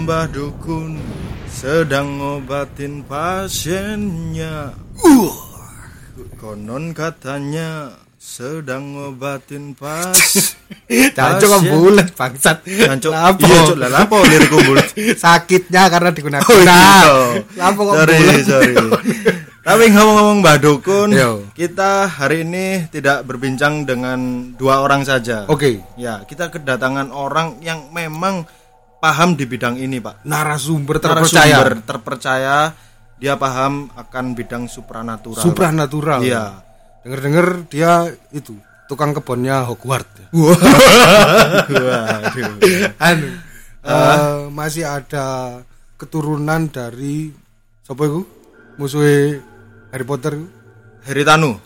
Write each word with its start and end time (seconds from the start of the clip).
Mbah 0.00 0.32
dukun 0.32 0.96
sedang 1.44 2.16
ngobatin 2.16 3.04
pasiennya. 3.04 4.72
Konon 6.40 6.96
katanya 6.96 8.00
sedang 8.16 8.96
ngobatin 8.96 9.76
pas. 9.76 10.16
Jancuk 11.16 11.48
kok 11.52 11.62
bulet 11.68 12.08
bangsat. 12.16 12.64
Jancuk. 12.64 13.12
Lapo? 13.12 13.44
Iya, 13.44 13.60
Cuk. 13.68 13.76
Lah 13.76 13.90
lapo 13.92 14.16
liriku 14.24 14.56
bulet. 14.64 14.88
Sakitnya 15.20 15.92
karena 15.92 16.08
digunakan. 16.16 16.48
Oh, 16.48 16.56
gitu. 16.56 17.60
Lapo 17.60 17.80
kok 17.92 17.94
sorry, 18.00 18.16
sorry. 18.40 18.74
Tapi 19.60 19.84
ngomong-ngomong 19.92 20.40
Mbak 20.40 20.56
Dukun, 20.64 21.12
Yo. 21.12 21.44
kita 21.52 22.08
hari 22.08 22.48
ini 22.48 22.88
tidak 22.88 23.28
berbincang 23.28 23.84
dengan 23.84 24.50
dua 24.56 24.80
orang 24.80 25.04
saja. 25.04 25.44
Oke. 25.52 25.84
Ya, 26.00 26.24
kita 26.24 26.48
kedatangan 26.48 27.12
orang 27.12 27.60
yang 27.60 27.92
memang 27.92 28.48
paham 29.00 29.32
di 29.34 29.48
bidang 29.48 29.80
ini, 29.80 29.96
Pak. 29.98 30.28
Narasumber 30.28 31.00
Narasumber 31.00 31.24
terpercaya. 31.24 31.56
terpercaya, 31.82 32.56
dia 33.16 33.34
paham 33.40 33.88
akan 33.96 34.36
bidang 34.36 34.68
supranatural. 34.68 35.40
Supranatural. 35.40 36.20
Iya. 36.20 36.60
Dengar-dengar 37.00 37.64
dia 37.72 38.12
itu 38.30 38.60
tukang 38.84 39.16
kebunnya 39.16 39.64
Hogwarts. 39.64 40.28
Waduh. 40.36 40.60
Anu. 43.00 43.28
eh, 43.80 44.52
masih 44.52 44.84
ada 44.84 45.60
keturunan 45.96 46.68
dari 46.68 47.32
siapa 47.84 48.04
itu? 48.04 48.28
Musuhnya 48.76 49.40
Harry 49.92 50.04
Potter 50.04 50.36
itu? 50.36 50.48
Heritanu. 51.08 51.56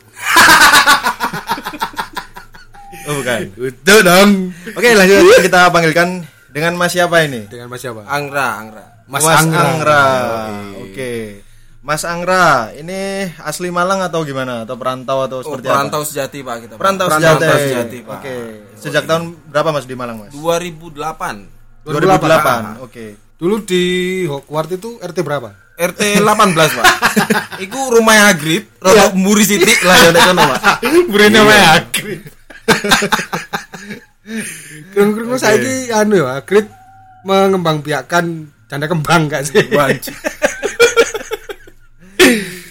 oh, 3.11 3.15
bukan. 3.19 3.41
Itu 3.59 3.95
dong. 4.07 4.55
Oke, 4.79 4.95
lanjut 4.95 5.43
kita 5.43 5.67
panggilkan 5.75 6.23
dengan 6.55 6.79
Mas 6.79 6.95
siapa 6.95 7.27
ini? 7.27 7.51
Dengan 7.51 7.67
Mas 7.67 7.83
siapa? 7.83 8.07
Angra, 8.07 8.63
Angra. 8.63 8.85
Mas, 9.11 9.27
Mas 9.27 9.43
Angra. 9.43 9.65
Angra. 9.75 10.03
Oke. 10.81 11.43
Mas 11.85 12.01
Angra, 12.07 12.73
ini 12.73 13.29
asli 13.43 13.69
Malang 13.69 14.01
atau 14.01 14.25
gimana? 14.25 14.63
Atau 14.65 14.79
perantau 14.79 15.21
atau 15.21 15.43
Oh, 15.43 15.45
seperti 15.45 15.69
perantau 15.69 16.01
apa? 16.01 16.09
sejati 16.09 16.39
Pak 16.41 16.57
kita. 16.63 16.73
Pak. 16.73 16.81
Perantau 16.81 17.07
Perantau 17.11 17.29
sejati. 17.29 17.69
sejati, 17.69 17.99
Pak. 18.01 18.15
Oke. 18.17 18.35
Sejak 18.79 19.03
tahun 19.05 19.23
berapa 19.51 19.69
Mas 19.69 19.85
di 19.85 19.93
Malang, 19.93 20.17
Mas? 20.25 20.33
2008. 20.33 21.85
2008. 21.85 22.81
Oke. 22.81 23.07
Dulu 23.37 23.61
di 23.67 23.83
Hogwarts 24.25 24.73
itu 24.73 24.97
RT 24.97 25.19
berapa? 25.21 25.53
RT 25.75 26.23
18, 26.23 26.55
Pak. 26.55 26.87
Iku 27.67 27.81
rumah 27.93 28.31
Hagrid, 28.31 28.71
rada 28.79 29.11
mburi 29.13 29.43
sithik 29.43 29.83
lah 29.83 29.99
ya 29.99 30.11
Pak. 30.15 30.87
Burine 31.11 31.43
wae 31.43 31.61
Hagrid. 31.67 32.23
Krungu-krungu 34.91 35.37
saiki 35.37 35.93
anu 35.93 36.25
ya, 36.25 36.41
Hagrid 36.41 36.65
mengembangbiakkan 37.23 38.25
janda 38.67 38.87
kembang 38.89 39.29
gak 39.29 39.45
sih? 39.45 39.61
Wajib. 39.69 40.17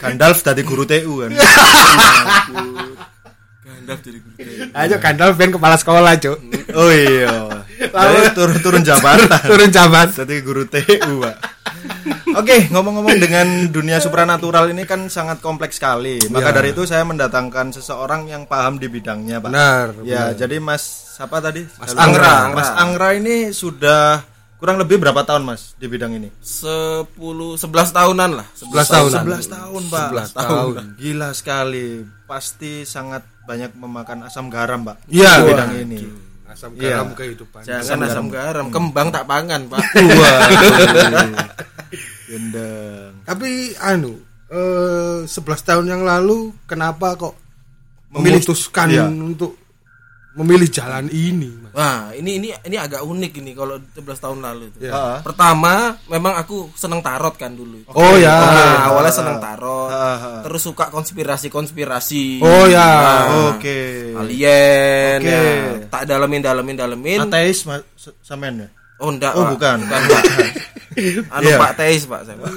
Gandalf 0.02 0.42
dari 0.42 0.62
guru 0.66 0.84
TU 0.84 1.24
kan. 1.24 1.32
Gandalf 3.64 4.00
jadi 4.02 4.18
guru. 4.20 4.34
Ayo 4.74 4.96
Gandalf 4.98 5.36
ben 5.38 5.52
kepala 5.54 5.78
sekolah, 5.78 6.18
Cuk. 6.18 6.38
Oh 6.74 6.90
iya. 6.90 7.64
Jadi 7.78 8.34
turun-turun 8.34 8.82
jabatan. 8.82 9.44
Turun 9.46 9.70
jabat. 9.70 10.10
Jadi 10.20 10.36
guru 10.42 10.66
TU, 10.66 11.22
Pak. 11.22 11.36
Oke, 12.34 12.72
ngomong-ngomong 12.72 13.20
dengan 13.20 13.48
dunia 13.70 14.00
supranatural 14.00 14.72
ini 14.72 14.88
kan 14.88 15.06
sangat 15.06 15.38
kompleks 15.38 15.78
sekali. 15.78 16.18
Maka 16.32 16.50
Ya. 16.50 16.56
dari 16.56 16.70
itu 16.72 16.88
saya 16.88 17.04
mendatangkan 17.04 17.76
seseorang 17.76 18.26
yang 18.26 18.48
paham 18.48 18.80
di 18.80 18.88
bidangnya, 18.88 19.38
Pak. 19.38 19.52
Benar. 19.52 19.88
Ya, 20.02 20.32
jadi 20.34 20.58
Mas 20.58 21.03
siapa 21.14 21.38
tadi? 21.38 21.62
Mas 21.78 21.94
Halo. 21.94 22.02
Angra, 22.02 22.34
Mas 22.50 22.70
Angra. 22.74 22.82
Angra 22.82 23.08
ini 23.14 23.36
sudah 23.54 24.26
kurang 24.58 24.82
lebih 24.82 24.98
berapa 24.98 25.22
tahun, 25.22 25.46
Mas, 25.46 25.78
di 25.78 25.86
bidang 25.86 26.18
ini? 26.18 26.34
10 26.42 27.06
11 27.14 27.62
tahunan 27.94 28.30
lah. 28.34 28.48
11 28.58 28.88
tahunan. 28.90 29.22
11 29.30 29.46
tahun, 29.54 29.82
Pak. 29.94 30.08
11 30.10 30.32
tahun. 30.34 30.84
Gila 30.98 31.30
sekali. 31.38 31.88
Pasti 32.26 32.82
sangat 32.82 33.22
banyak 33.46 33.78
memakan 33.78 34.26
asam 34.26 34.50
garam, 34.50 34.82
Pak. 34.82 35.06
Iya. 35.06 35.32
di 35.38 35.54
bidang 35.54 35.72
ini. 35.86 36.00
Asam 36.50 36.74
garam 36.74 37.14
kehidupan. 37.14 37.62
Jangan 37.62 37.98
asam 38.10 38.26
garam, 38.34 38.66
kembang 38.74 39.14
tak 39.14 39.30
pangan, 39.30 39.70
Pak. 39.70 39.80
Wah. 40.18 40.40
Gendeng. 42.26 43.12
Tapi 43.22 43.78
anu, 43.78 44.18
eh 44.50 45.30
11 45.30 45.30
tahun 45.62 45.86
yang 45.86 46.02
lalu 46.02 46.50
kenapa 46.66 47.14
kok 47.14 47.36
Memilih- 48.10 48.42
memutuskan 48.42 48.88
iya. 48.90 49.06
untuk 49.10 49.63
memilih 50.34 50.66
jalan 50.70 51.06
ini, 51.10 51.50
Mas? 51.62 51.74
Wah, 51.74 52.10
ini 52.14 52.42
ini 52.42 52.48
ini 52.54 52.78
agak 52.78 53.02
unik 53.02 53.34
ini 53.42 53.54
kalau 53.54 53.78
11 53.78 54.18
tahun 54.18 54.40
lalu 54.42 54.64
itu. 54.74 54.90
Heeh. 54.90 55.18
Pertama, 55.22 55.94
memang 56.10 56.34
aku 56.38 56.74
seneng 56.74 57.02
tarot 57.06 57.38
kan 57.38 57.54
dulu. 57.54 57.86
Oh 57.94 58.18
ya. 58.18 58.34
Nah, 58.34 58.94
awalnya 58.94 59.14
seneng 59.14 59.38
tarot, 59.38 59.90
ah. 59.90 60.42
terus 60.42 60.62
suka 60.66 60.90
konspirasi-konspirasi. 60.90 62.42
Oh 62.42 62.66
ya. 62.66 62.82
Nah, 62.82 63.24
Oke. 63.54 64.14
Alien, 64.18 65.18
Oke. 65.22 65.30
ya. 65.30 65.46
tak 65.90 66.04
dalemin 66.10 66.42
dalemin 66.42 66.76
dalemin. 66.78 67.20
Ateis 67.26 67.66
Samen 68.22 68.66
ya? 68.66 68.68
Oh 69.02 69.10
enggak, 69.10 69.34
Oh, 69.36 69.44
Pak. 69.46 69.52
bukan. 69.58 69.78
Pak. 69.90 70.02
anu 71.36 71.48
Iya. 71.50 71.58
Pak 71.58 71.74
Teis, 71.74 72.06
Pak 72.06 72.22
saya. 72.22 72.38
Pak. 72.38 72.54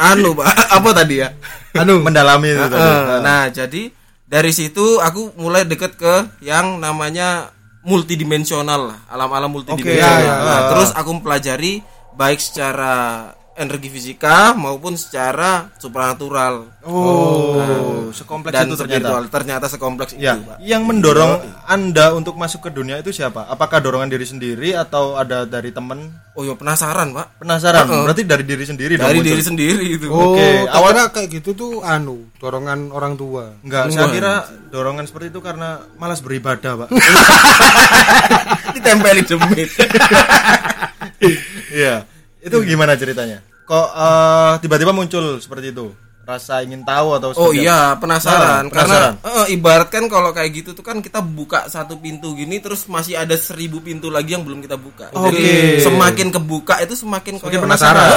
anu, 0.00 0.32
Pak. 0.32 0.48
Apa 0.80 0.88
tadi 0.96 1.20
ya? 1.20 1.28
Anu 1.76 2.00
mendalami 2.00 2.56
itu 2.56 2.64
tadi. 2.64 2.80
Eh, 2.80 3.18
nah, 3.20 3.44
jadi 3.52 3.82
dari 4.28 4.52
situ 4.52 5.00
aku 5.00 5.32
mulai 5.40 5.64
deket 5.64 5.96
ke 5.96 6.14
yang 6.44 6.76
namanya 6.78 7.48
multidimensional 7.80 8.92
lah, 8.92 8.98
alam-alam 9.08 9.48
multidimensional. 9.48 9.96
Oke, 9.96 10.04
ya, 10.04 10.12
ya. 10.20 10.34
Nah, 10.44 10.58
Ah. 10.60 10.62
terus 10.76 10.90
aku 10.92 11.08
mempelajari 11.16 11.80
baik 12.12 12.36
secara 12.36 13.32
energi 13.58 13.88
fisika 13.88 14.54
maupun 14.54 14.94
secara 14.94 15.66
supranatural 15.74 16.70
Oh, 16.82 18.08
sekompleks 18.10 18.54
dan 18.54 18.64
itu 18.64 18.76
ternyata. 18.76 18.96
spiritual. 19.04 19.22
Ternyata 19.28 19.66
sekompleks 19.66 20.12
Ya, 20.14 20.32
itu, 20.32 20.46
Pak. 20.46 20.56
yang 20.58 20.82
mendorong 20.82 21.36
Anda 21.64 22.10
untuk 22.12 22.34
masuk 22.34 22.64
ke 22.64 22.70
dunia 22.70 22.96
itu 22.96 23.10
siapa? 23.10 23.44
Apakah 23.44 23.78
dorongan 23.78 24.08
diri 24.08 24.24
sendiri 24.24 24.72
atau 24.72 25.14
ada 25.14 25.44
dari 25.44 25.68
teman? 25.68 26.08
Oh, 26.32 26.42
ya 26.42 26.54
penasaran, 26.54 27.12
Pak. 27.12 27.26
Penasaran? 27.38 27.84
Berarti 27.84 28.22
dari 28.22 28.42
diri 28.42 28.64
sendiri 28.64 28.94
dong 28.94 29.04
Dari 29.04 29.18
muncul? 29.18 29.28
diri 29.28 29.42
sendiri 29.44 29.84
itu. 29.90 30.06
Oh, 30.06 30.32
Oke, 30.32 30.48
tak 30.64 30.72
awal- 30.72 30.90
kira 30.90 31.04
kayak 31.10 31.28
gitu 31.34 31.50
tuh 31.52 31.72
anu, 31.82 32.16
dorongan 32.38 32.88
orang 32.88 33.14
tua. 33.14 33.52
Enggak, 33.60 33.90
saya 33.90 34.08
kira 34.08 34.32
dorongan 34.68 35.04
seperti 35.04 35.28
itu 35.28 35.40
karena 35.40 35.68
malas 35.94 36.18
beribadah, 36.18 36.72
Pak. 36.78 36.88
Ditempeli 38.74 39.22
demit. 39.22 39.68
Iya. 41.68 42.06
Itu 42.40 42.62
gimana 42.62 42.94
ceritanya? 42.94 43.42
Kok 43.64 43.88
eh, 43.90 44.52
tiba-tiba 44.60 44.90
muncul 44.90 45.38
seperti 45.38 45.70
itu? 45.70 45.92
Rasa 46.22 46.60
ingin 46.60 46.84
tahu 46.84 47.16
atau 47.16 47.32
Oh 47.34 47.52
iya 47.52 47.96
penasaran 47.96 48.68
Ah, 48.68 48.68
penasaran. 48.68 49.12
karena 49.16 49.40
eh, 49.48 49.56
ibarat 49.56 49.88
kan 49.88 50.04
kalau 50.06 50.28
kayak 50.30 50.50
gitu 50.54 50.70
tuh 50.72 50.82
kan 50.82 51.00
kita 51.00 51.18
buka 51.18 51.64
satu 51.66 51.96
pintu 51.96 52.36
gini 52.36 52.60
terus 52.60 52.84
masih 52.84 53.16
ada 53.16 53.32
seribu 53.34 53.80
pintu 53.80 54.12
lagi 54.12 54.36
yang 54.36 54.44
belum 54.44 54.60
kita 54.60 54.76
buka. 54.76 55.08
Jadi 55.08 55.24
Oke. 55.40 55.80
semakin 55.80 56.28
kebuka 56.28 56.80
itu 56.80 56.92
semakin 56.94 57.40
Semakin 57.40 57.60
penasaran. 57.64 58.08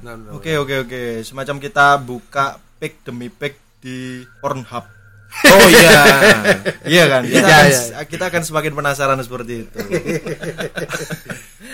Nah, 0.00 0.14
nah. 0.16 0.32
Oke 0.32 0.56
oke 0.56 0.88
oke, 0.88 1.02
semacam 1.20 1.60
kita 1.60 2.00
buka 2.00 2.46
pick 2.80 3.04
demi 3.04 3.28
pick 3.28 3.60
di 3.78 4.24
Pornhub. 4.40 4.84
Oh 5.30 5.68
iya. 5.68 6.00
iya 6.96 7.04
kan? 7.06 7.22
Kita, 7.22 7.38
Iya, 7.38 7.54
akan, 7.54 7.68
iya. 7.68 8.00
kita 8.02 8.24
akan 8.26 8.42
semakin 8.42 8.72
penasaran 8.74 9.20
seperti 9.20 9.62
itu. 9.62 9.78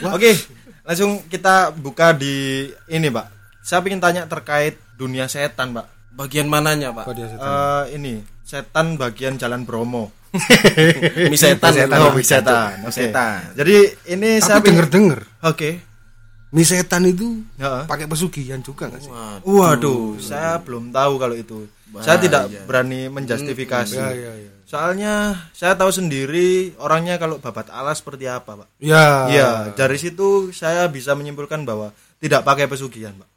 oke, 0.07 0.31
langsung 0.87 1.27
kita 1.27 1.75
buka 1.75 2.15
di 2.15 2.67
ini, 2.87 3.11
Pak. 3.11 3.27
Saya 3.61 3.83
ingin 3.83 3.99
tanya 3.99 4.23
terkait 4.25 4.79
dunia 4.95 5.27
setan, 5.27 5.75
Pak. 5.75 5.87
Bagian 6.15 6.47
mananya, 6.47 6.95
Pak? 6.95 7.05
Dia 7.13 7.27
setan? 7.27 7.45
Eh, 7.45 7.85
ini 7.99 8.13
setan 8.41 8.95
bagian 8.95 9.35
Jalan 9.37 9.67
Bromo. 9.67 10.15
Mi 11.33 11.37
setan. 11.37 11.73
Oh, 11.97 12.13
mie 12.13 12.23
setan. 12.23 12.85
Oke. 12.85 12.93
Setan. 12.93 13.57
Jadi 13.57 13.77
ini 14.13 14.37
saya 14.39 14.61
Tapi 14.61 14.69
ingin- 14.69 14.85
denger-denger, 14.85 15.21
Oke. 15.43 15.71
mie 16.53 16.65
setan 16.65 17.03
itu 17.05 17.41
Heeh. 17.57 17.85
pakai 17.85 18.07
pesugihan 18.07 18.61
juga 18.61 18.87
gak 18.87 19.01
sih? 19.01 19.13
Waduh, 19.43 20.21
saya 20.21 20.61
belum 20.61 20.93
tahu 20.93 21.13
kalau 21.17 21.35
itu. 21.35 21.65
Saya 21.99 22.21
tidak 22.21 22.53
berani 22.69 23.09
menjustifikasi. 23.09 23.97
Ya, 23.97 24.13
ya, 24.13 24.33
ya. 24.37 24.53
Soalnya 24.67 25.47
saya 25.55 25.79
tahu 25.79 25.95
sendiri 25.95 26.75
orangnya 26.83 27.23
kalau 27.23 27.39
babat 27.39 27.71
alas 27.71 28.03
seperti 28.03 28.27
apa, 28.27 28.67
Pak. 28.67 28.69
Ya. 28.83 29.31
Iya, 29.31 29.49
dari 29.79 29.95
situ 29.95 30.51
saya 30.51 30.91
bisa 30.91 31.15
menyimpulkan 31.15 31.63
bahwa 31.63 31.95
tidak 32.19 32.43
pakai 32.43 32.67
pesugihan, 32.67 33.15
Pak. 33.15 33.31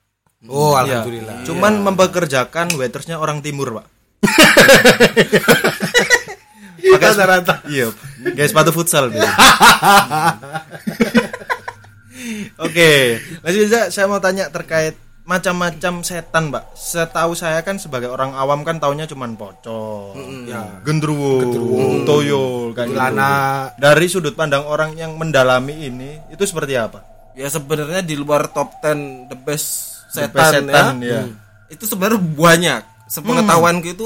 Oh, 0.49 0.73
Iya. 0.73 1.05
alhamdulillah. 1.05 1.45
Cuman 1.45 1.85
mempekerjakan 1.85 2.73
waitersnya 2.73 3.21
orang 3.21 3.45
timur, 3.45 3.77
Pak. 3.77 3.85
Pakai 6.89 7.11
rata 7.21 7.61
Iya, 7.69 7.93
guys 8.33 8.49
sepatu 8.49 8.73
futsal. 8.73 9.13
Oke, 12.59 12.91
lanjut 13.45 13.63
aja 13.71 13.87
saya 13.87 14.09
mau 14.09 14.19
tanya 14.19 14.51
terkait 14.51 14.97
macam-macam 15.29 16.01
setan, 16.01 16.49
Pak. 16.49 16.73
Setahu 16.73 17.37
saya 17.37 17.61
kan 17.61 17.77
sebagai 17.77 18.09
orang 18.09 18.33
awam 18.33 18.65
kan 18.65 18.81
taunya 18.81 19.05
cuman 19.05 19.37
pocong, 19.37 20.17
Ya. 20.49 20.81
gendruwo, 20.81 21.45
toyol 22.01 22.73
kayak 22.73 22.89
gitu. 22.89 22.97
Kuntilanak. 22.97 23.77
Dari 23.77 24.05
sudut 24.09 24.33
pandang 24.33 24.65
orang 24.65 24.97
yang 24.97 25.13
mendalami 25.13 25.85
ini, 25.85 26.17
itu 26.33 26.41
seperti 26.43 26.73
apa? 26.73 27.05
ya 27.39 27.47
sebenarnya 27.47 28.03
di 28.03 28.19
luar 28.19 28.51
top 28.51 28.83
10 28.83 29.31
the 29.31 29.37
best 29.39 29.67
The 30.11 30.27
setan, 30.27 30.33
best 30.35 30.51
setan, 30.59 30.95
ya. 30.99 31.07
ya. 31.07 31.21
Hmm. 31.23 31.35
Itu 31.71 31.83
sebenarnya 31.85 32.19
banyak. 32.19 32.81
Sepengetahuanku 33.07 33.87
itu 33.87 34.05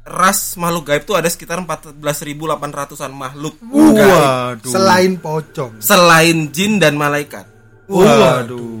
ras 0.00 0.54
makhluk 0.54 0.86
gaib 0.86 1.02
itu 1.02 1.12
ada 1.18 1.26
sekitar 1.26 1.58
14.800-an 1.60 3.10
makhluk 3.10 3.58
gaib 3.58 4.06
Waduh. 4.06 4.70
Selain 4.70 5.12
pocong. 5.18 5.82
selain 5.82 6.46
jin 6.52 6.78
dan 6.78 6.94
malaikat. 6.94 7.42
Waduh. 7.90 8.79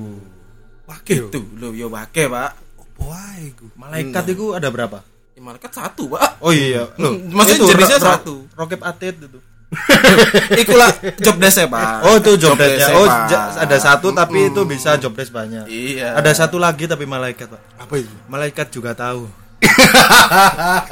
Wakil. 0.90 1.30
Tuh, 1.30 1.44
lo 1.54 1.70
yo 1.70 1.86
wake, 1.86 2.26
Pak. 2.26 2.50
Wah, 2.98 3.34
iku. 3.38 3.70
Malaikat 3.78 4.26
itu 4.28 4.52
ada 4.52 4.68
berapa? 4.68 5.06
Ya, 5.32 5.40
malaikat 5.40 5.70
satu, 5.70 6.10
Pak. 6.10 6.42
Oh 6.42 6.50
iya, 6.50 6.90
loh. 6.98 7.14
Hmm, 7.14 7.30
maksudnya 7.30 7.58
itu 7.62 7.66
jenisnya 7.70 7.96
ro- 7.96 8.02
ro- 8.02 8.10
satu. 8.12 8.34
Rokep 8.58 8.80
atit 8.82 9.14
itu. 9.16 9.38
Ikulah 10.66 10.90
job 11.22 11.38
desk 11.38 11.62
Pak. 11.70 12.02
Oh 12.02 12.18
itu 12.18 12.34
job 12.36 12.58
desk 12.58 12.74
desk-nya, 12.74 12.98
Oh 12.98 13.06
Pak. 13.06 13.62
ada 13.62 13.76
satu 13.78 14.10
tapi 14.10 14.50
itu 14.50 14.60
bisa 14.66 14.98
job 14.98 15.14
desk 15.14 15.30
banyak. 15.30 15.70
Iya. 15.70 16.18
Ada 16.18 16.34
satu 16.34 16.58
lagi 16.58 16.90
tapi 16.90 17.06
malaikat 17.06 17.46
pak. 17.46 17.62
Apa 17.78 17.94
itu? 18.02 18.10
Malaikat 18.26 18.66
juga 18.74 18.98
tahu. 18.98 19.30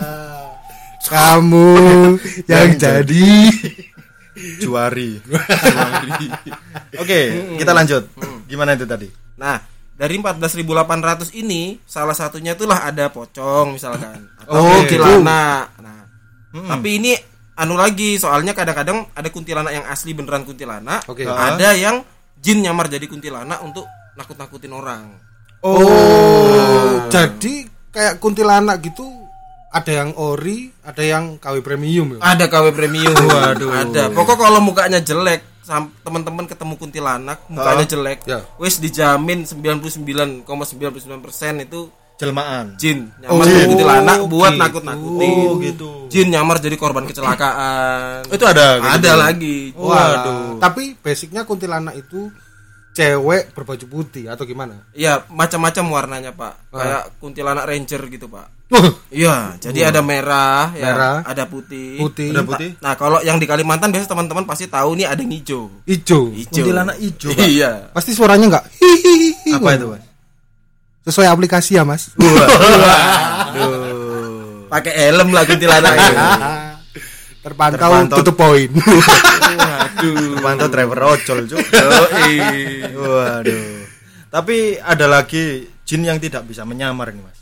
Kamu 1.08 1.74
yang 2.50 2.70
jadi 2.76 3.28
Juari. 4.62 5.18
Oke 6.94 7.20
kita 7.58 7.72
lanjut. 7.74 8.06
Gimana 8.46 8.78
itu 8.78 8.86
tadi? 8.86 9.10
Nah, 9.34 9.58
dari 9.98 10.14
14.800 10.14 11.34
ini 11.34 11.82
salah 11.82 12.14
satunya 12.14 12.54
itulah 12.54 12.86
ada 12.86 13.10
pocong 13.10 13.74
misalkan 13.74 14.30
atau 14.46 14.62
Oh, 14.62 14.78
kuntilanak. 14.78 15.74
Nah, 15.82 16.06
tapi 16.54 17.02
ini 17.02 17.12
anu 17.58 17.74
lagi 17.74 18.14
soalnya 18.14 18.54
kadang-kadang 18.54 19.10
ada 19.10 19.28
kuntilanak 19.28 19.74
yang 19.74 19.86
asli 19.90 20.14
beneran 20.14 20.46
kuntilanak, 20.46 21.02
Oke. 21.10 21.26
ada 21.26 21.74
yang 21.74 22.06
jin 22.38 22.62
nyamar 22.62 22.86
jadi 22.86 23.10
kuntilanak 23.10 23.58
untuk 23.66 23.90
nakut-nakutin 24.14 24.70
orang. 24.70 25.18
Oh, 25.66 27.02
jadi 27.10 27.66
kayak 27.90 28.22
kuntilanak 28.22 28.78
gitu 28.86 29.02
ada 29.68 29.90
yang 29.90 30.14
ori, 30.14 30.70
ada 30.86 31.02
yang 31.02 31.36
KW 31.42 31.60
premium 31.60 32.16
ya. 32.16 32.32
Ada 32.32 32.46
KW 32.46 32.72
premium. 32.72 33.12
Waduh. 33.12 33.68
Ada. 33.74 34.14
Pokok 34.14 34.38
kalau 34.38 34.62
mukanya 34.64 35.02
jelek 35.02 35.44
teman-teman 36.00 36.44
ketemu 36.44 36.74
kuntilanak 36.74 37.38
mukanya 37.46 37.84
jelek, 37.84 38.18
Ya. 38.24 38.40
wis 38.56 38.76
dijamin 38.76 39.44
99,99% 39.44 41.60
itu 41.60 41.92
Jelmaan. 42.18 42.74
jin 42.74 43.14
nyamar 43.22 43.30
Oh, 43.30 43.46
jadi 43.46 43.70
kuntilanak 43.70 44.18
buat 44.26 44.50
gitu. 44.50 44.58
nakut-nakutin. 44.58 45.30
Oh, 45.38 45.54
gitu. 45.62 46.10
Jin 46.10 46.34
nyamar 46.34 46.58
jadi 46.58 46.74
korban 46.74 47.06
kecelakaan. 47.06 48.26
Itu 48.26 48.42
ada. 48.42 48.82
kayak 48.82 48.94
ada 48.98 49.06
gitu? 49.06 49.22
lagi. 49.22 49.58
Waduh. 49.78 50.58
Tapi 50.58 50.98
basicnya 50.98 51.46
kuntilanak 51.46 51.94
itu 51.94 52.26
cewek 52.90 53.54
berbaju 53.54 53.86
putih 53.86 54.26
atau 54.26 54.42
gimana? 54.42 54.82
Iya, 54.90 55.22
macam-macam 55.30 55.84
warnanya, 55.86 56.34
Pak. 56.34 56.54
Ah. 56.74 56.74
Kayak 56.74 57.02
kuntilanak 57.22 57.70
ranger 57.70 58.02
gitu, 58.10 58.26
Pak. 58.26 58.57
Iya, 59.08 59.56
jadi 59.56 59.88
ada 59.88 60.04
merah, 60.04 60.76
ya, 60.76 60.92
Merah. 60.92 61.16
ada 61.24 61.48
putih. 61.48 61.96
Putih. 61.96 62.36
Ada 62.36 62.44
putih. 62.44 62.76
Nah, 62.84 62.92
kalau 63.00 63.24
yang 63.24 63.40
di 63.40 63.48
Kalimantan 63.48 63.88
biasanya 63.88 64.12
teman-teman 64.12 64.44
pasti 64.44 64.68
tahu 64.68 64.92
nih 64.92 65.08
ada 65.08 65.24
yang 65.24 65.32
hijau. 65.32 65.72
Ijo. 65.88 66.28
Hijau. 66.36 66.52
Kuntilanak 66.52 67.00
hijau 67.00 67.32
pak. 67.32 67.48
Iya. 67.48 67.72
Pasti 67.96 68.12
suaranya 68.12 68.44
enggak 68.52 68.64
hihihi. 68.76 69.56
Apa 69.56 69.72
itu 69.72 69.86
mas? 69.88 70.04
Sesuai 71.08 71.32
aplikasi 71.32 71.80
ya, 71.80 71.88
Mas. 71.88 72.12
Pakai 74.68 74.92
helm 75.08 75.32
lah 75.32 75.48
kuntilanak 75.48 75.92
itu. 75.96 76.14
Terpantau, 77.48 77.78
Terpantau. 77.80 78.16
tutup 78.20 78.36
poin. 78.36 78.68
Waduh. 78.68 80.44
Mantap 80.44 80.68
driver 80.68 81.16
ojol 81.16 81.48
juga. 81.48 81.80
Waduh. 82.92 83.88
Tapi 84.28 84.76
ada 84.76 85.08
lagi 85.08 85.64
jin 85.88 86.04
yang 86.04 86.20
tidak 86.20 86.44
bisa 86.44 86.68
menyamar 86.68 87.08
nih 87.08 87.24
mas. 87.24 87.38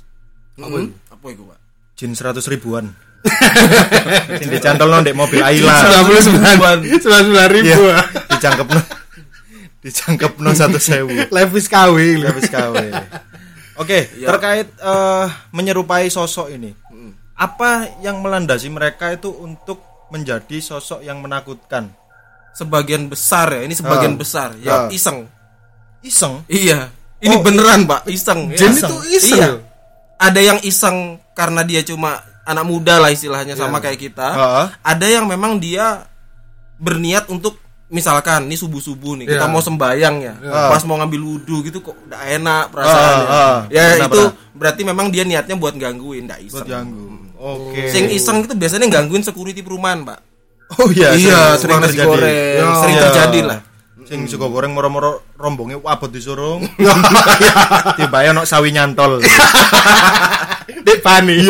Apa 0.57 0.77
itu? 0.79 0.95
Apa 1.27 1.35
itu, 1.35 1.43
Pak? 1.43 1.59
Jin 1.99 2.15
seratus 2.15 2.47
ribuan. 2.47 2.87
Sing 4.39 4.47
dicantol 4.47 4.87
nong 4.87 5.03
dek 5.03 5.19
mobil 5.19 5.43
Ayla. 5.43 6.07
sembilan 6.23 6.87
sembilan 6.87 7.49
ribu. 7.51 7.83
Iya. 7.83 7.99
Dicangkep 8.31 8.67
no. 8.71 8.81
Dicangkep 9.83 10.33
no 10.39 10.51
satu 10.55 10.79
sewu. 10.79 11.11
Levis 11.27 11.67
KW. 11.67 12.23
lho. 12.23 12.31
Habis 12.31 12.47
KW. 12.47 12.77
Oke, 13.77 14.07
Ya. 14.15 14.31
terkait 14.31 14.71
eh, 14.71 15.27
menyerupai 15.51 16.07
sosok 16.07 16.55
ini. 16.55 16.71
Apa 17.35 17.99
yang 18.01 18.23
melandasi 18.23 18.71
mereka 18.71 19.11
itu 19.11 19.29
untuk 19.29 19.83
menjadi 20.09 20.63
sosok 20.63 21.03
yang 21.03 21.19
menakutkan? 21.19 21.91
Sebagian 22.55 23.11
besar 23.11 23.51
ya, 23.51 23.67
ini 23.67 23.75
sebagian 23.75 24.15
Ah. 24.15 24.19
besar 24.23 24.49
ya 24.63 24.73
Ah. 24.73 24.89
iseng. 24.89 25.27
Iseng. 26.01 26.47
Iya. 26.47 26.95
Ini 27.19 27.35
Oh. 27.35 27.43
beneran, 27.43 27.83
Pak, 27.85 28.07
iseng. 28.07 28.55
ya. 28.55 28.63
Jin 28.63 28.79
itu 28.79 28.97
iseng. 29.13 29.39
Iya. 29.43 29.51
Ada 30.17 30.41
yang 30.43 30.59
iseng 30.61 30.97
karena 31.33 31.61
dia 31.61 31.81
cuma 31.81 32.19
anak 32.43 32.65
muda 32.65 32.97
lah 32.97 33.09
istilahnya 33.09 33.53
sama 33.53 33.79
kayak 33.79 34.01
kita. 34.01 34.29
Heeh. 34.31 34.67
Ada 34.81 35.07
yang 35.11 35.25
memang 35.25 35.57
dia 35.57 36.09
berniat 36.77 37.27
untuk 37.27 37.57
misalkan 37.87 38.45
nih 38.45 38.57
subuh 38.57 38.79
subuh 38.79 39.15
nih 39.15 39.27
kita 39.29 39.47
Iya. 39.47 39.49
mau 39.49 39.63
sembayang 39.63 40.17
ya 40.19 40.35
Iya. 40.37 40.69
pas 40.69 40.83
mau 40.83 40.99
ngambil 40.99 41.21
wudhu 41.23 41.63
gitu 41.63 41.79
kok 41.81 41.95
udah 42.03 42.19
enak 42.27 42.65
perasaannya 42.69 43.25
Ah, 43.25 43.31
ah. 43.31 43.59
ya 43.69 43.85
Pernah, 43.95 44.09
itu 44.09 44.21
berarti 44.53 44.83
memang 44.83 45.07
dia 45.07 45.23
niatnya 45.23 45.55
buat 45.55 45.71
gangguin 45.73 46.27
ndak 46.27 46.43
Buat 46.43 46.51
iseng 46.51 46.67
ganggu. 46.67 47.07
Oke. 47.39 47.87
sing 47.87 48.11
iseng 48.11 48.43
itu 48.43 48.53
biasanya 48.53 48.91
gangguin 48.91 49.23
security 49.23 49.63
perumahan 49.63 50.03
pak 50.03 50.19
Oh 50.75 50.91
iya, 50.91 51.15
iya 51.15 51.55
sering, 51.55 51.79
sering 51.79 51.81
terjadi. 51.87 52.09
goreng 52.11 52.35
Ya. 52.59 52.67
sering 52.75 52.97
Iya. 52.97 53.05
terjadi 53.07 53.41
lah 53.47 53.59
Sing 54.07 54.31
suka 54.31 54.47
goreng 54.47 54.71
moro-moro 54.71 55.27
rombongnya 55.35 55.83
wabot 55.83 56.07
disuruh. 56.07 56.63
Tiba 57.99 58.19
ya 58.23 58.31
nok 58.31 58.47
sawi 58.47 58.71
nyantol. 58.71 59.19
Dek 60.87 61.03
pani. 61.03 61.43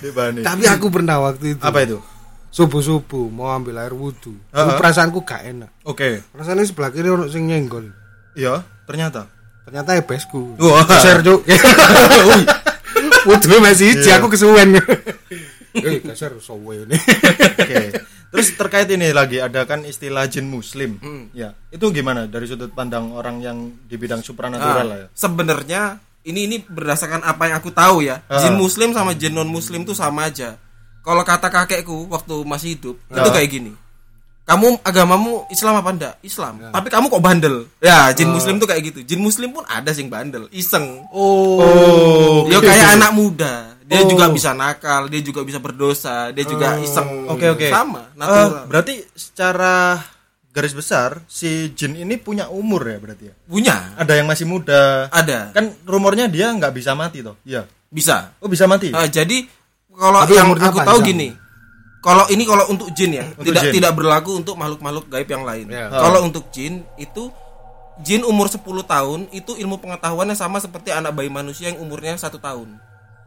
Tiba 0.00 0.32
nih. 0.32 0.40
Tapi 0.40 0.64
aku 0.66 0.88
pernah 0.88 1.20
waktu 1.20 1.54
itu. 1.54 1.62
Apa 1.62 1.84
itu? 1.84 2.00
Subuh-subuh 2.48 3.28
mau 3.28 3.48
ambil 3.48 3.80
air 3.80 3.92
wudhu. 3.92 4.36
Heeh. 4.52 4.76
Perasaanku 4.76 5.24
gak 5.24 5.44
enak. 5.46 5.70
Oke. 5.84 6.20
Rasanya 6.32 6.64
sebelah 6.64 6.92
kiri 6.92 7.08
orang 7.08 7.28
sing 7.28 7.48
nyenggol. 7.48 7.92
Iya, 8.32 8.64
ternyata. 8.84 9.28
Ternyata 9.68 9.96
ebesku. 9.96 10.56
Wah. 10.60 10.84
Geser 10.84 11.20
cuk. 11.20 11.44
Wudhu 13.28 13.56
masih 13.62 13.94
hiji 13.94 14.08
Iya. 14.10 14.18
aku 14.18 14.32
kesuwen. 14.32 14.76
Eh, 15.72 16.04
geser 16.04 16.36
sowe 16.36 16.76
ini. 16.76 16.92
Oke. 16.92 17.96
Terus 18.32 18.48
terkait 18.52 18.88
ini 18.88 19.12
lagi 19.12 19.38
ada 19.38 19.62
kan 19.62 19.84
istilah 19.84 20.24
jin 20.24 20.48
muslim. 20.48 20.96
Hmm. 20.98 21.28
Ya, 21.30 21.52
itu 21.68 21.84
gimana 21.88 22.24
dari 22.24 22.48
sudut 22.48 22.72
pandang 22.72 23.12
orang 23.12 23.38
yang 23.38 23.58
di 23.84 23.94
bidang 23.94 24.20
supranatural 24.20 24.82
lah 24.82 24.98
ya? 24.98 25.06
Nah, 25.06 25.12
sebenarnya 25.12 25.82
ini 26.22 26.46
ini 26.46 26.56
berdasarkan 26.58 27.20
apa 27.20 27.42
yang 27.44 27.58
aku 27.58 27.68
tahu 27.70 28.00
ya 28.00 28.22
Ah. 28.24 28.38
jin 28.38 28.54
muslim 28.54 28.90
sama 28.90 29.12
jin 29.12 29.34
non 29.34 29.46
muslim 29.46 29.82
tuh 29.82 29.92
sama 29.92 30.30
aja 30.30 30.54
kalau 31.02 31.20
kata 31.20 31.50
kakekku 31.50 32.06
waktu 32.06 32.46
masih 32.46 32.68
hidup 32.72 32.94
itu 33.10 33.18
Ah. 33.20 33.34
kayak 33.34 33.50
gini 33.50 33.72
kamu 34.42 34.78
agamamu 34.80 35.50
Islam 35.50 35.82
apa 35.82 35.90
enggak 35.90 36.14
Islam 36.22 36.62
tapi 36.70 36.88
kamu 36.88 37.10
kok 37.10 37.18
bandel 37.20 37.56
ya 37.78 38.14
jin 38.14 38.30
muslim 38.30 38.56
tuh 38.56 38.70
kayak 38.70 38.82
gitu 38.86 39.02
jin 39.02 39.18
muslim 39.18 39.50
pun 39.50 39.66
ada 39.66 39.90
sing 39.90 40.06
bandel 40.06 40.46
iseng 40.54 41.02
Oh. 41.10 42.46
dia 42.46 42.58
kayak 42.60 42.86
anak 42.94 43.10
muda 43.12 43.71
dia 43.92 44.00
Oh. 44.00 44.08
juga 44.08 44.24
bisa 44.28 44.50
nakal 44.52 45.06
dia 45.06 45.20
juga 45.20 45.40
bisa 45.42 45.58
berdosa 45.58 46.30
dia 46.30 46.42
juga 46.42 46.80
iseng 46.80 47.28
Oke, 47.28 47.44
oke. 47.46 47.68
sama 47.68 48.08
Eh, 48.08 48.16
natural 48.16 48.64
berarti 48.64 48.94
secara 49.12 50.00
garis 50.48 50.72
besar 50.72 51.20
si 51.26 51.70
jin 51.70 51.92
ini 51.94 52.16
punya 52.16 52.48
umur 52.48 52.84
ya 52.84 52.96
berarti 52.96 53.24
ya? 53.26 53.34
punya 53.42 53.76
Ada 53.94 54.12
yang 54.14 54.26
masih 54.26 54.44
muda. 54.44 55.08
ada 55.08 55.48
Kan 55.50 55.76
rumornya 55.82 56.26
dia 56.26 56.48
nggak 56.48 56.72
bisa 56.72 56.92
mati 56.92 57.20
toh? 57.20 57.36
Iya. 57.42 57.68
bisa 57.86 58.32
Oh, 58.36 58.48
bisa 58.48 58.64
mati. 58.64 58.88
Ah, 58.90 59.04
jadi 59.04 59.44
kalau 59.90 60.24
yang 60.26 60.48
aku 60.50 60.80
tahu 60.80 60.80
panjang. 60.80 61.04
gini, 61.06 61.28
kalau 62.00 62.24
ini 62.26 62.42
kalau 62.42 62.64
untuk 62.66 62.88
jin 62.90 63.12
ya, 63.12 63.28
Untuk 63.30 63.44
tidak 63.46 63.62
jin. 63.62 63.72
tidak 63.76 63.92
berlaku 63.92 64.30
untuk 64.34 64.56
makhluk-makhluk 64.56 65.04
gaib 65.06 65.28
yang 65.28 65.44
lain. 65.44 65.68
Ya. 65.68 65.86
Kalau 65.88 66.24
untuk 66.24 66.48
jin 66.48 66.80
itu 66.96 67.28
jin 67.98 68.24
umur 68.24 68.48
10 68.48 68.60
tahun 68.82 69.28
itu 69.30 69.52
ilmu 69.54 69.76
pengetahuannya 69.78 70.32
sama 70.32 70.56
seperti 70.56 70.88
anak 70.88 71.12
bayi 71.12 71.28
manusia 71.28 71.68
yang 71.68 71.78
umurnya 71.78 72.16
satu 72.16 72.36
tahun. 72.36 72.80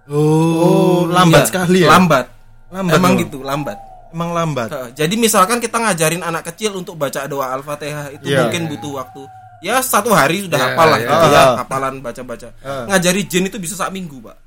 Oh, 0.08 1.10
lambat 1.10 1.44
Iya, 1.44 1.50
sekali 1.50 1.78
ya. 1.82 1.90
Lambat. 1.90 2.26
Lambat 2.70 2.94
Emang 2.94 3.14
loh. 3.16 3.22
gitu, 3.26 3.38
lambat. 3.42 3.78
Emang 4.14 4.32
lambat. 4.32 4.70
Jadi 4.94 5.16
misalkan 5.16 5.60
kita 5.60 5.76
ngajarin 5.76 6.22
anak 6.22 6.48
kecil 6.50 6.72
untuk 6.74 6.96
baca 6.96 7.26
doa 7.26 7.52
Al-Fatihah 7.52 8.16
itu 8.16 8.26
Iya. 8.26 8.48
mungkin 8.48 8.72
butuh 8.72 9.04
waktu 9.04 9.22
ya 9.60 9.82
satu 9.82 10.14
hari 10.14 10.46
sudah 10.46 10.56
Iya, 10.56 10.68
hafal 10.72 10.88
lah 10.88 11.00
iya. 11.00 11.10
gitu 11.10 11.28
ya, 11.28 11.42
Ah. 11.42 11.54
hafalan 11.60 11.94
baca-baca. 12.00 12.48
Ah. 12.62 12.86
Ngajari 12.88 13.22
jin 13.26 13.50
itu 13.50 13.58
bisa 13.58 13.74
sak 13.74 13.90
minggu, 13.90 14.22
Pak. 14.22 14.38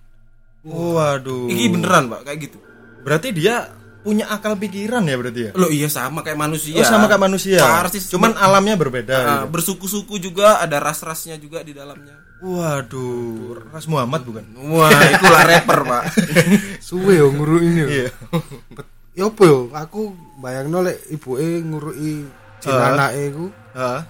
Waduh. 0.63 1.51
Ini 1.51 1.69
beneran, 1.71 2.07
Pak, 2.07 2.21
kayak 2.23 2.39
gitu. 2.49 2.59
Berarti 3.03 3.29
dia 3.31 3.67
punya 3.99 4.31
akal 4.31 4.55
pikiran 4.55 5.03
ya 5.03 5.17
berarti 5.19 5.41
ya? 5.43 5.53
Loh 5.53 5.69
iya 5.69 5.91
sama 5.91 6.23
kayak 6.23 6.39
manusia. 6.39 6.81
Oh, 6.81 6.87
sama 6.87 7.11
kayak 7.11 7.19
manusia. 7.21 7.61
Persis. 7.61 8.09
Cuman 8.09 8.33
alamnya 8.35 8.75
berbeda. 8.75 9.17
Nah, 9.19 9.39
gitu. 9.45 9.53
bersuku-suku 9.53 10.17
juga 10.19 10.63
ada 10.63 10.79
ras-rasnya 10.79 11.37
juga 11.37 11.61
di 11.61 11.75
dalamnya. 11.75 12.15
Waduh, 12.39 13.59
Ras 13.69 13.87
Muhammad 13.87 14.23
bukan? 14.23 14.47
Wah, 14.71 14.87
itulah 15.11 15.43
rapper, 15.43 15.81
Pak. 15.83 16.03
Suwe 16.87 17.19
yo 17.19 17.35
nguruk 17.35 17.59
ini. 17.61 17.81
yo. 17.83 17.89
Iya. 17.89 18.09
Ya 19.13 19.25
apa 19.27 19.43
yo? 19.43 19.67
Aku 19.71 20.15
bayangno 20.39 20.79
lek 20.81 21.03
ibuke 21.09 21.43
nguruki 21.61 22.31
jin 22.59 22.71
Ah. 22.71 22.95
anake 22.95 23.35
iku 23.35 23.47
Hah? 23.75 24.07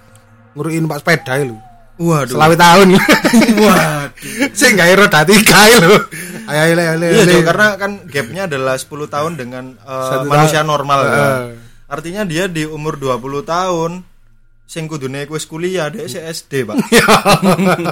nguruin 0.53 0.85
Pak 0.85 0.99
sepeda 1.01 1.41
lho. 1.41 1.57
Waduh. 1.97 2.37
Selawe 2.37 2.53
tahun. 2.53 2.87
Waduh. 3.65 4.07
Sing 4.53 4.77
gawe 4.77 4.93
roda 4.93 5.25
tiga 5.25 5.59
lho. 5.81 5.97
Ayo 6.45 6.61
ayo 6.63 6.73
ayo. 6.77 6.93
Iya, 7.01 7.21
ayo. 7.25 7.33
Jo, 7.33 7.39
karena 7.41 7.67
kan 7.75 7.91
gapnya 8.05 8.45
adalah 8.45 8.77
10 8.77 8.87
tahun 9.05 9.31
dengan 9.35 9.73
Satu 9.81 10.29
manusia 10.29 10.61
normal 10.61 10.99
kan. 11.01 11.17
Heeh. 11.17 11.45
Artinya 11.89 12.21
dia 12.23 12.45
di 12.45 12.63
umur 12.63 12.93
20 12.95 13.41
tahun 13.41 14.05
sing 14.69 14.85
kudune 14.85 15.25
wis 15.25 15.49
kuliah 15.49 15.89
dia 15.89 16.05
si 16.05 16.21
SD, 16.21 16.69
Pak. 16.69 16.77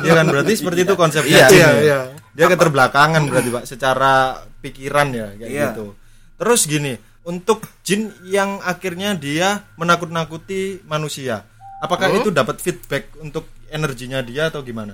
Iya 0.05 0.13
kan 0.21 0.25
berarti 0.29 0.53
seperti 0.53 0.85
itu 0.85 0.93
konsepnya. 0.93 1.49
Iya, 1.49 1.49
iya, 1.49 1.69
ya. 1.73 1.81
iya. 1.81 1.99
Dia 2.37 2.45
keterbelakangan 2.53 3.25
berarti, 3.25 3.49
Pak, 3.49 3.63
secara 3.65 4.45
pikiran 4.61 5.09
ya 5.09 5.27
kayak 5.33 5.49
Iya. 5.49 5.65
gitu. 5.73 5.97
Terus 6.37 6.61
gini, 6.69 6.93
untuk 7.25 7.65
jin 7.81 8.13
yang 8.29 8.61
akhirnya 8.61 9.17
dia 9.17 9.65
menakut-nakuti 9.73 10.85
manusia. 10.85 11.49
Apakah 11.81 12.13
itu 12.13 12.29
dapat 12.29 12.61
feedback 12.61 13.09
untuk 13.17 13.49
energinya 13.73 14.21
dia 14.21 14.53
atau 14.53 14.61
gimana? 14.61 14.93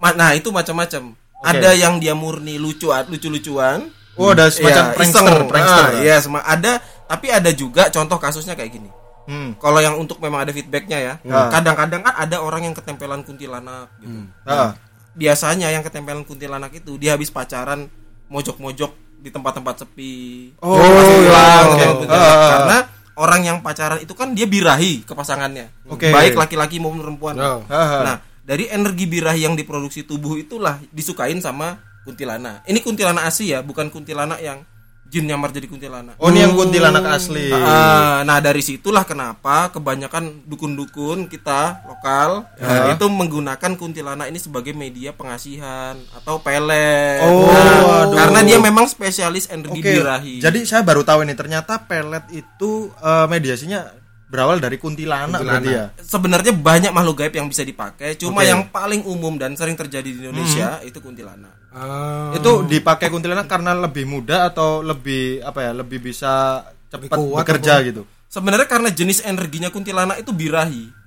Ma- 0.00 0.16
Nah, 0.16 0.32
itu 0.32 0.48
macam-macam. 0.48 1.12
Ada 1.44 1.76
yang 1.76 2.00
dia 2.00 2.16
murni 2.16 2.56
lucu 2.56 2.88
lucu-lucuan. 2.88 3.84
Oh, 4.16 4.32
ada 4.32 4.48
semacam 4.48 4.92
Iya, 4.92 4.94
prankster, 4.96 5.24
iseng. 5.24 5.48
prankster. 5.48 5.84
Ah, 5.88 6.00
Iya, 6.00 6.16
ada 6.40 6.72
tapi 7.04 7.28
ada 7.28 7.50
juga 7.52 7.92
contoh 7.92 8.16
kasusnya 8.16 8.56
kayak 8.56 8.72
gini. 8.72 8.88
Hmm. 9.26 9.54
Kalau 9.58 9.78
yang 9.78 9.94
untuk 9.98 10.18
memang 10.18 10.42
ada 10.42 10.52
feedbacknya 10.52 10.98
ya, 10.98 11.14
Ah. 11.30 11.48
kadang-kadang 11.48 12.02
kan 12.02 12.14
ada 12.16 12.42
orang 12.42 12.66
yang 12.66 12.74
ketempelan 12.74 13.22
kuntilanak 13.22 13.90
gitu. 14.02 14.18
Ah. 14.42 14.74
Biasanya 15.12 15.68
yang 15.70 15.84
ketempelan 15.84 16.24
kuntilanak 16.24 16.72
itu 16.72 16.96
dia 16.96 17.14
habis 17.14 17.28
pacaran 17.28 17.86
mojok-mojok 18.26 18.90
di 19.22 19.30
tempat-tempat 19.30 19.86
sepi. 19.86 20.50
Oh, 20.58 20.74
iya. 20.74 21.02
hilang 21.22 21.66
ketempelan 21.76 21.96
kuntilanak. 22.02 22.34
Ah. 22.34 22.50
Karena 22.50 22.78
orang 23.12 23.40
yang 23.44 23.58
pacaran 23.60 24.00
itu 24.00 24.14
kan 24.16 24.32
dia 24.32 24.48
birahi 24.48 25.04
ke 25.04 25.12
pasangannya. 25.12 25.70
Oke. 25.86 26.10
Baik 26.10 26.34
laki-laki 26.34 26.80
maupun 26.82 27.04
perempuan. 27.04 27.34
Oh. 27.38 27.60
Ah. 27.68 28.02
Nah, 28.02 28.16
dari 28.42 28.66
energi 28.66 29.06
birahi 29.06 29.46
yang 29.46 29.54
diproduksi 29.54 30.02
tubuh 30.02 30.34
itulah 30.40 30.80
disukain 30.90 31.38
sama 31.38 31.78
kuntilanak. 32.02 32.66
Ini 32.66 32.82
kuntilanak 32.82 33.30
asli 33.30 33.54
ya, 33.54 33.62
bukan 33.62 33.86
kuntilanak 33.92 34.42
yang 34.42 34.66
jin 35.12 35.28
nyamar 35.28 35.52
jadi 35.52 35.68
kuntilanak. 35.68 36.16
Oh, 36.16 36.32
ini 36.32 36.40
yang 36.40 36.56
kuntilanak 36.56 37.04
asli. 37.06 37.52
Ah, 37.52 38.24
nah 38.24 38.40
dari 38.40 38.58
situlah 38.58 39.04
kenapa 39.04 39.68
kebanyakan 39.68 40.48
dukun-dukun 40.48 41.28
kita 41.28 41.84
lokal 41.84 42.48
Ya. 42.56 42.88
itu 42.90 43.04
menggunakan 43.04 43.76
kuntilanak 43.76 44.26
ini 44.26 44.40
sebagai 44.40 44.72
media 44.72 45.12
pengasihan 45.12 46.00
atau 46.12 46.40
pelet. 46.40 47.20
Oh, 47.20 47.44
Nah, 47.44 48.08
waduh. 48.08 48.16
karena 48.16 48.40
dia 48.40 48.56
memang 48.56 48.88
spesialis 48.88 49.46
energi 49.46 49.78
Oke. 49.78 49.92
birahi. 49.92 50.40
Jadi 50.40 50.64
saya 50.64 50.80
baru 50.80 51.04
tahu 51.04 51.22
ini 51.22 51.36
ternyata 51.36 51.76
pelet 51.78 52.24
itu 52.32 52.88
eh, 52.96 53.26
mediasinya 53.28 53.84
berawal 54.32 54.56
dari 54.64 54.80
kuntilanak, 54.80 55.44
berarti 55.44 55.68
ya. 55.76 55.92
sebenarnya 56.00 56.56
banyak 56.56 56.88
makhluk 56.88 57.20
gaib 57.20 57.36
yang 57.36 57.52
bisa 57.52 57.68
dipakai, 57.68 58.16
cuma 58.16 58.40
Oke. 58.40 58.48
yang 58.48 58.72
paling 58.72 59.04
umum 59.04 59.36
dan 59.36 59.52
sering 59.52 59.76
terjadi 59.76 60.08
di 60.08 60.24
Indonesia 60.24 60.80
itu 60.80 60.96
kuntilanak. 61.04 61.68
Ah. 61.68 62.32
Itu 62.32 62.64
dipakai 62.64 63.12
kuntilanak 63.12 63.44
karena 63.44 63.76
lebih 63.76 64.08
mudah 64.08 64.48
atau 64.48 64.80
lebih 64.80 65.44
apa 65.44 65.68
ya? 65.68 65.72
Lebih 65.76 66.00
bisa 66.00 66.64
cepat 66.88 67.20
bekerja 67.20 67.84
gitu. 67.84 68.08
Sebenarnya 68.32 68.64
karena 68.64 68.88
jenis 68.88 69.20
energinya 69.28 69.68
kuntilanak 69.68 70.24
itu 70.24 70.32
birahi. 70.32 71.04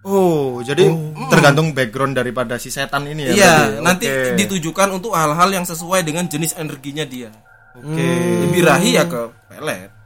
Oh, 0.00 0.64
jadi 0.64 0.88
tergantung 1.28 1.76
background 1.76 2.16
daripada 2.16 2.56
si 2.56 2.72
setan 2.72 3.04
ini 3.04 3.28
ya. 3.28 3.32
Iya, 3.34 3.54
berarti? 3.58 3.84
nanti 3.84 4.06
Oke. 4.08 4.32
ditujukan 4.38 4.88
untuk 4.94 5.12
hal-hal 5.12 5.50
yang 5.52 5.66
sesuai 5.66 6.06
dengan 6.06 6.24
jenis 6.24 6.56
energinya 6.56 7.02
dia. 7.02 7.34
Oke. 7.74 8.06
Birahi 8.54 8.90
ya 8.96 9.04
ke 9.04 9.28
pelet. 9.50 9.99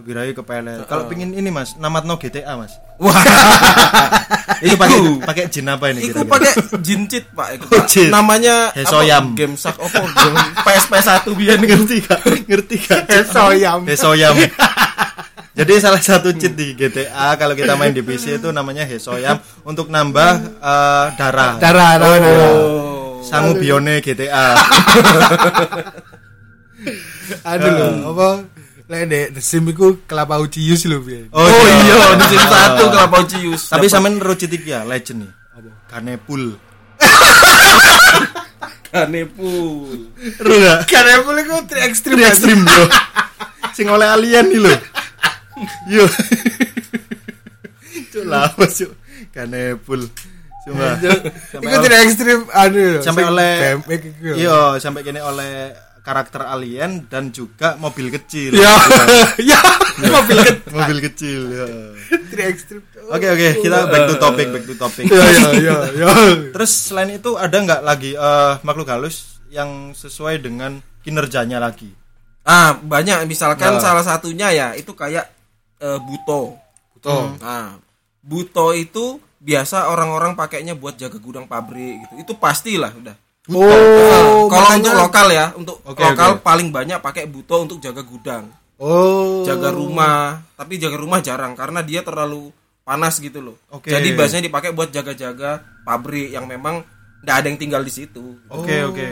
Birahi 0.00 0.32
ke 0.32 0.40
pelet. 0.40 0.82
Kalau 0.84 1.04
pingin 1.06 1.30
ini 1.30 1.48
Mas, 1.48 1.76
namatno 1.76 2.16
GTA 2.16 2.56
Mas. 2.56 2.76
Wah, 2.96 3.16
Itu 4.60 4.76
pakai 4.76 4.98
pakai 5.22 5.44
jin 5.48 5.64
apa 5.66 5.88
ini 5.88 6.04
kira-kira? 6.04 6.28
pakai 6.28 6.52
jin 6.78 7.00
cheat 7.04 7.24
pak, 7.30 7.48
Iku, 7.56 7.64
Oh, 7.66 7.80
Pak. 7.80 7.86
cheat. 7.86 8.08
namanya 8.08 8.68
Hesoyam. 8.72 9.32
apa? 9.32 9.36
Game 9.36 9.54
sak? 9.54 9.76
Game 9.76 10.36
PSP 10.60 10.92
1 11.00 11.32
biar 11.32 11.56
ngerti 11.56 11.96
gak? 12.02 12.20
Ngerti 12.44 12.76
gak? 12.78 13.00
Hesoyam. 13.14 13.80
Hesoyam. 13.84 14.34
Jadi 15.50 15.72
salah 15.76 15.98
satu 15.98 16.32
cheat 16.32 16.52
di 16.52 16.72
GTA 16.72 17.36
kalau 17.36 17.52
kita 17.52 17.72
main 17.74 17.90
di 17.90 18.00
PC 18.00 18.36
itu 18.36 18.48
namanya 18.50 18.84
Hesoyam 18.84 19.36
untuk 19.62 19.88
nambah 19.88 20.60
eh, 20.60 21.06
darah. 21.16 21.56
Darah, 21.56 21.92
darah. 21.96 22.18
Oh. 22.20 23.20
Sangu 23.20 23.56
bione 23.56 24.00
GTA. 24.00 24.56
Aduh 27.42 28.10
apa? 28.10 28.28
Lek 28.90 29.06
ndek 29.06 29.26
The 29.38 29.40
Sim 29.40 29.70
iku 29.70 30.02
kelapa 30.02 30.42
ujius 30.42 30.82
lho, 30.90 30.98
Bi. 30.98 31.30
Oh, 31.30 31.46
iya, 31.46 32.18
di 32.18 32.24
sini 32.26 32.42
satu 32.42 32.90
kelapa 32.90 33.16
ucius. 33.22 33.70
Tapi 33.70 33.86
sampean 33.86 34.18
rucit 34.18 34.50
iki 34.50 34.74
ya 34.74 34.82
legend 34.82 35.22
nih. 35.22 35.30
Apa? 35.54 35.70
Kanepul. 35.86 36.58
kanepul. 38.90 39.94
Ru 40.44 40.54
gak? 40.58 40.90
Karena 40.90 41.22
boleh 41.22 41.42
iku 41.46 41.56
tri 41.70 41.80
ekstrim. 41.86 42.18
Tri 42.18 42.26
ekstrim 42.26 42.66
bro. 42.66 42.84
Sing 43.78 43.86
oleh 43.86 44.10
alien 44.10 44.50
nih 44.50 44.58
lho. 44.58 44.74
Yo. 45.86 46.04
Cuk 48.10 48.24
lawas 48.26 48.74
cuk. 48.74 48.90
Kanepul. 49.30 50.02
Cuma 50.66 50.98
Iku 51.62 51.76
tri 51.78 51.94
ekstrim 52.02 52.38
anu. 52.50 52.98
sampai 53.00 53.22
oleh 53.22 53.78
iku. 53.86 54.34
iya 54.34 54.76
sampai 54.76 55.06
kene 55.06 55.22
oleh 55.22 55.70
karakter 56.00 56.42
alien 56.42 57.04
dan 57.06 57.28
juga 57.28 57.76
mobil 57.76 58.08
kecil 58.10 58.52
Ya, 58.52 58.72
ya, 59.50 59.60
mobil 60.02 60.36
ke 60.38 60.52
mobil 60.68 60.98
kecil 61.02 61.40
ya. 61.48 61.66
tri 62.26 62.42
ekstrim. 62.46 62.80
oke 63.06 63.26
oke 63.26 63.48
kita 63.60 63.78
back 63.86 64.04
to 64.06 64.14
topic 64.16 64.46
back 64.48 64.64
to 64.64 64.74
topic 64.74 65.04
Ya, 65.06 65.24
ya, 65.26 65.48
ya, 65.54 65.76
ya. 65.92 66.06
terus 66.54 66.72
selain 66.88 67.12
itu 67.12 67.34
ada 67.34 67.52
nggak 67.52 67.80
lagi 67.80 68.12
eh, 68.12 68.54
makhluk 68.60 68.88
halus 68.88 69.38
yang 69.48 69.92
sesuai 69.92 70.38
dengan 70.38 70.78
kinerjanya 71.00 71.58
lagi 71.58 71.92
Ah, 72.40 72.72
banyak 72.74 73.24
misalkan 73.24 73.76
Nah. 73.76 73.82
salah 73.82 74.00
satunya 74.00 74.48
ya 74.50 74.68
itu 74.72 74.90
kayak 74.90 75.28
eh, 75.78 75.98
buto. 75.98 76.56
Buto. 76.92 77.36
Nah, 77.36 77.76
buto 78.18 78.72
itu 78.72 79.20
biasa 79.36 79.88
orang-orang 79.88 80.32
pakainya 80.32 80.72
buat 80.72 80.96
jaga 80.96 81.16
gudang 81.16 81.44
pabrik 81.44 82.00
gitu. 82.00 82.14
Itu 82.18 82.32
pastilah 82.36 82.92
udah. 82.92 83.12
Oh, 83.48 83.64
Nah, 83.64 84.52
kalau 84.52 84.68
untuk 84.76 84.94
lokal 84.94 85.26
ya, 85.30 85.46
untuk 85.56 85.76
Oke, 85.82 86.04
lokal 86.04 86.36
oke. 86.36 86.44
paling 86.44 86.68
banyak 86.68 87.00
pakai 87.00 87.24
buto 87.24 87.64
untuk 87.64 87.80
jaga 87.80 88.04
gudang, 88.04 88.52
Oh. 88.76 89.42
jaga 89.42 89.72
rumah. 89.72 90.44
Tapi 90.54 90.76
jaga 90.76 90.96
rumah 90.96 91.18
jarang 91.18 91.56
karena 91.56 91.80
dia 91.80 92.04
terlalu 92.04 92.52
panas 92.82 93.16
gitu 93.16 93.40
loh. 93.40 93.56
Oke. 93.70 93.88
Jadi 93.88 94.12
biasanya 94.12 94.44
dipakai 94.44 94.70
buat 94.70 94.88
jaga-jaga 94.88 95.60
pabrik 95.82 96.30
yang 96.30 96.44
memang 96.44 96.84
nggak 97.20 97.36
ada 97.36 97.46
yang 97.46 97.56
tinggal 97.56 97.80
di 97.80 97.92
situ. 97.92 98.36
oke 98.48 98.76
oke 98.86 99.06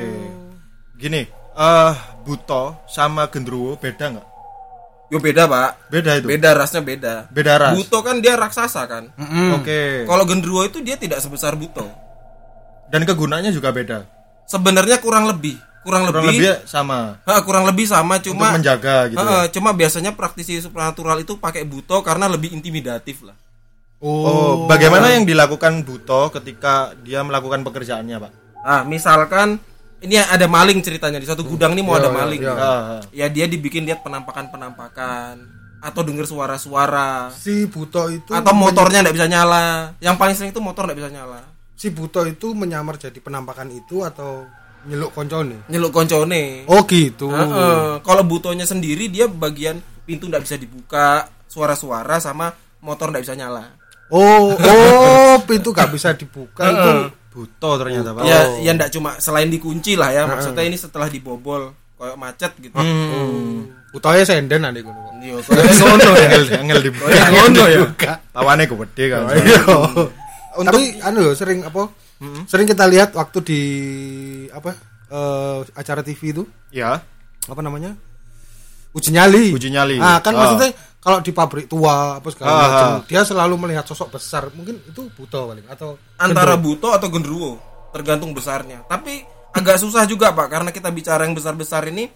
gini 0.97 1.29
eh 1.55 1.93
buto 2.23 2.81
sama 2.87 3.29
gendruwo 3.29 3.77
beda 3.77 4.17
nggak 4.17 4.29
Yo 5.09 5.17
beda 5.19 5.45
pak, 5.45 5.89
beda 5.89 6.11
itu 6.17 6.27
beda 6.27 6.51
rasnya 6.53 6.81
beda. 6.81 7.15
Beda 7.29 7.57
ras. 7.57 7.73
Buto 7.73 8.01
kan 8.01 8.21
dia 8.21 8.33
raksasa 8.33 8.85
kan. 8.85 9.09
oke 9.55 10.05
Kalau 10.05 10.25
gendruwo 10.25 10.65
itu 10.65 10.81
dia 10.81 10.97
tidak 10.97 11.21
sebesar 11.21 11.53
buto. 11.55 11.85
dan 12.89 13.05
kegunaannya 13.05 13.53
juga 13.53 13.69
beda 13.69 14.09
Sebenarnya 14.49 14.97
kurang 14.99 15.29
lebih, 15.29 15.61
kurang, 15.85 16.09
kurang 16.09 16.25
lebih, 16.25 16.41
lebih 16.57 16.65
sama 16.65 17.21
Ha, 17.23 17.45
kurang 17.45 17.69
lebih 17.69 17.85
sama 17.85 18.17
untuk 18.17 18.33
cuma 18.33 18.57
menjaga 18.57 19.13
gitu 19.13 19.21
Ha, 19.21 19.45
ya. 19.45 19.53
cuma 19.53 19.71
biasanya 19.77 20.17
praktisi 20.17 20.57
supranatural 20.59 21.21
itu 21.21 21.37
pakai 21.37 21.69
buto 21.69 22.01
karena 22.01 22.27
lebih 22.27 22.57
intimidatif 22.57 23.21
lah. 23.23 23.37
Oh, 23.99 24.71
bagaimana 24.71 25.11
yang 25.11 25.27
dilakukan 25.27 25.83
Buto 25.83 26.31
ketika 26.31 26.95
dia 27.03 27.19
melakukan 27.27 27.67
pekerjaannya, 27.67 28.17
Pak? 28.23 28.33
Nah, 28.63 28.83
misalkan 28.87 29.59
ini 29.99 30.15
ada 30.15 30.47
maling 30.47 30.79
ceritanya 30.87 31.19
di 31.19 31.27
satu 31.27 31.43
gudang 31.43 31.75
ini 31.75 31.83
mau 31.83 31.99
ada 31.99 32.07
maling. 32.07 32.39
ya. 32.39 32.55
Ah, 32.55 33.03
Ya 33.11 33.27
dia 33.27 33.51
dibikin 33.51 33.83
lihat 33.83 34.07
penampakan-penampakan 34.07 35.43
atau 35.79 36.03
dengar 36.03 36.27
suara-suara 36.27 37.31
Si 37.35 37.67
Buto 37.67 38.07
itu 38.07 38.31
atau 38.31 38.55
motornya 38.55 39.03
nggak 39.03 39.15
bisa 39.15 39.27
nyala. 39.27 39.95
Yang 39.99 40.15
paling 40.15 40.35
sering 40.39 40.51
itu 40.55 40.63
motor 40.63 40.87
nggak 40.87 40.99
bisa 41.03 41.11
nyala. 41.11 41.43
Si 41.79 41.95
Buto 41.95 42.27
itu 42.27 42.59
menyamar 42.59 42.99
jadi 42.99 43.15
penampakan 43.23 43.71
itu 43.71 44.03
atau 44.03 44.51
nyeluk 44.91 45.15
koncone? 45.15 45.71
Nyeluk 45.71 45.95
koncone. 45.95 46.67
Oh 46.67 46.83
gitu. 46.91 47.31
Heeh. 47.31 48.03
Kalau 48.03 48.23
butonya 48.27 48.67
sendiri 48.67 49.07
dia 49.07 49.31
bagian 49.31 49.79
pintu 50.03 50.27
nggak 50.27 50.43
bisa 50.43 50.59
dibuka, 50.59 51.31
suara-suara 51.47 52.19
sama 52.19 52.51
motor 52.83 53.15
nggak 53.15 53.23
bisa 53.23 53.39
nyala. 53.39 53.79
Oh, 54.11 54.57
oh, 54.57 55.37
pintu 55.49 55.69
gak 55.77 55.93
bisa 55.93 56.17
dibuka 56.17 56.65
itu. 56.65 56.91
Buto 57.29 57.71
ternyata, 57.77 58.17
Pak. 58.17 58.25
Ya, 58.25 58.57
ya 58.65 58.73
nggak 58.73 58.89
cuma 58.89 59.21
selain 59.21 59.53
dikunci 59.53 60.01
lah 60.01 60.17
ya, 60.17 60.25
maksudnya 60.25 60.65
ini 60.65 60.81
setelah 60.81 61.13
dibobol 61.13 61.77
kayak 62.01 62.17
macet 62.17 62.53
gitu. 62.57 62.73
Hmm. 62.73 63.69
Butonya 63.93 64.25
senden 64.25 64.65
nanti 64.65 64.81
kono 64.81 64.97
kok. 64.97 65.15
Iya, 65.21 65.37
kayak 65.45 65.77
Ngono 65.77 66.11
angel 66.17 66.43
angel 66.57 66.79
di 66.89 66.91
ya 67.13 67.25
ngono 67.37 67.63
ya. 67.69 67.81
Tawane 68.33 68.65
gede 68.65 69.05
kan. 69.13 69.21
Iya. 69.35 69.61
Untuk 70.59 70.75
Tapi 70.75 70.99
anu 71.01 71.19
loh 71.23 71.35
sering 71.35 71.63
apa? 71.63 71.87
Sering 72.45 72.67
kita 72.67 72.85
lihat 72.85 73.15
waktu 73.15 73.39
di 73.41 73.61
apa? 74.51 74.75
eh, 75.09 75.59
acara 75.73 76.05
TV 76.05 76.21
itu 76.35 76.45
ya, 76.69 77.01
apa 77.47 77.61
namanya? 77.65 77.97
Uji 78.93 79.09
nyali. 79.09 79.57
Uji 79.57 79.71
nyali. 79.71 79.97
Ah, 79.97 80.21
kan 80.21 80.37
Ah. 80.37 80.45
maksudnya 80.45 80.69
kalau 80.99 81.23
di 81.23 81.31
pabrik 81.31 81.65
tua 81.65 82.19
apa 82.19 82.29
segala 82.29 82.51
Ah, 82.51 82.61
macam 82.61 82.89
ah. 82.91 83.01
dia 83.07 83.23
selalu 83.23 83.55
melihat 83.57 83.87
sosok 83.87 84.13
besar 84.13 84.53
mungkin 84.53 84.77
itu 84.83 85.09
buta 85.09 85.47
paling 85.47 85.65
atau 85.65 85.97
antara 86.19 86.59
buto 86.59 86.91
atau 86.91 87.09
gendruwo 87.09 87.57
tergantung 87.89 88.35
besarnya 88.35 88.85
tapi 88.85 89.23
agak 89.55 89.79
susah 89.79 90.05
juga 90.05 90.35
pak 90.35 90.51
karena 90.51 90.69
kita 90.69 90.91
bicara 90.91 91.25
yang 91.25 91.33
besar 91.33 91.55
besar 91.55 91.87
ini 91.87 92.11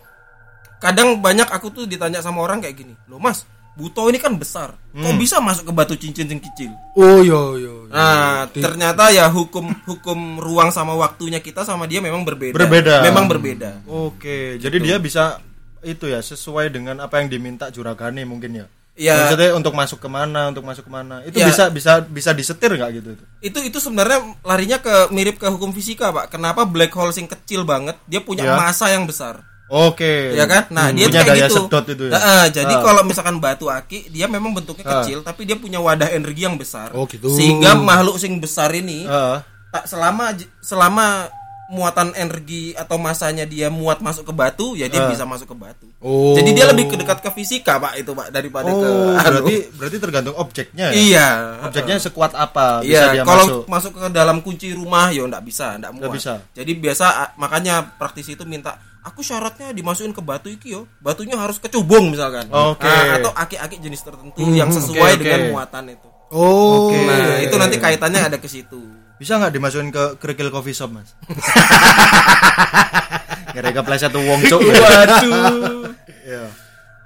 kadang 0.77 1.17
banyak 1.17 1.47
aku 1.47 1.71
tuh 1.71 1.85
ditanya 1.87 2.21
sama 2.21 2.43
orang 2.43 2.61
kayak 2.61 2.75
gini 2.77 2.93
loh 3.07 3.17
mas 3.17 3.47
buto 3.73 4.05
ini 4.07 4.21
kan 4.21 4.37
besar 4.37 4.77
kok 4.93 5.15
bisa 5.17 5.41
masuk 5.41 5.69
ke 5.69 5.73
batu 5.73 5.95
cincin 5.97 6.29
yang 6.29 6.39
kecil 6.39 6.71
oh 6.93 7.25
yo 7.25 7.57
yo, 7.57 7.89
yo. 7.89 7.89
nah 7.89 8.45
ternyata 8.47 9.09
ya 9.09 9.33
hukum 9.33 9.73
hukum 9.89 10.37
ruang 10.37 10.69
sama 10.69 10.93
waktunya 10.93 11.41
kita 11.41 11.65
sama 11.65 11.89
dia 11.89 12.05
memang 12.05 12.21
berbeda 12.23 12.53
Berbeda. 12.53 13.01
memang 13.01 13.25
berbeda 13.27 13.81
Oke, 13.89 14.61
jadi 14.61 14.77
dia 14.77 14.97
bisa 14.97 15.41
itu 15.81 16.07
ya 16.07 16.21
sesuai 16.21 16.71
dengan 16.71 17.01
apa 17.01 17.19
yang 17.19 17.27
diminta 17.27 17.67
juragane 17.69 18.23
mungkin 18.23 18.55
ya. 18.55 18.67
Ya. 18.93 19.17
Maksudnya 19.25 19.57
untuk 19.57 19.73
masuk 19.73 19.99
ke 19.99 20.07
mana, 20.07 20.53
untuk 20.53 20.63
masuk 20.63 20.85
ke 20.85 20.93
mana. 20.93 21.25
Itu 21.25 21.41
Ya. 21.41 21.49
bisa 21.49 21.73
bisa 21.73 22.05
bisa 22.05 22.31
disetir 22.31 22.71
nggak 22.71 22.91
gitu 22.93 23.09
itu? 23.17 23.25
itu 23.41 23.59
itu 23.73 23.79
sebenarnya 23.81 24.21
larinya 24.45 24.79
ke 24.79 25.09
mirip 25.11 25.41
ke 25.41 25.49
hukum 25.49 25.73
fisika 25.73 26.13
pak 26.13 26.29
kenapa 26.31 26.69
black 26.69 26.93
hole 26.93 27.11
sing 27.11 27.25
kecil 27.27 27.65
banget 27.65 27.97
dia 28.05 28.21
punya 28.21 28.45
Ya. 28.45 28.55
massa 28.55 28.93
yang 28.93 29.09
besar 29.09 29.41
Oke. 29.73 30.37
ya 30.37 30.45
kan 30.45 30.69
nah 30.69 30.87
Hmm, 30.87 30.95
dia 30.95 31.09
punya 31.09 31.17
kayak 31.19 31.33
daya 31.33 31.47
gitu 31.47 31.57
sedot 31.65 31.85
itu 31.87 32.05
ya. 32.07 32.13
Nah, 32.13 32.45
jadi 32.47 32.69
Ah. 32.71 32.83
kalau 32.83 33.03
misalkan 33.03 33.37
batu 33.39 33.67
aki 33.67 34.07
dia 34.07 34.27
memang 34.27 34.53
bentuknya 34.53 34.85
Ah. 34.85 34.93
kecil 35.01 35.19
tapi 35.23 35.43
dia 35.43 35.57
punya 35.57 35.81
wadah 35.81 36.07
energi 36.09 36.45
yang 36.45 36.55
besar 36.55 36.93
Oh, 36.93 37.05
gitu. 37.05 37.27
sehingga 37.27 37.73
makhluk 37.75 38.17
sing 38.17 38.37
besar 38.37 38.69
ini 38.71 39.03
Heeh. 39.03 39.41
tak 39.71 39.85
selama 39.87 40.31
selama 40.61 41.33
muatan 41.69 42.13
energi 42.13 42.77
atau 42.77 43.01
masanya 43.01 43.49
dia 43.49 43.73
muat 43.73 43.97
masuk 43.99 44.29
ke 44.29 44.35
batu 44.35 44.77
ya 44.77 44.87
dia 44.87 45.09
bisa 45.09 45.25
masuk 45.25 45.49
ke 45.49 45.57
batu 45.57 45.89
Oh. 45.99 46.37
jadi 46.37 46.51
dia 46.53 46.67
lebih 46.69 46.85
ke 46.87 47.01
dekat 47.01 47.25
ke 47.25 47.33
fisika 47.33 47.81
pak 47.81 47.97
itu 47.97 48.13
pak 48.13 48.29
daripada 48.29 48.69
ke 48.69 48.77
Oh, 48.77 49.17
anu. 49.17 49.41
berarti 49.41 49.57
berarti 49.73 49.97
tergantung 49.99 50.37
objeknya 50.37 50.87
ya. 50.87 51.01
iya 51.01 51.29
Objeknya 51.65 51.97
sekuat 51.97 52.37
apa 52.37 52.85
bisa 52.85 52.93
Iya, 52.93 53.03
dia 53.15 53.25
kalau 53.25 53.45
masuk. 53.47 53.63
masuk. 53.67 53.93
ke 53.95 54.09
dalam 54.11 54.45
kunci 54.45 54.69
rumah 54.71 55.09
ya 55.09 55.25
ndak 55.25 55.41
bisa, 55.43 55.81
ndak 55.81 55.97
muat. 55.97 56.13
bisa. 56.13 56.45
Jadi 56.53 56.77
biasa 56.77 57.07
makanya 57.37 57.97
praktisi 57.97 58.35
itu 58.35 58.45
minta 58.45 58.77
aku 59.03 59.21
syaratnya 59.21 59.75
dimasukin 59.75 60.15
ke 60.15 60.23
batu 60.23 60.49
iki 60.49 60.75
yo. 60.75 60.87
Batunya 61.03 61.35
harus 61.35 61.59
kecubung 61.59 62.15
misalkan. 62.15 62.47
Oke. 62.49 62.87
Nah, 62.87 63.19
atau 63.19 63.33
aki-aki 63.35 63.83
jenis 63.83 64.03
tertentu 64.03 64.39
yang 64.55 64.71
sesuai 64.71 65.19
oke, 65.19 65.21
dengan 65.21 65.41
muatan 65.53 65.85
itu. 65.91 66.09
oh 66.33 66.89
Oke. 66.89 66.99
Nah, 67.05 67.43
itu 67.43 67.57
nanti 67.59 67.77
kaitannya 67.83 68.21
ada 68.33 68.39
ke 68.39 68.49
situ. 68.49 68.81
Bisa 69.19 69.39
nggak 69.39 69.55
dimasukin 69.55 69.91
ke 69.95 70.19
kerikil 70.19 70.51
coffee 70.51 70.75
shop, 70.75 70.91
Mas? 70.95 71.15
Gara 73.55 73.71
kepleset 73.71 74.11
tuh 74.11 74.23
wong. 74.25 74.41
Waduh. 74.83 75.95
Iya. 76.27 76.45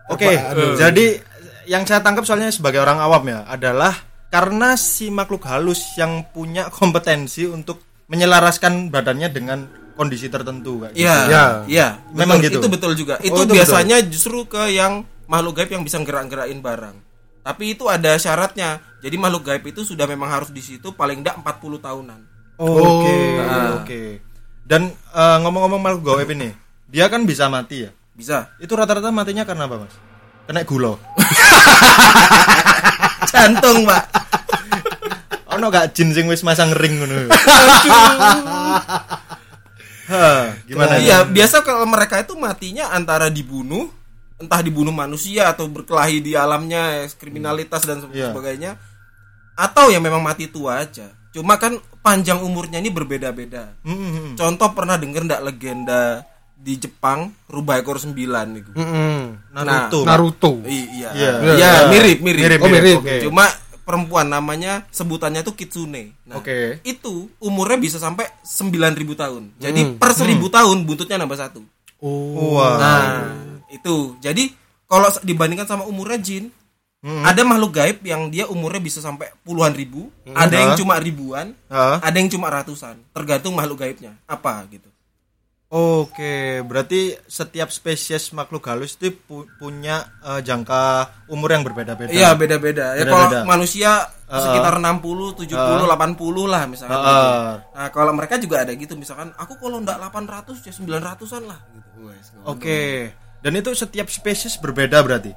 Oke, 0.06 0.38
jadi 0.78 1.18
yang 1.66 1.82
saya 1.82 1.98
tangkap 1.98 2.22
soalnya 2.22 2.54
sebagai 2.54 2.78
orang 2.78 3.02
awam 3.02 3.26
ya 3.26 3.42
adalah 3.42 3.90
karena 4.30 4.78
si 4.78 5.10
makhluk 5.10 5.42
halus 5.50 5.98
yang 5.98 6.22
punya 6.30 6.70
kompetensi 6.70 7.42
untuk 7.42 7.82
menyelaraskan 8.06 8.94
badannya 8.94 9.28
dengan 9.34 9.66
kondisi 9.96 10.28
tertentu 10.28 10.84
kayak 10.84 10.92
gitu. 10.92 11.02
Iya, 11.02 11.16
Ya. 11.26 11.44
iya. 11.66 11.86
Memang 12.12 12.36
Betul, 12.38 12.46
gitu? 12.52 12.58
Itu 12.60 12.68
betul 12.68 12.92
juga. 12.94 13.14
Itu, 13.18 13.32
Oh, 13.32 13.42
itu 13.42 13.52
biasanya 13.56 13.96
justru 14.04 14.44
ke 14.44 14.68
yang 14.70 15.02
makhluk 15.26 15.58
gaib 15.58 15.70
yang 15.72 15.82
bisa 15.82 15.96
gerak-gerakin 15.98 16.60
barang. 16.60 16.96
Tapi 17.42 17.72
itu 17.72 17.86
ada 17.86 18.14
syaratnya. 18.14 18.78
Jadi 19.00 19.16
makhluk 19.16 19.42
gaib 19.44 19.64
itu 19.64 19.80
sudah 19.82 20.04
memang 20.04 20.28
harus 20.28 20.50
di 20.50 20.60
situ 20.60 20.92
paling 20.92 21.24
enggak 21.24 21.38
40 21.40 21.80
tahunan. 21.80 22.20
Oke, 22.56 23.16
Nah. 23.38 23.80
oke. 23.80 24.02
Dan 24.62 24.92
eh, 24.92 25.36
ngomong-ngomong 25.40 25.80
makhluk 25.80 26.02
gaib 26.12 26.30
ini, 26.30 26.50
dia 26.86 27.06
kan 27.06 27.22
bisa 27.24 27.48
mati 27.48 27.86
ya. 27.86 27.90
Bisa. 28.12 28.52
Itu 28.56 28.74
rata-rata 28.74 29.08
matinya 29.08 29.44
karena 29.44 29.64
apa, 29.64 29.84
Mas? 29.84 29.94
Kena 30.44 30.62
gula. 30.62 30.94
Jantung, 33.30 33.84
Pak. 33.84 34.02
Ono 35.52 35.68
gak 35.68 35.92
jin 35.92 36.10
sing 36.12 36.26
wis 36.26 36.42
masang 36.42 36.72
ring 36.74 36.98
ngono. 36.98 37.30
Hah, 40.06 40.54
gimana? 40.64 40.96
Iya, 40.96 41.22
biasa 41.22 41.60
kalau 41.60 41.84
mereka 41.84 42.18
itu 42.18 42.34
matinya 42.34 42.90
antara 42.90 43.26
dibunuh, 43.26 43.90
entah 44.36 44.60
dibunuh 44.60 44.90
manusia 44.90 45.50
atau 45.50 45.66
berkelahi 45.66 46.22
di 46.22 46.32
alamnya, 46.32 47.02
eh, 47.02 47.10
kriminalitas 47.10 47.82
dan 47.82 48.06
Iya. 48.08 48.30
sebagainya. 48.30 48.78
Atau 49.54 49.88
yang 49.88 50.04
memang 50.04 50.20
mati 50.20 50.46
tua 50.46 50.80
aja. 50.80 51.08
Cuma 51.32 51.56
kan 51.56 51.76
panjang 52.00 52.40
umurnya 52.40 52.78
ini 52.78 52.88
berbeda-beda. 52.88 53.72
Hmm, 53.82 53.92
hmm, 53.92 54.10
hmm. 54.12 54.32
Contoh 54.36 54.68
pernah 54.72 54.96
denger 54.96 55.24
ndak 55.24 55.42
legenda 55.42 56.24
di 56.56 56.76
Jepang 56.76 57.28
rubah 57.46 57.76
ekor 57.76 58.00
sembilan 58.00 58.46
itu. 58.54 58.70
Mm-mm. 58.72 59.52
Naruto. 59.52 60.00
Nah, 60.00 60.08
Naruto 60.08 60.52
I- 60.64 60.88
Iya. 60.96 61.10
Iya. 61.12 61.32
Iya, 61.36 61.52
Iya. 61.52 61.70
mirip, 61.88 62.18
mirip. 62.24 62.42
Mirip, 62.42 62.60
Oh, 62.60 62.68
mirip. 62.68 62.98
Oke. 63.00 63.16
Cuma 63.20 63.44
perempuan 63.86 64.26
namanya 64.26 64.82
sebutannya 64.90 65.46
tuh 65.46 65.54
kitsune. 65.54 66.18
Nah, 66.26 66.42
Oke. 66.42 66.82
itu 66.82 67.30
umurnya 67.38 67.78
bisa 67.78 68.02
sampai 68.02 68.26
9000 68.42 69.14
tahun. 69.14 69.42
Jadi 69.62 69.94
per 69.94 70.10
1000 70.10 70.42
tahun 70.50 70.82
buntutnya 70.82 71.22
nambah 71.22 71.38
satu. 71.38 71.62
oh 72.02 72.58
Wah. 72.58 72.76
Nah, 72.76 73.06
itu. 73.70 74.18
Jadi 74.18 74.50
kalau 74.90 75.06
dibandingkan 75.22 75.70
sama 75.70 75.86
umurnya 75.86 76.18
jin, 76.18 76.50
ada 77.06 77.46
makhluk 77.46 77.78
gaib 77.78 77.98
yang 78.02 78.26
dia 78.34 78.50
umurnya 78.50 78.82
bisa 78.82 78.98
sampai 78.98 79.30
puluhan 79.46 79.70
ribu, 79.70 80.10
ada 80.34 80.50
yang 80.58 80.74
cuma 80.74 80.98
ribuan, 80.98 81.54
Hah? 81.70 82.02
ada 82.02 82.16
yang 82.18 82.26
cuma 82.26 82.50
ratusan, 82.50 82.98
tergantung 83.14 83.54
makhluk 83.54 83.86
gaibnya 83.86 84.18
apa 84.26 84.66
gitu. 84.74 84.90
Oke, 85.66 86.62
berarti 86.62 87.18
setiap 87.26 87.74
spesies 87.74 88.30
makhluk 88.30 88.70
halus 88.70 88.94
itu 88.94 89.10
pu- 89.18 89.50
punya 89.58 90.06
eh, 90.22 90.38
jangka 90.38 90.82
umur 91.26 91.50
yang 91.50 91.66
berbeda-beda. 91.66 92.06
Iya, 92.06 92.38
beda-beda. 92.38 92.94
Ya 92.94 93.02
kalau 93.02 93.26
manusia 93.42 94.06
sekitar 94.26 94.78
60, 94.78 95.02
70, 95.36 95.50
80 95.82 96.46
lah 96.46 96.62
misalkan. 96.70 96.94
Heeh. 96.94 97.10
gitu. 97.58 97.74
Nah, 97.74 97.88
kalau 97.90 98.12
mereka 98.14 98.38
juga 98.38 98.62
ada 98.62 98.70
gitu 98.72 98.94
misalkan 98.94 99.34
aku 99.34 99.58
kalau 99.58 99.82
ndak 99.82 99.98
800 99.98 100.62
ya 100.62 100.72
900-an 100.72 101.42
lah 101.50 101.58
gitu. 101.66 101.88
Wes, 102.06 102.26
Oke. 102.46 103.10
Dan 103.42 103.52
itu 103.54 103.70
setiap 103.74 104.06
spesies 104.06 104.58
berbeda 104.58 105.02
berarti. 105.02 105.34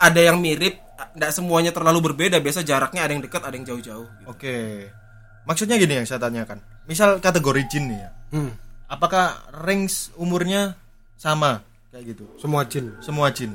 Ada 0.00 0.32
yang 0.32 0.40
mirip, 0.40 0.80
ndak 1.12 1.36
semuanya 1.36 1.68
terlalu 1.68 2.12
berbeda, 2.12 2.40
biasa 2.40 2.64
jaraknya 2.64 3.04
ada 3.04 3.12
yang 3.12 3.20
dekat, 3.20 3.44
ada 3.44 3.52
yang 3.52 3.68
jauh-jauh 3.68 4.08
gitu. 4.08 4.24
Oke. 4.24 4.88
Maksudnya 5.44 5.76
gini 5.76 6.00
yang 6.00 6.08
saya 6.08 6.16
tanyakan. 6.16 6.64
Misal 6.88 7.20
kategori 7.20 7.60
jin 7.68 7.92
nih 7.92 8.00
ya. 8.00 8.10
Hmm. 8.32 8.52
Apakah 8.90 9.26
range 9.56 10.10
umurnya 10.14 10.74
sama 11.14 11.62
kayak 11.88 12.04
gitu? 12.10 12.24
semua 12.36 12.62
jin 12.64 12.90
Semua 12.98 13.30
jin. 13.30 13.54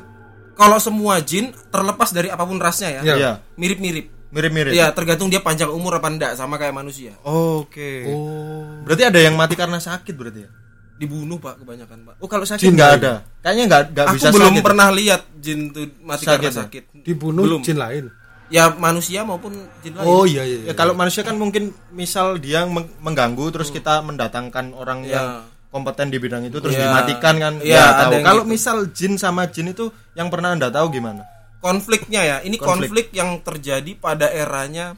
Kalau 0.56 0.80
semua 0.80 1.19
jin 1.19 1.52
terlepas 1.67 2.10
dari 2.10 2.32
apa 2.32 2.41
pun 2.41 2.56
rasnya 2.56 2.89
ya, 2.89 3.02
Iya. 3.04 3.32
Mirip-mirip. 3.54 4.32
Mirip-mirip. 4.32 4.71
Iya, 4.71 4.89
tergantung 4.89 5.28
dia 5.28 5.39
panjang 5.39 5.67
umur 5.67 5.95
apa 5.95 6.08
enggak 6.08 6.32
sama 6.34 6.56
kayak 6.56 6.71
manusia. 6.74 7.12
Oke. 7.21 8.08
oh 8.08 8.63
Berarti 8.82 9.04
ada 9.04 9.19
yang 9.19 9.36
mati 9.36 9.54
karena 9.54 9.76
sakit 9.78 10.12
berarti 10.12 10.39
ya? 10.41 10.52
Dibunuh, 10.95 11.36
Pak, 11.36 11.60
kebanyakan, 11.60 11.98
Pak. 12.06 12.15
Oh, 12.17 12.28
kalau 12.28 12.48
sakit 12.48 12.63
Jin 12.63 12.80
nggak 12.80 12.91
ada. 12.95 13.13
Kayaknya 13.43 13.63
nggak 13.67 13.82
nggak 13.91 14.06
Aku 14.08 14.15
bisa 14.15 14.30
belum 14.32 14.48
sakit. 14.50 14.63
pernah 14.63 14.88
lihat 14.89 15.21
jin 15.36 15.60
tuh 15.69 15.84
mati 16.02 16.24
Sakit 16.24 16.39
karena 16.39 16.48
ya? 16.48 16.63
sakit. 16.63 16.84
dibunuh 17.04 17.43
Belum. 17.43 17.60
jin 17.62 17.76
lain 17.76 18.06
Ya 18.47 18.69
manusia 18.69 19.21
maupun 19.21 19.51
jin 19.79 19.93
lain. 19.93 20.03
oh 20.03 20.23
iya 20.23 20.41
iya, 20.41 20.58
Ya 20.60 20.63
iya. 20.63 20.73
kalau 20.73 20.93
manusia 20.93 21.21
kan 21.21 21.34
mungkin 21.34 21.73
misal 21.89 22.38
dia 22.38 22.62
meng- 22.63 22.93
mengganggu 22.99 23.49
terus 23.49 23.69
kita 23.69 23.99
mendatangkan 23.99 24.69
orang 24.71 25.01
Ya. 25.01 25.12
yang 25.12 25.27
kompeten 25.67 26.08
di 26.08 26.17
bidang 26.17 26.43
itu 26.43 26.55
terus 26.55 26.71
Ya. 26.71 26.86
dimatikan 26.86 27.36
kan 27.36 27.53
Ya, 27.60 27.75
ya, 27.75 27.86
tahu. 28.05 28.21
Kalau 28.21 28.43
gitu. 28.43 28.51
misal 28.51 28.77
jin 28.89 29.13
sama 29.15 29.45
jin 29.45 29.69
itu 29.69 29.88
yang 30.13 30.29
pernah 30.29 30.51
Anda 30.51 30.69
tahu 30.69 30.89
gimana? 30.89 31.25
konfliknya 31.58 32.21
ya 32.21 32.38
ini 32.39 32.55
Konflik. 32.55 32.93
konflik. 32.93 33.08
yang 33.12 33.41
terjadi 33.41 33.91
pada 33.95 34.29
eranya 34.29 34.93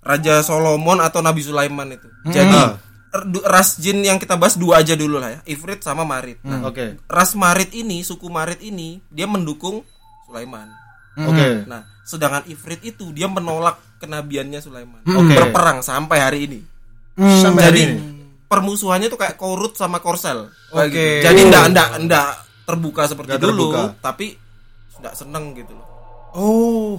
Raja 0.00 0.38
Solomon 0.40 0.98
atau 0.98 1.18
Nabi 1.18 1.38
Sulaiman 1.40 1.86
itu 1.88 2.06
jadi 2.24 2.78
er- 3.08 3.26
du- 3.28 3.42
ras 3.44 3.74
jin 3.76 3.98
yang 4.00 4.16
kita 4.16 4.34
bahas 4.34 4.54
dua 4.54 4.78
aja 4.78 4.94
dulu 4.94 5.18
lah 5.18 5.30
ya 5.32 5.40
Ifrit 5.44 5.78
sama 5.78 6.02
Marit 6.02 6.38
nah 6.40 6.62
Oke. 6.64 6.98
ras 7.04 7.34
Marit 7.34 7.70
ini 7.72 8.00
suku 8.00 8.26
Marit 8.26 8.58
ini 8.60 9.02
dia 9.08 9.26
mendukung 9.26 9.82
Sulaiman 10.24 10.70
Oke. 11.14 11.64
nah 11.64 11.84
sedangkan 12.02 12.42
Ifrit 12.46 12.80
itu 12.82 13.10
dia 13.10 13.26
menolak 13.26 13.78
kenabiannya 13.98 14.58
Sulaiman 14.58 15.04
Oke. 15.04 15.32
berperang 15.32 15.80
sampai 15.80 16.18
hari 16.18 16.40
ini 16.46 16.60
Sampai 17.14 17.62
hari 17.62 17.76
jadi 17.78 17.82
ini. 17.92 18.24
permusuhannya 18.46 19.06
tuh 19.06 19.16
kayak 19.16 19.36
Korut 19.36 19.74
sama 19.74 19.98
Korsel 19.98 20.48
Oke. 20.70 20.88
Kayak 20.88 20.90
gitu. 20.90 21.22
jadi 21.22 21.40
ndak 21.46 21.64
ndak 21.70 21.88
ndak 22.02 22.28
terbuka 22.62 23.02
seperti 23.04 23.30
Nggak 23.30 23.42
dulu 23.42 23.66
terbuka. 23.70 23.82
tapi 24.00 24.26
nggak 24.98 25.14
seneng 25.14 25.52
gitu 25.52 25.72
loh 25.72 25.86
Oh. 26.32 26.96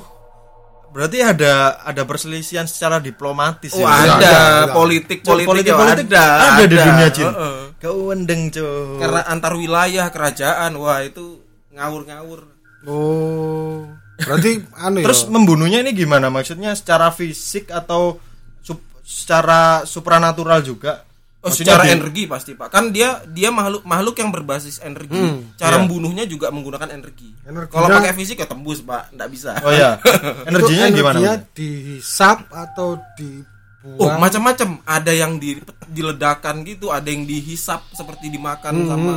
Berarti 0.93 1.17
ada 1.19 1.81
ada 1.81 2.05
perselisihan 2.05 2.69
secara 2.69 3.01
diplomatis 3.01 3.73
Oh 3.73 3.81
ya. 3.81 3.89
ada, 3.89 4.13
ada, 4.13 4.29
ada. 4.61 4.73
politik 4.73 5.25
Cuk, 5.25 5.41
politik, 5.41 5.73
politik 5.73 6.05
ada, 6.05 6.53
ada 6.53 6.63
di 6.63 6.77
dunia 6.77 7.07
jin. 7.09 7.25
Heeh. 7.25 7.57
Kewendeng, 7.81 8.41
cuy. 8.47 9.01
Karena 9.01 9.25
antar 9.25 9.57
wilayah 9.57 10.05
kerajaan, 10.07 10.77
wah 10.77 11.01
itu 11.01 11.41
ngawur-ngawur. 11.73 12.45
oh 12.85 13.89
berarti 14.15 14.51
anu 14.75 14.97
ya. 14.99 15.05
Terus 15.05 15.21
membunuhnya 15.25 15.79
ini 15.79 15.91
gimana? 15.91 16.27
Maksudnya 16.27 16.73
secara 16.73 17.09
fisik 17.09 17.69
atau 17.69 18.21
sup- 18.59 18.83
secara 19.01 19.83
supranatural 19.83 20.61
juga? 20.61 21.01
Oh, 21.39 21.51
Maksudnya 21.51 21.75
secara 21.75 21.83
di- 21.83 21.91
energi 21.93 22.23
pasti 22.23 22.51
pak. 22.53 22.69
Kan 22.69 22.89
dia 22.89 23.19
dia 23.25 23.49
makhluk 23.49 23.83
makhluk 23.83 24.15
yang 24.15 24.29
berbasis 24.29 24.79
energi. 24.79 25.19
Cara 25.53 25.75
membunuhnya 25.75 26.23
juga 26.23 26.47
menggunakan 26.47 26.87
energi, 26.89 27.35
Energi 27.43 27.67
kalau 27.67 27.87
dan- 27.87 27.99
pakai 27.99 28.13
fisik 28.13 28.37
ya 28.37 28.47
tembus 28.47 28.79
pak. 28.79 29.11
Nggak 29.11 29.27
bisa. 29.27 29.51
Oh 29.59 29.73
ya. 29.75 29.99
Energinya 30.45 30.85
Itu 30.87 30.95
gimana? 30.95 31.17
energinya 31.19 31.35
dihisap 31.51 32.37
atau 32.47 32.95
oh 32.95 33.01
dibuang 33.17 34.15
macam-macam. 34.17 34.79
Ada 34.85 35.11
yang 35.11 35.35
di 35.35 35.59
diledakan 35.85 36.63
gitu 36.63 36.89
ada 36.89 37.05
yang 37.05 37.27
dihisap 37.27 37.91
seperti 37.91 38.31
dimakan 38.31 38.73
sama 38.87 39.13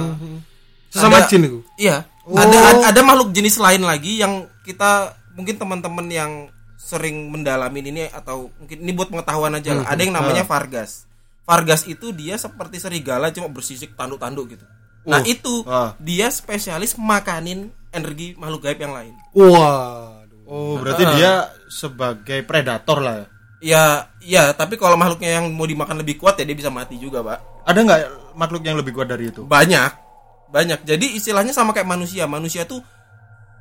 sesama 0.91 1.17
ada- 1.21 1.29
jin 1.29 1.43
itu? 1.45 1.59
Iya 1.79 2.03
Oh. 2.27 2.35
ada 2.35 2.59
ada- 2.59 2.87
ada 2.91 3.01
makhluk 3.07 3.31
jenis 3.31 3.55
lain 3.63 3.87
lagi 3.87 4.19
yang 4.19 4.51
kita 4.67 5.15
mungkin 5.39 5.55
teman-teman 5.63 6.07
yang 6.11 6.33
sering 6.75 7.31
mendalami 7.31 7.83
ini 7.87 8.11
atau 8.11 8.51
mungkin 8.59 8.79
ini 8.83 8.91
buat 8.95 9.11
pengetahuan 9.11 9.55
aja 9.55 9.79
lah. 9.79 9.87
Ada 9.87 10.01
yang 10.07 10.15
namanya 10.15 10.43
Vargas. 10.43 11.07
Vargas 11.47 11.87
itu 11.87 12.11
dia 12.11 12.35
seperti 12.35 12.83
serigala 12.83 13.31
cuma 13.31 13.47
bersisik 13.47 13.95
tanduk-tanduk 13.95 14.59
gitu. 14.59 14.67
Nah 15.07 15.23
itu 15.23 15.63
Wah. 15.63 15.95
dia 16.03 16.27
spesialis 16.35 16.99
makanin 16.99 17.71
energi 17.95 18.35
makhluk 18.35 18.67
gaib 18.67 18.79
yang 18.83 18.95
lain. 18.95 19.15
Waduh. 19.31 20.43
Oh, 20.47 20.79
berarti 20.83 21.07
dia 21.19 21.51
sebagai 21.71 22.43
predator 22.47 23.03
lah 23.03 23.15
ya. 23.19 23.27
ya 23.63 23.85
ya 24.23 24.43
tapi 24.55 24.79
kalau 24.79 24.95
makhluknya 24.99 25.43
yang 25.43 25.51
mau 25.55 25.67
dimakan 25.67 26.03
lebih 26.03 26.19
kuat 26.19 26.39
ya 26.39 26.47
dia 26.47 26.59
bisa 26.59 26.71
mati 26.71 26.99
juga 26.99 27.23
pak. 27.23 27.67
Ada 27.67 27.79
nggak 27.83 28.01
makhluk 28.35 28.63
yang 28.67 28.79
lebih 28.79 28.95
kuat 28.95 29.11
dari 29.11 29.31
itu? 29.31 29.43
banyak 29.43 30.06
banyak 30.49 30.83
jadi 30.83 31.07
istilahnya 31.13 31.51
sama 31.51 31.71
kayak 31.71 31.87
manusia 31.87 32.25
manusia 32.25 32.63
tuh 32.63 32.81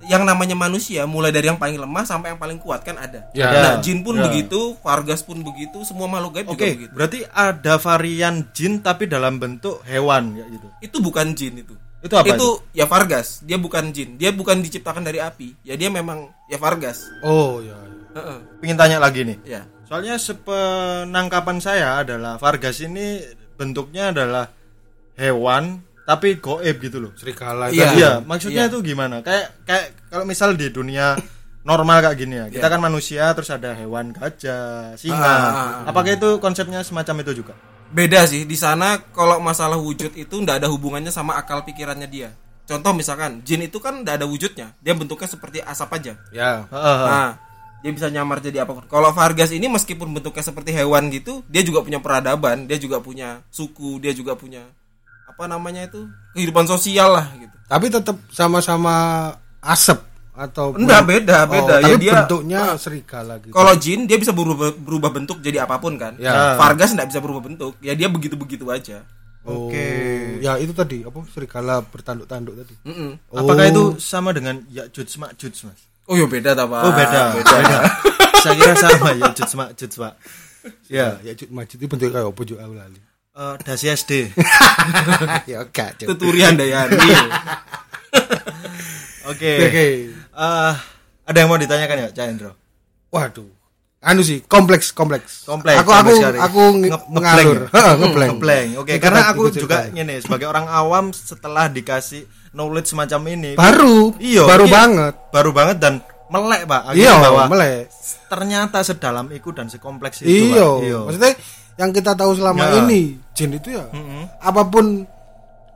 yang 0.04 0.22
namanya 0.22 0.54
manusia 0.54 1.08
mulai 1.08 1.32
dari 1.32 1.48
yang 1.48 1.56
paling 1.56 1.76
lemah 1.76 2.04
sampai 2.04 2.30
yang 2.30 2.38
paling 2.38 2.58
kuat 2.58 2.84
kan 2.84 2.94
ada 2.96 3.26
Ya. 3.32 3.48
nah 3.48 3.74
Ya. 3.74 3.82
jin 3.82 4.04
pun 4.04 4.14
Ya. 4.14 4.28
begitu 4.28 4.76
vargas 4.80 5.24
pun 5.24 5.40
begitu 5.40 5.82
semua 5.82 6.06
makhluk 6.06 6.36
gaib 6.36 6.48
Oke, 6.48 6.54
juga 6.54 6.66
begitu 6.76 6.92
berarti 6.94 7.20
ada 7.26 7.74
varian 7.76 8.36
jin 8.52 8.80
tapi 8.80 9.06
dalam 9.06 9.36
bentuk 9.36 9.82
hewan 9.84 10.36
kayak 10.36 10.50
gitu. 10.52 10.68
itu 10.84 10.98
bukan 11.00 11.28
jin 11.32 11.56
itu 11.58 11.76
Itu 12.00 12.14
apa 12.14 12.28
itu 12.30 12.48
ya 12.72 12.86
vargas 12.86 13.42
dia 13.42 13.58
bukan 13.58 13.90
jin 13.90 14.14
dia 14.16 14.30
bukan 14.30 14.62
diciptakan 14.62 15.02
dari 15.02 15.18
api 15.18 15.58
ya 15.64 15.74
dia 15.74 15.90
memang 15.90 16.30
ya 16.46 16.58
vargas 16.58 17.10
oh 17.22 17.60
ya 17.60 17.74
Heeh. 18.14 18.38
Pengen 18.60 18.78
tanya 18.78 18.98
lagi 18.98 19.22
nih. 19.24 19.38
ya 19.44 19.62
Soalnya 19.86 20.16
sepenangkapan 20.16 21.58
saya 21.60 22.00
adalah 22.00 22.38
Vargas 22.38 22.80
ini 22.80 23.22
bentuknya 23.54 24.10
adalah 24.10 24.50
hewan 25.14 25.85
tapi 26.06 26.38
goib 26.38 26.78
gitu 26.80 26.98
loh. 27.02 27.12
serigala 27.18 27.74
Iya. 27.74 27.90
Iya, 27.98 28.12
maksudnya 28.22 28.66
Iya. 28.66 28.72
itu 28.72 28.78
gimana? 28.82 29.26
Kayak 29.26 29.58
kayak 29.66 29.86
kalau 30.08 30.24
misal 30.24 30.54
di 30.54 30.70
dunia 30.70 31.18
normal 31.62 32.06
kayak 32.06 32.18
gini 32.18 32.36
ya. 32.38 32.46
Kita 32.48 32.70
Iya. 32.70 32.74
kan 32.78 32.80
manusia 32.80 33.24
terus 33.34 33.50
ada 33.50 33.74
hewan 33.74 34.14
gajah, 34.14 34.94
singa. 34.96 35.18
Ah, 35.18 35.26
ah, 35.26 35.54
ah. 35.84 35.90
Apakah 35.90 36.14
itu 36.14 36.38
konsepnya 36.38 36.86
semacam 36.86 37.26
itu 37.26 37.42
juga? 37.42 37.56
beda 37.86 38.26
sih 38.26 38.50
di 38.50 38.58
sana 38.58 38.98
kalau 39.14 39.38
masalah 39.40 39.78
wujud 39.78 40.18
itu 40.18 40.36
ndak 40.42 40.58
ada 40.60 40.68
hubungannya 40.74 41.14
sama 41.14 41.38
akal 41.38 41.62
pikirannya 41.64 42.10
dia 42.10 42.34
contoh 42.66 42.92
misalkan 42.98 43.46
jin 43.46 43.62
itu 43.62 43.78
kan 43.78 44.02
ndak 44.02 44.20
ada 44.20 44.26
wujudnya 44.26 44.74
dia 44.82 44.94
bentuknya 44.98 45.30
seperti 45.30 45.62
asap 45.62 46.02
aja 46.02 46.14
ya 46.34 46.66
Heeh. 46.66 47.00
Nah, 47.06 47.30
dia 47.86 47.92
bisa 47.94 48.10
nyamar 48.10 48.42
jadi 48.42 48.66
apa 48.66 48.74
pun. 48.74 48.86
Kalau 48.90 49.14
Vargas 49.14 49.54
ini 49.54 49.70
meskipun 49.70 50.10
bentuknya 50.12 50.42
seperti 50.42 50.74
hewan 50.74 51.14
gitu, 51.14 51.46
dia 51.46 51.62
juga 51.62 51.86
punya 51.86 52.02
peradaban, 52.02 52.66
dia 52.66 52.82
juga 52.82 52.98
punya 52.98 53.46
suku, 53.54 54.02
dia 54.02 54.10
juga 54.18 54.34
punya 54.34 54.66
apa 55.36 55.52
namanya 55.52 55.84
itu 55.84 56.08
kehidupan 56.32 56.64
sosial 56.64 57.12
lah 57.12 57.28
gitu. 57.36 57.52
tapi 57.68 57.92
tetap 57.92 58.16
sama-sama 58.32 58.96
asap 59.60 60.00
atau 60.36 60.76
Enggak 60.76 61.08
beda, 61.08 61.48
beda. 61.48 61.80
Oh, 61.80 61.80
ya 61.80 61.96
tapi 61.96 62.00
dia 62.04 62.14
bentuknya 62.20 62.62
serigala 62.76 63.40
gitu 63.40 63.56
kalau 63.56 63.72
jin 63.80 64.04
dia 64.04 64.20
bisa 64.20 64.36
berubah, 64.36 64.76
berubah 64.76 65.12
bentuk 65.16 65.40
jadi 65.40 65.64
apa 65.64 65.80
pun 65.80 65.96
kan. 65.96 66.20
Ya. 66.20 66.60
Vargas 66.60 66.92
enggak 66.92 67.08
bisa 67.08 67.24
berubah 67.24 67.40
bentuk. 67.48 67.80
Ya 67.80 67.96
dia 67.96 68.12
begitu-begitu 68.12 68.68
aja. 68.68 69.08
Oh, 69.48 69.72
Oke. 69.72 69.88
ya 70.44 70.60
itu 70.60 70.76
tadi 70.76 71.08
apa 71.08 71.24
serigala 71.32 71.80
bertanduk-tanduk 71.88 72.66
tadi 72.66 72.76
Mm-mm. 72.84 73.16
Apakah 73.32 73.70
itu 73.70 73.96
sama 74.02 74.36
dengan 74.36 74.60
Ya'juj 74.68 75.22
Ma'juj, 75.22 75.56
Mas? 75.70 75.80
Oh 76.10 76.20
ya 76.20 76.28
beda 76.28 76.52
tak, 76.52 76.68
Pak? 76.68 76.82
Oh, 76.84 76.92
beda. 76.92 77.22
Beda. 77.40 77.80
Saya 78.44 78.54
kira 78.58 78.74
sama 78.76 79.14
Ya'juj 79.16 79.52
Ma'juj, 79.56 79.92
Pak. 80.02 80.14
Ya, 80.90 81.22
ya 81.22 81.34
Jut 81.38 81.54
Majid 81.54 81.78
itu 81.78 81.86
bentuknya 81.86 82.22
kayak 82.22 82.34
apa 82.34 82.42
juga 82.42 82.66
aku 82.66 82.74
lali 82.74 83.00
eh, 83.36 83.56
dasi 83.62 83.86
SD. 83.88 84.12
ya 85.52 85.62
Jut. 85.68 86.08
Tuturian 86.08 86.56
Dayani. 86.56 86.96
Oke. 89.26 89.52
oke 89.60 89.86
Eh, 90.36 90.74
ada 91.26 91.38
yang 91.38 91.48
mau 91.48 91.58
ditanyakan 91.58 91.98
ya, 91.98 92.08
Cak 92.12 92.26
Hendro? 92.28 92.52
waduh 93.08 93.48
anu 94.04 94.20
sih 94.22 94.44
kompleks 94.44 94.92
kompleks 94.92 95.48
Kompleks, 95.48 95.80
aku 95.80 95.88
aku 95.88 95.96
kompleks 95.96 96.20
sekali. 96.20 96.38
aku 96.38 96.62
nge- 96.78 97.08
mengalur 97.10 97.60
Ngeblank. 97.72 98.70
Oke, 98.78 98.92
Ikut 98.92 99.02
karena 99.02 99.22
aku 99.32 99.44
juga 99.50 99.88
ngene 99.88 100.20
sebagai 100.20 100.46
orang 100.46 100.68
awam 100.68 101.10
setelah 101.10 101.72
dikasih 101.72 102.28
knowledge 102.52 102.92
semacam 102.92 103.22
ini 103.32 103.52
baru 103.56 104.14
Iya, 104.20 104.44
baru 104.46 104.66
ini 104.68 104.74
banget 104.76 105.14
baru 105.32 105.52
banget 105.56 105.78
dan 105.80 105.94
melek, 106.28 106.68
Pak. 106.68 106.82
Iya 106.94 107.14
bahwa 107.18 107.44
melek 107.48 107.88
ternyata 108.28 108.78
sedalam 108.84 109.26
itu 109.32 109.50
dan 109.56 109.72
sekompleks 109.72 110.22
itu, 110.22 110.54
Pak. 110.54 110.60
Iya. 110.84 110.98
maksudnya 111.02 111.32
yang 111.76 111.92
kita 111.92 112.12
tahu 112.12 112.32
selama 112.34 112.64
Ya. 112.64 112.72
ini 112.80 113.02
jin 113.32 113.52
itu 113.54 113.70
ya 113.70 113.86
apa 114.40 114.64
pun 114.64 115.04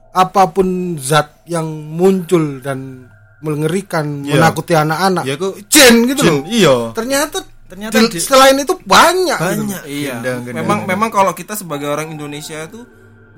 apa 0.10 0.44
pun 0.50 0.68
zat 0.98 1.44
yang 1.46 1.66
muncul 1.70 2.60
dan 2.60 3.08
mengerikan 3.40 4.22
Iya. 4.22 4.36
menakuti 4.36 4.74
anak-anak 4.74 5.24
Ya, 5.24 5.36
aku- 5.36 5.60
jin 5.66 5.96
gitu 6.06 6.22
Jin, 6.22 6.32
loh 6.34 6.44
iya. 6.46 6.76
ternyata 6.92 7.40
Ternyata 7.70 8.02
di- 8.02 8.10
di- 8.10 8.18
selain 8.20 8.58
itu 8.58 8.74
banyak 8.82 9.38
gitu. 9.38 9.46
Banyak. 9.62 9.84
Iya. 9.86 10.18
Gendang, 10.18 10.42
gendang, 10.42 10.56
memang 10.58 10.78
gendang. 10.82 10.90
memang 10.90 11.10
kalau 11.14 11.32
kita 11.32 11.54
sebagai 11.54 11.86
orang 11.86 12.10
Indonesia 12.10 12.58
itu 12.60 12.82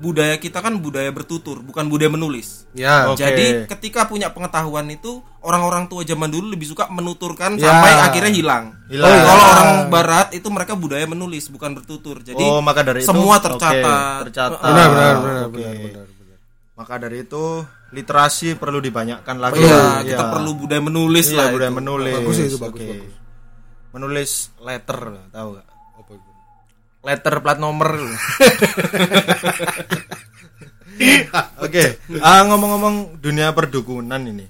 budaya 0.02 0.34
kita 0.36 0.58
kan 0.58 0.74
budaya 0.76 1.08
bertutur, 1.08 1.62
bukan 1.62 1.86
budaya 1.86 2.10
menulis. 2.10 2.66
ya 2.74 3.06
Oke. 3.06 3.22
Jadi 3.22 3.70
ketika 3.70 4.04
punya 4.04 4.28
pengetahuan 4.28 4.90
itu 4.90 5.22
orang-orang 5.40 5.86
tua 5.86 6.02
zaman 6.02 6.26
dulu 6.26 6.50
lebih 6.50 6.66
suka 6.66 6.90
menuturkan 6.90 7.54
Ya. 7.54 7.70
sampai 7.70 7.90
akhirnya 8.02 8.32
hilang. 8.32 8.64
Hilang. 8.90 9.06
Oh, 9.06 9.14
Oh, 9.14 9.22
Kalau 9.22 9.38
ya. 9.38 9.50
orang 9.54 9.70
barat 9.88 10.28
itu 10.32 10.48
mereka 10.50 10.74
budaya 10.74 11.06
menulis 11.06 11.46
bukan 11.46 11.70
bertutur. 11.72 12.18
Jadi 12.20 12.42
Oh, 12.42 12.58
maka 12.58 12.82
dari 12.82 13.00
itu 13.00 13.08
semua 13.08 13.38
oke, 13.38 13.46
tercatat. 13.46 14.18
tercatat. 14.26 14.58
benar 14.58 14.88
benar 14.90 15.14
benar 15.16 15.44
Oke. 15.46 15.54
benar 15.54 15.74
benar 15.78 16.06
benar. 16.10 16.38
Maka 16.72 16.94
dari 16.98 17.16
itu 17.20 17.44
literasi 17.88 18.48
perlu 18.56 18.78
dibanyakkan 18.78 19.36
lagi. 19.36 19.60
Iya, 19.60 20.02
kita 20.02 20.24
Iya. 20.24 20.32
perlu 20.32 20.50
budaya 20.56 20.82
menulis 20.82 21.26
Iya, 21.28 21.36
lah. 21.38 21.46
budaya 21.48 21.70
itu. 21.70 21.78
menulis. 21.78 22.14
Bagus 22.18 22.38
itu, 22.40 22.56
bagus, 22.58 22.74
Oke. 22.74 22.88
bagus. 22.90 23.14
Menulis 23.92 24.30
letter, 24.58 25.00
tahu 25.28 25.48
gak? 25.54 25.66
Letter 27.02 27.34
plat 27.38 27.58
nomor. 27.58 27.98
Oke, 31.58 31.98
ah, 32.20 32.44
ngomong-ngomong 32.46 33.18
dunia 33.18 33.50
perdukunan 33.50 34.20
ini, 34.20 34.46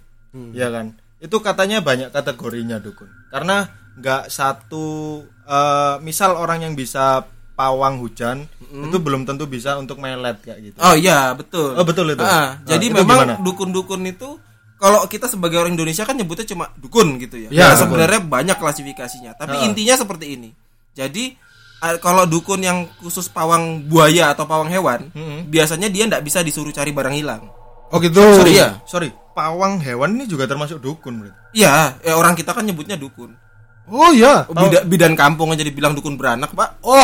ya 0.52 0.68
kan? 0.68 0.92
Itu 1.16 1.38
katanya 1.38 1.80
banyak 1.80 2.10
kategorinya 2.10 2.76
dukun. 2.76 3.08
Karena 3.30 3.64
nggak 3.94 4.28
satu, 4.28 5.20
eh, 5.46 5.94
misal 6.00 6.34
orang 6.34 6.66
yang 6.66 6.74
bisa 6.74 7.24
pawang 7.52 8.00
hujan 8.00 8.48
itu 8.72 8.96
belum 8.96 9.28
tentu 9.28 9.44
bisa 9.44 9.76
untuk 9.76 10.00
melet 10.00 10.40
kayak 10.40 10.72
gitu. 10.72 10.76
Oh 10.80 10.96
iya, 10.96 11.36
betul. 11.36 11.76
Oh, 11.76 11.84
betul 11.84 12.08
itu. 12.10 12.24
Ah, 12.24 12.56
Nah, 12.56 12.64
jadi 12.66 12.84
itu 12.88 12.96
memang 12.96 13.44
dukun-dukun 13.44 14.02
itu 14.08 14.40
kalau 14.76 15.04
kita 15.06 15.28
sebagai 15.28 15.60
orang 15.62 15.76
Indonesia 15.76 16.02
kan 16.02 16.16
nyebutnya 16.16 16.48
cuma 16.48 16.72
dukun 16.74 17.20
gitu 17.20 17.36
ya. 17.38 17.48
Ya, 17.52 17.66
Nah, 17.70 17.76
sebenarnya 17.78 18.18
banyak 18.18 18.56
klasifikasinya, 18.58 19.36
tapi 19.36 19.60
Ah. 19.60 19.64
intinya 19.68 19.94
seperti 19.94 20.34
ini. 20.34 20.50
Jadi 20.92 21.36
kalau 21.98 22.24
dukun 22.24 22.60
yang 22.60 22.78
khusus 22.96 23.26
pawang 23.26 23.84
buaya 23.84 24.30
atau 24.30 24.44
pawang 24.44 24.68
hewan, 24.68 25.10
biasanya 25.44 25.86
dia 25.86 26.06
ndak 26.06 26.22
bisa 26.22 26.40
disuruh 26.40 26.70
cari 26.70 26.90
barang 26.90 27.12
hilang. 27.12 27.42
oh 27.88 27.98
gitu 27.98 28.22
Sorry 28.22 28.56
ya. 28.56 28.78
Sorry, 28.84 29.10
pawang 29.32 29.76
hewan 29.78 30.14
ini 30.14 30.24
juga 30.24 30.46
termasuk 30.46 30.78
dukun 30.78 31.20
berarti. 31.20 31.36
Iya, 31.54 31.98
ya 32.00 32.14
orang 32.14 32.32
kita 32.32 32.50
kan 32.50 32.62
nyebutnya 32.62 32.94
dukun. 32.94 33.34
oh 33.84 34.08
iya 34.10 34.46
Bida- 34.46 34.86
bidan 34.86 35.12
kampung 35.12 35.50
aja 35.50 35.60
dibilang 35.60 35.92
dukun 35.92 36.14
beranak, 36.14 36.54
Pak. 36.54 36.78
oh 36.80 37.02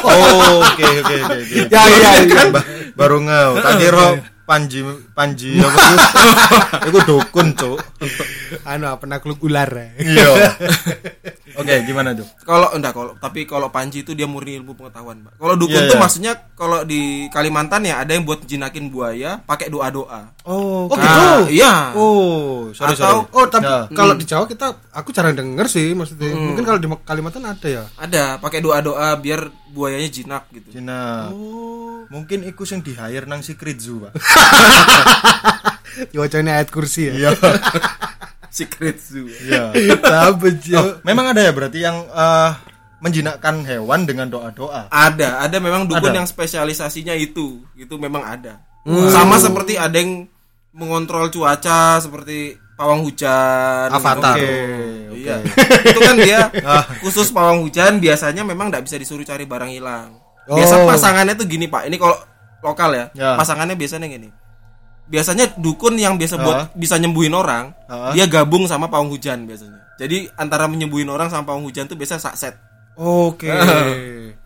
Oh, 0.00 0.62
oke 0.62 0.84
oke 1.02 1.14
oke 1.18 1.36
oke. 1.36 1.56
ya 1.74 1.82
iya 1.84 2.10
iya 2.22 2.42
Ba- 2.48 2.64
baru 2.94 3.18
ngau. 3.20 3.50
Tak 3.58 3.72
kira 3.76 4.06
Panji 4.48 4.80
Panji 5.12 5.60
apa 5.60 5.76
itu? 5.76 6.08
Itu 6.88 6.98
dukun, 7.04 7.52
Cuk. 7.52 7.76
anu 8.64 8.88
penakluk 8.96 9.36
ular 9.38 9.68
ya. 9.68 9.88
Iya. 10.00 10.28
Oke, 11.58 11.74
gimana 11.82 12.14
tuh? 12.14 12.22
Kalau 12.40 12.70
enggak 12.70 12.94
kalau 12.94 13.12
tapi 13.18 13.42
kalau 13.42 13.68
Panji 13.68 14.00
itu 14.00 14.14
dia 14.14 14.24
murni 14.24 14.56
ilmu 14.56 14.72
pengetahuan, 14.72 15.20
Pak. 15.20 15.36
Kalau 15.36 15.54
dukun 15.54 15.82
tuh 15.84 15.92
iya. 15.92 16.00
maksudnya 16.00 16.32
kalau 16.54 16.80
di 16.82 17.00
Kalimantan 17.28 17.82
ya 17.82 17.98
ada 17.98 18.14
yang 18.14 18.22
buat 18.22 18.40
jinakin 18.40 18.88
buaya 18.88 19.42
pakai 19.42 19.68
doa-doa. 19.68 20.32
Oh, 20.42 20.56
Oh, 20.80 20.88
oke. 20.88 20.96
gitu? 20.96 21.28
Iya. 21.52 21.92
Oh, 21.92 22.72
sorry 22.72 22.94
Atau- 22.94 23.26
sorry. 23.26 23.36
oh 23.36 23.46
tapi 23.46 23.66
Ya. 23.66 23.84
kalau 23.90 24.14
di 24.14 24.24
Jawa 24.24 24.46
kita 24.46 24.66
aku 24.88 25.10
jarang 25.10 25.34
denger 25.34 25.66
sih 25.66 25.92
maksudnya 25.92 26.32
mungkin 26.32 26.62
kalau 26.62 26.78
di 26.78 26.88
Kalimantan 27.02 27.44
ada 27.44 27.68
ya 27.68 27.84
Ada 27.94 28.38
pakai 28.38 28.58
doa-doa 28.58 29.18
biar 29.18 29.44
buayanya 29.72 30.10
jinak 30.10 30.44
gitu. 30.50 30.80
Cina. 30.80 31.28
Mungkin 32.08 32.48
iku 32.48 32.64
sing 32.64 32.80
di 32.80 32.96
hire 32.96 33.28
nang 33.28 33.44
Secret 33.44 33.78
Zoo, 33.78 34.08
Pak. 34.08 34.12
wacana 36.14 36.62
ayat 36.62 36.70
kursi 36.70 37.10
ya 37.10 37.12
Iya. 37.14 37.30
Secret 38.54 38.96
Zoo. 38.98 39.28
Iya. 39.28 39.74
Apa 40.00 40.48
Oh, 40.80 40.98
memang 41.04 41.36
ada 41.36 41.44
ya 41.44 41.52
berarti 41.52 41.84
yang 41.84 42.08
eh, 42.08 42.50
menjinakkan 42.98 43.62
hewan 43.68 44.08
dengan 44.08 44.32
doa-doa. 44.32 44.88
Ada, 44.90 45.44
ada 45.44 45.56
memang 45.60 45.86
dukun 45.86 46.10
Ada. 46.10 46.24
yang 46.24 46.28
spesialisasinya 46.28 47.14
itu, 47.14 47.62
itu 47.76 47.94
memang 48.00 48.24
ada. 48.24 48.64
Sama 49.12 49.36
seperti 49.36 49.76
ada 49.76 50.00
yang 50.00 50.24
mengontrol 50.72 51.28
cuaca 51.28 52.00
seperti 52.00 52.56
pawang 52.78 53.02
hujan. 53.02 53.90
Avatar. 53.90 54.38
gitu. 54.38 54.54
Oke, 55.10 55.18
Iya. 55.18 55.36
itu 55.84 55.98
kan 55.98 56.14
dia 56.16 56.40
khusus 57.02 57.28
pawang 57.28 57.60
hujan 57.60 57.98
biasanya 57.98 58.40
memang 58.42 58.70
nggak 58.70 58.86
bisa 58.86 58.94
disuruh 58.94 59.22
cari 59.22 59.44
barang 59.44 59.68
hilang. 59.68 60.14
Biasa 60.46 60.74
Oh. 60.78 60.86
pasangannya 60.86 61.34
tuh 61.34 61.44
gini 61.44 61.66
pak, 61.66 61.84
ini 61.84 61.98
kalau 61.98 62.14
lokal 62.58 62.90
ya, 62.90 63.04
Ya. 63.12 63.34
pasangannya 63.34 63.74
biasanya 63.74 64.06
gini. 64.06 64.30
Biasanya 65.04 65.56
dukun 65.56 65.96
yang 65.96 66.14
biasa 66.14 66.38
buat 66.38 66.56
Ah. 66.56 66.66
bisa 66.72 66.96
nyembuhin 66.96 67.32
orang, 67.32 67.74
Ah. 67.84 68.12
dia 68.12 68.24
gabung 68.24 68.64
sama 68.64 68.86
pawang 68.86 69.08
hujan 69.08 69.42
biasanya. 69.42 69.82
Jadi 69.98 70.30
antara 70.32 70.64
menyembuhin 70.64 71.08
orang 71.08 71.26
sama 71.26 71.42
pawang 71.44 71.64
hujan 71.64 71.84
tuh 71.84 71.96
biasa 71.96 72.16
sakset. 72.16 72.54
Oke. 72.94 73.50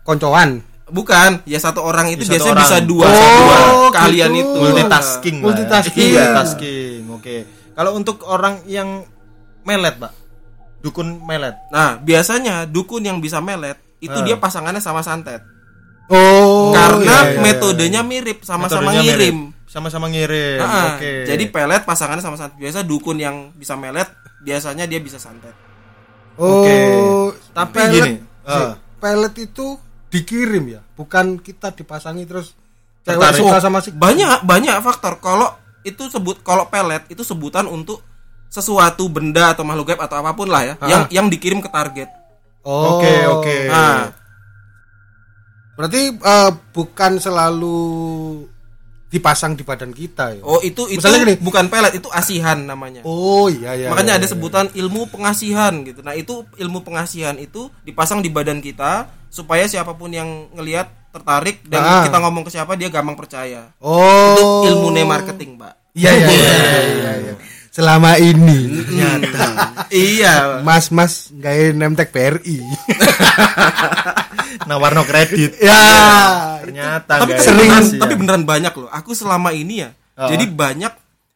koncoan 0.01 0.61
Bukan, 0.85 1.41
ya 1.45 1.57
satu 1.57 1.79
orang 1.81 2.11
itu 2.11 2.21
Bisa 2.21 2.37
biasanya 2.37 2.53
satu 2.53 2.61
bisa 2.61 2.75
orang. 2.75 2.85
dua, 2.85 3.05
Oh, 3.05 3.15
dua 3.15 3.55
gitu. 3.55 3.95
kalian 3.95 4.31
itu 4.35 4.51
multitasking 4.59 5.35
lah 5.35 5.41
ya. 5.41 5.45
Multitasking. 5.47 6.03
Iya. 6.03 6.19
multitasking 6.19 7.01
oke 7.09 7.35
kalau 7.73 7.93
untuk 7.93 8.21
orang 8.23 8.61
yang 8.63 9.05
melet 9.61 9.95
pak 9.95 10.13
dukun 10.79 11.19
melet 11.19 11.55
Nah, 11.69 11.95
biasanya 11.95 12.65
dukun 12.65 13.01
yang 13.01 13.17
bisa 13.17 13.39
melet 13.39 13.79
itu 13.97 14.11
Ah. 14.11 14.21
dia 14.21 14.35
pasangannya 14.35 14.77
sama 14.77 14.99
santet. 14.99 15.39
oh 16.05 16.75
Karena 16.75 16.99
iya, 17.23 17.31
iya, 17.31 17.39
metodenya 17.39 18.01
mirip, 18.03 18.43
sama-sama 18.43 18.91
Metodenya 18.91 19.01
ngirim. 19.07 19.37
mirip. 19.47 19.61
sama-sama 19.65 20.05
ngirim 20.05 20.59
Ah, 20.59 20.93
oke 20.93 21.23
Jadi 21.25 21.43
pelet 21.47 21.81
pasangannya 21.81 22.19
sama 22.19 22.35
santet. 22.35 22.59
Biasa 22.59 22.83
dukun 22.83 23.17
yang 23.17 23.49
bisa 23.53 23.73
melet 23.73 24.05
biasanya 24.39 24.83
dia 24.83 24.99
bisa 24.99 25.15
santet. 25.15 25.55
oh 26.35 26.61
Oke. 26.61 26.77
Tapi 27.49 27.73
pelet, 27.73 27.93
gini, 27.95 28.13
ah. 28.43 28.75
pelet 28.99 29.33
itu 29.39 29.79
dikirim 30.09 30.63
ya 30.69 30.81
bukan 30.93 31.39
kita 31.39 31.71
dipasangi 31.71 32.27
terus 32.27 32.53
cewek 33.01 33.33
suka 33.33 33.57
sama 33.57 33.79
si 33.79 33.89
Banyak 33.89 34.43
banyak 34.43 34.77
faktor. 34.79 35.17
Kalau 35.17 35.47
itu 35.83 36.03
sebut 36.07 36.39
kalau 36.41 36.65
pelet 36.65 37.03
itu 37.07 37.21
sebutan 37.21 37.63
untuk 37.65 37.99
sesuatu 38.47 39.07
benda 39.07 39.51
atau 39.51 39.61
makhluk 39.61 39.89
gaib 39.89 39.99
atau 39.99 40.17
apa 40.17 40.31
pun 40.31 40.45
lah 40.45 40.63
ya 40.63 40.73
Ah. 40.77 40.87
yang 40.87 41.01
yang 41.09 41.25
dikirim 41.27 41.57
ke 41.57 41.67
target. 41.67 42.07
oh 42.61 42.97
Oke, 42.97 43.13
oke. 43.27 43.55
Nah, 43.67 44.13
berarti 45.73 46.01
eh, 46.13 46.51
bukan 46.71 47.11
selalu 47.17 47.79
dipasang 49.09 49.53
di 49.53 49.61
badan 49.61 49.91
kita 49.91 50.33
ya 50.33 50.41
oh 50.41 50.57
itu 50.59 50.89
itu 50.89 50.97
Misalnya 50.97 51.21
gini. 51.23 51.35
bukan 51.37 51.69
pelet, 51.69 51.93
itu 51.93 52.09
asihan 52.09 52.57
namanya. 52.57 53.01
oh 53.03 53.45
iya 53.45 53.73
iya 53.75 53.87
Makanya 53.89 54.17
iya, 54.17 54.19
ada 54.21 54.25
iya. 54.25 54.33
sebutan 54.33 54.65
ilmu 54.71 55.05
pengasihan 55.07 55.73
gitu. 55.83 56.01
Nah, 56.01 56.13
itu 56.13 56.45
ilmu 56.55 56.81
pengasihan 56.81 57.37
itu 57.37 57.69
dipasang 57.83 58.21
di 58.21 58.29
badan 58.29 58.57
kita 58.57 59.05
supaya 59.29 59.65
siapa 59.65 59.93
pun 59.93 60.09
yang 60.09 60.49
ngelihat 60.53 60.89
tertarik 61.13 61.61
dan 61.63 61.79
Ah. 61.79 62.03
kita 62.03 62.17
ngomong 62.17 62.41
ke 62.41 62.51
siapa 62.51 62.73
dia 62.73 62.89
gampang 62.89 63.13
percaya. 63.13 63.69
oh 63.77 64.65
Itu 64.65 64.73
ilmu 64.73 64.89
marketing, 65.05 65.55
Pak. 65.55 65.93
iya 65.93 66.09
iya 66.09 66.25
iya, 66.27 66.53
iya, 66.81 67.11
iya. 67.21 67.33
selama 67.69 68.17
ini 68.17 68.81
iya. 69.93 70.61
mas 70.61 70.89
mas 70.89 71.29
nggak 71.29 71.73
nemtek 71.73 72.09
BRI 72.09 72.57
nawarno 74.69 75.03
kredit 75.03 75.57
ya 75.57 75.81
ternyata 76.61 77.13
Tapi 77.19 77.31
guys, 77.33 77.43
sering 77.43 77.69
masih 77.69 77.97
tapi 77.99 78.13
ya. 78.13 78.19
beneran 78.19 78.43
banyak 78.43 78.73
loh. 78.73 78.89
Aku 78.89 79.11
selama 79.13 79.51
ini 79.51 79.83
ya. 79.83 79.89
Ah. 80.13 80.29
Jadi 80.29 80.47
banyak 80.47 80.93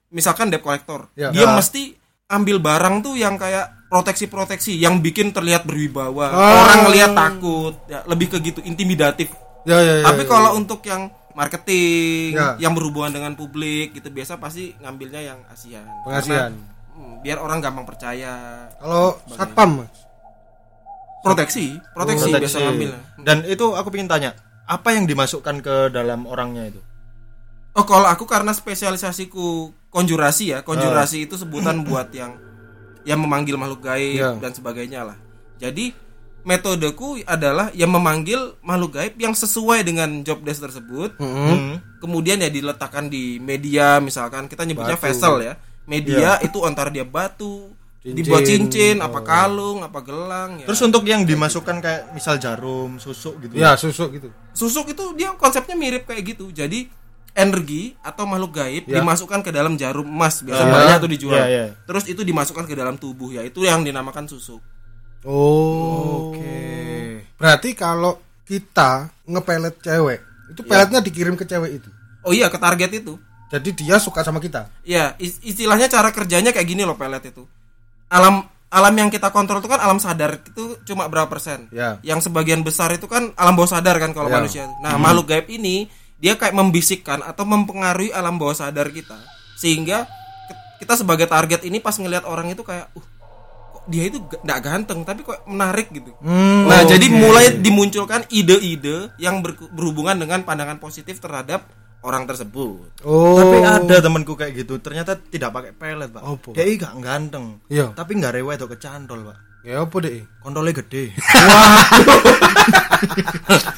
misalkan 0.10 0.48
debt 0.48 0.63
collector. 0.63 1.10
Ya. 1.13 1.30
Dia 1.30 1.46
Ah. 1.46 1.54
mesti 1.54 1.94
ambil 2.28 2.58
barang 2.60 3.04
tuh 3.04 3.13
yang 3.16 3.36
kayak 3.36 3.88
proteksi-proteksi 3.88 4.76
yang 4.76 5.00
bikin 5.00 5.32
terlihat 5.32 5.63
berwibawa. 5.63 6.28
Ah. 6.28 6.54
Orang 6.63 6.80
ngelihat 6.88 7.12
takut, 7.12 7.74
ya, 7.88 8.04
lebih 8.06 8.28
ke 8.32 8.38
gitu, 8.42 8.60
intimidatif. 8.63 9.32
Ya 9.67 9.77
ya, 9.77 9.93
ya 9.99 10.06
Tapi 10.06 10.23
ya, 10.23 10.30
kalau 10.30 10.49
ya. 10.49 10.56
untuk 10.56 10.80
yang 10.82 11.01
marketing, 11.34 12.34
Ya. 12.34 12.56
yang 12.58 12.73
berhubungan 12.73 13.12
dengan 13.12 13.34
publik 13.34 13.93
gitu 13.93 14.10
biasa 14.10 14.36
pasti 14.38 14.73
ngambilnya 14.75 15.21
yang 15.23 15.39
ASEAN. 15.45 15.86
Pengasihan. 16.01 16.49
Karena, 16.49 16.95
hmm, 16.95 17.15
biar 17.21 17.38
orang 17.38 17.60
gampang 17.60 17.86
percaya. 17.86 18.34
kalau 18.73 19.19
satpam 19.30 19.86
Proteksi, 21.19 21.75
proteksi, 21.91 22.30
Proteksi. 22.30 22.41
biasa 22.41 22.58
ngambilnya. 22.62 22.99
dan 23.19 23.38
itu 23.43 23.65
aku 23.69 23.88
pengen 23.89 24.08
tanya 24.08 24.32
apa 24.63 24.89
yang 24.91 25.03
dimasukkan 25.03 25.60
ke 25.60 25.75
dalam 25.89 26.23
orangnya 26.23 26.67
itu 26.67 26.82
Oh, 27.73 27.86
kalau 27.86 28.10
aku 28.10 28.25
karena 28.25 28.49
spesialisasiku 28.51 29.69
konjurasi 29.88 30.49
ya, 30.49 30.60
konjurasi 30.62 31.30
itu 31.30 31.38
sebutan 31.38 31.86
buat 31.86 32.10
yang 32.10 32.34
yang 33.03 33.21
memanggil 33.21 33.53
makhluk 33.53 33.86
gaib 33.86 34.17
Ya. 34.17 34.34
dan 34.34 34.49
sebagainya 34.49 35.06
lah. 35.06 35.17
Jadi 35.56 35.93
metodeku 36.48 37.20
adalah 37.28 37.68
yang 37.76 37.92
memanggil 37.92 38.56
makhluk 38.64 38.96
gaib 38.96 39.20
yang 39.20 39.36
sesuai 39.36 39.84
dengan 39.84 40.24
job 40.24 40.40
desk 40.48 40.64
tersebut. 40.64 41.20
Hmm. 41.20 41.84
Kemudian 42.00 42.40
ya 42.40 42.48
diletakkan 42.48 43.12
di 43.12 43.36
media 43.38 44.00
misalkan 44.00 44.48
kita 44.48 44.64
nyebutnya 44.64 44.96
Batu. 44.96 45.06
vessel 45.12 45.36
ya. 45.44 45.54
Media 45.84 46.40
itu 46.40 46.64
antara 46.64 46.88
dia 46.88 47.04
batu, 47.04 47.72
Cincin. 48.04 48.16
dibuat 48.16 48.44
cincin, 48.44 48.96
apa 49.00 49.20
kalung, 49.24 49.84
apa 49.84 50.00
gelang 50.04 50.60
ya. 50.60 50.68
terus 50.68 50.80
untuk 50.84 51.04
yang 51.04 51.24
dimasukkan 51.24 51.80
kayak 51.80 52.02
misal 52.12 52.36
jarum 52.36 53.00
susuk 53.00 53.40
gitu 53.44 53.56
ya 53.56 53.76
susuk 53.80 54.12
gitu 54.16 54.28
susuk 54.52 54.92
itu 54.92 55.04
dia 55.16 55.32
konsepnya 55.36 55.76
mirip 55.76 56.08
kayak 56.08 56.36
gitu. 56.36 56.48
Jadi 56.52 56.88
energi 57.32 57.94
atau 58.02 58.26
makhluk 58.26 58.58
gaib 58.58 58.84
Ya. 58.90 59.00
dimasukkan 59.00 59.46
ke 59.46 59.52
dalam 59.54 59.78
jarum 59.78 60.08
emas 60.08 60.42
biasanya 60.42 60.68
Ya. 60.68 60.76
banyak 60.76 60.98
tuh 61.04 61.12
dijual. 61.12 61.38
Ya, 61.38 61.46
ya. 61.48 61.66
Terus 61.86 62.04
itu 62.10 62.22
dimasukkan 62.24 62.66
ke 62.66 62.74
dalam 62.74 62.96
tubuh 62.98 63.30
ya. 63.30 63.46
Itu 63.46 63.62
yang 63.62 63.86
dinamakan 63.86 64.26
susuk. 64.26 64.58
Oh 65.28 66.32
oke 66.32 66.56
berarti 67.36 67.70
kalau 67.74 68.16
kita 68.42 69.12
ngepelet 69.24 69.76
cewek 69.78 70.20
itu 70.48 70.62
peletnya 70.63 71.00
dikirim 71.00 71.36
ke 71.36 71.44
cewek 71.44 71.72
itu 71.76 71.90
Oh 72.24 72.32
iya 72.32 72.48
ke 72.48 72.56
target 72.56 72.92
itu. 72.94 73.16
jadi 73.48 73.70
dia 73.72 73.96
suka 73.98 74.20
sama 74.20 74.40
kita 74.40 74.68
Ya, 74.84 75.16
is- 75.16 75.40
istilahnya 75.42 75.88
cara 75.88 76.12
kerjanya 76.12 76.52
kayak 76.52 76.68
gini 76.68 76.84
loh 76.84 76.96
pelet 76.96 77.24
itu. 77.26 77.48
Alam 78.08 78.44
alam 78.68 78.92
yang 78.94 79.08
kita 79.08 79.32
kontrol 79.32 79.60
itu 79.60 79.68
kan 79.68 79.80
alam 79.80 79.96
sadar 79.96 80.36
itu 80.38 80.76
cuma 80.84 81.08
berapa 81.08 81.28
persen. 81.28 81.72
Ya. 81.72 82.04
Yang 82.04 82.28
sebagian 82.28 82.68
besar 82.68 82.92
itu 82.92 83.08
kan 83.08 83.32
alam 83.36 83.56
bawah 83.56 83.72
sadar 83.72 83.96
kan 83.96 84.12
kalau 84.12 84.28
Ya. 84.28 84.36
manusia. 84.36 84.63
Nah, 84.84 85.00
makhluk 85.00 85.32
gaib 85.32 85.48
ini 85.48 85.88
dia 86.20 86.36
kayak 86.36 86.52
membisikkan 86.52 87.24
atau 87.24 87.48
mempengaruhi 87.48 88.12
alam 88.12 88.36
bawah 88.36 88.52
sadar 88.54 88.92
kita 88.92 89.16
sehingga 89.56 90.04
kita 90.78 91.00
sebagai 91.00 91.26
target 91.26 91.63
ini 91.63 91.80
pas 91.80 91.96
ngelihat 91.96 92.28
orang 92.28 92.52
itu 92.52 92.60
kayak 92.62 92.92
uh 92.92 93.06
dia 93.88 94.04
itu 94.06 94.19
ga- 94.21 94.39
nggak 94.41 94.60
ganteng 94.62 95.00
tapi 95.02 95.21
kok 95.21 95.43
menarik 95.45 95.88
gitu. 95.89 96.12
Hmm, 96.19 96.65
nah, 96.65 96.82
oke. 96.82 96.89
jadi 96.89 97.06
mulai 97.08 97.45
dimunculkan 97.56 98.28
ide-ide 98.30 99.12
yang 99.17 99.39
berku- 99.39 99.67
berhubungan 99.69 100.15
dengan 100.15 100.41
pandangan 100.41 100.78
positif 100.78 101.17
terhadap 101.17 101.65
orang 102.00 102.23
tersebut. 102.23 103.02
oh 103.02 103.36
tapi 103.36 103.58
ada 103.60 104.00
temanku 104.00 104.34
kayak 104.34 104.54
gitu 104.56 104.78
ternyata 104.78 105.17
tidak 105.17 105.50
pakai 105.50 105.71
pelet 105.71 106.08
pak 106.08 106.21
Apa? 106.21 106.50
dia 106.54 106.63
gak 106.78 106.93
ganteng 106.97 107.45
Iya. 107.67 107.91
tapi 107.91 108.15
nggak 108.15 108.34
rewel 108.34 108.54
atau 108.54 108.67
kecantol 108.67 109.26
pak 109.26 109.38
ya 109.63 109.82
apa 109.82 109.95
deh 110.00 110.23
kontolnya 110.38 110.71
gede 110.73 111.12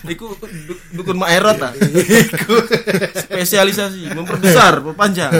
Iku 0.05 0.31
du- 0.37 0.81
dukun 0.93 1.17
Maerot 1.17 1.59
ah. 1.59 1.73
Spesialisasi, 3.19 4.11
memperbesar, 4.11 4.79
perpanjang. 4.81 5.31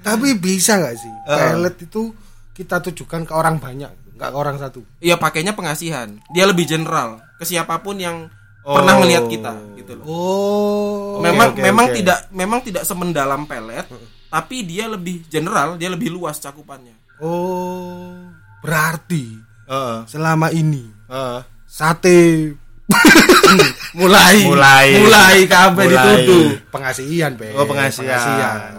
tapi 0.00 0.34
bisa 0.34 0.76
nggak 0.76 0.94
sih 0.94 1.12
pelet 1.24 1.76
itu 1.80 2.02
kita 2.56 2.80
tujukan 2.82 3.22
ke 3.22 3.32
orang 3.32 3.60
banyak 3.60 3.92
nggak 4.16 4.30
ke 4.32 4.36
orang 4.36 4.56
satu 4.56 4.80
Iya 4.98 5.14
pakainya 5.14 5.52
pengasihan. 5.52 6.08
Dia 6.30 6.48
lebih 6.48 6.64
general 6.64 7.20
ke 7.36 7.44
siapa 7.44 7.76
pun 7.78 7.96
yang 7.96 8.32
pernah 8.64 8.96
Oh. 8.96 8.98
ngelihat 8.98 9.28
kita 9.28 9.52
gitu 9.76 9.92
loh. 9.94 10.04
oh 10.08 11.10
memang 11.20 11.52
oke, 11.52 11.60
memang 11.60 11.86
oke. 11.86 11.94
tidak 11.94 12.18
memang 12.32 12.60
tidak 12.60 12.82
semendalam 12.82 13.44
pelet, 13.44 13.86
tapi 14.26 14.64
dia 14.64 14.88
lebih 14.88 15.22
general, 15.26 15.76
dia 15.76 15.86
lebih 15.86 16.10
luas 16.10 16.40
cakupannya. 16.40 16.96
oh 17.20 18.26
berarti 18.58 19.36
Heeh. 19.68 19.98
selama 20.08 20.50
ini 20.50 20.88
Heeh. 21.06 21.40
sate 21.62 22.56
Mulai 23.94 24.42
Mulai. 24.44 24.86
mulai 24.98 25.36
kabeh 25.46 25.86
dituduh. 25.86 26.46
pengasihan 26.68 27.32
be 27.32 27.54
Oh 27.54 27.64
pengasihan. 27.64 28.74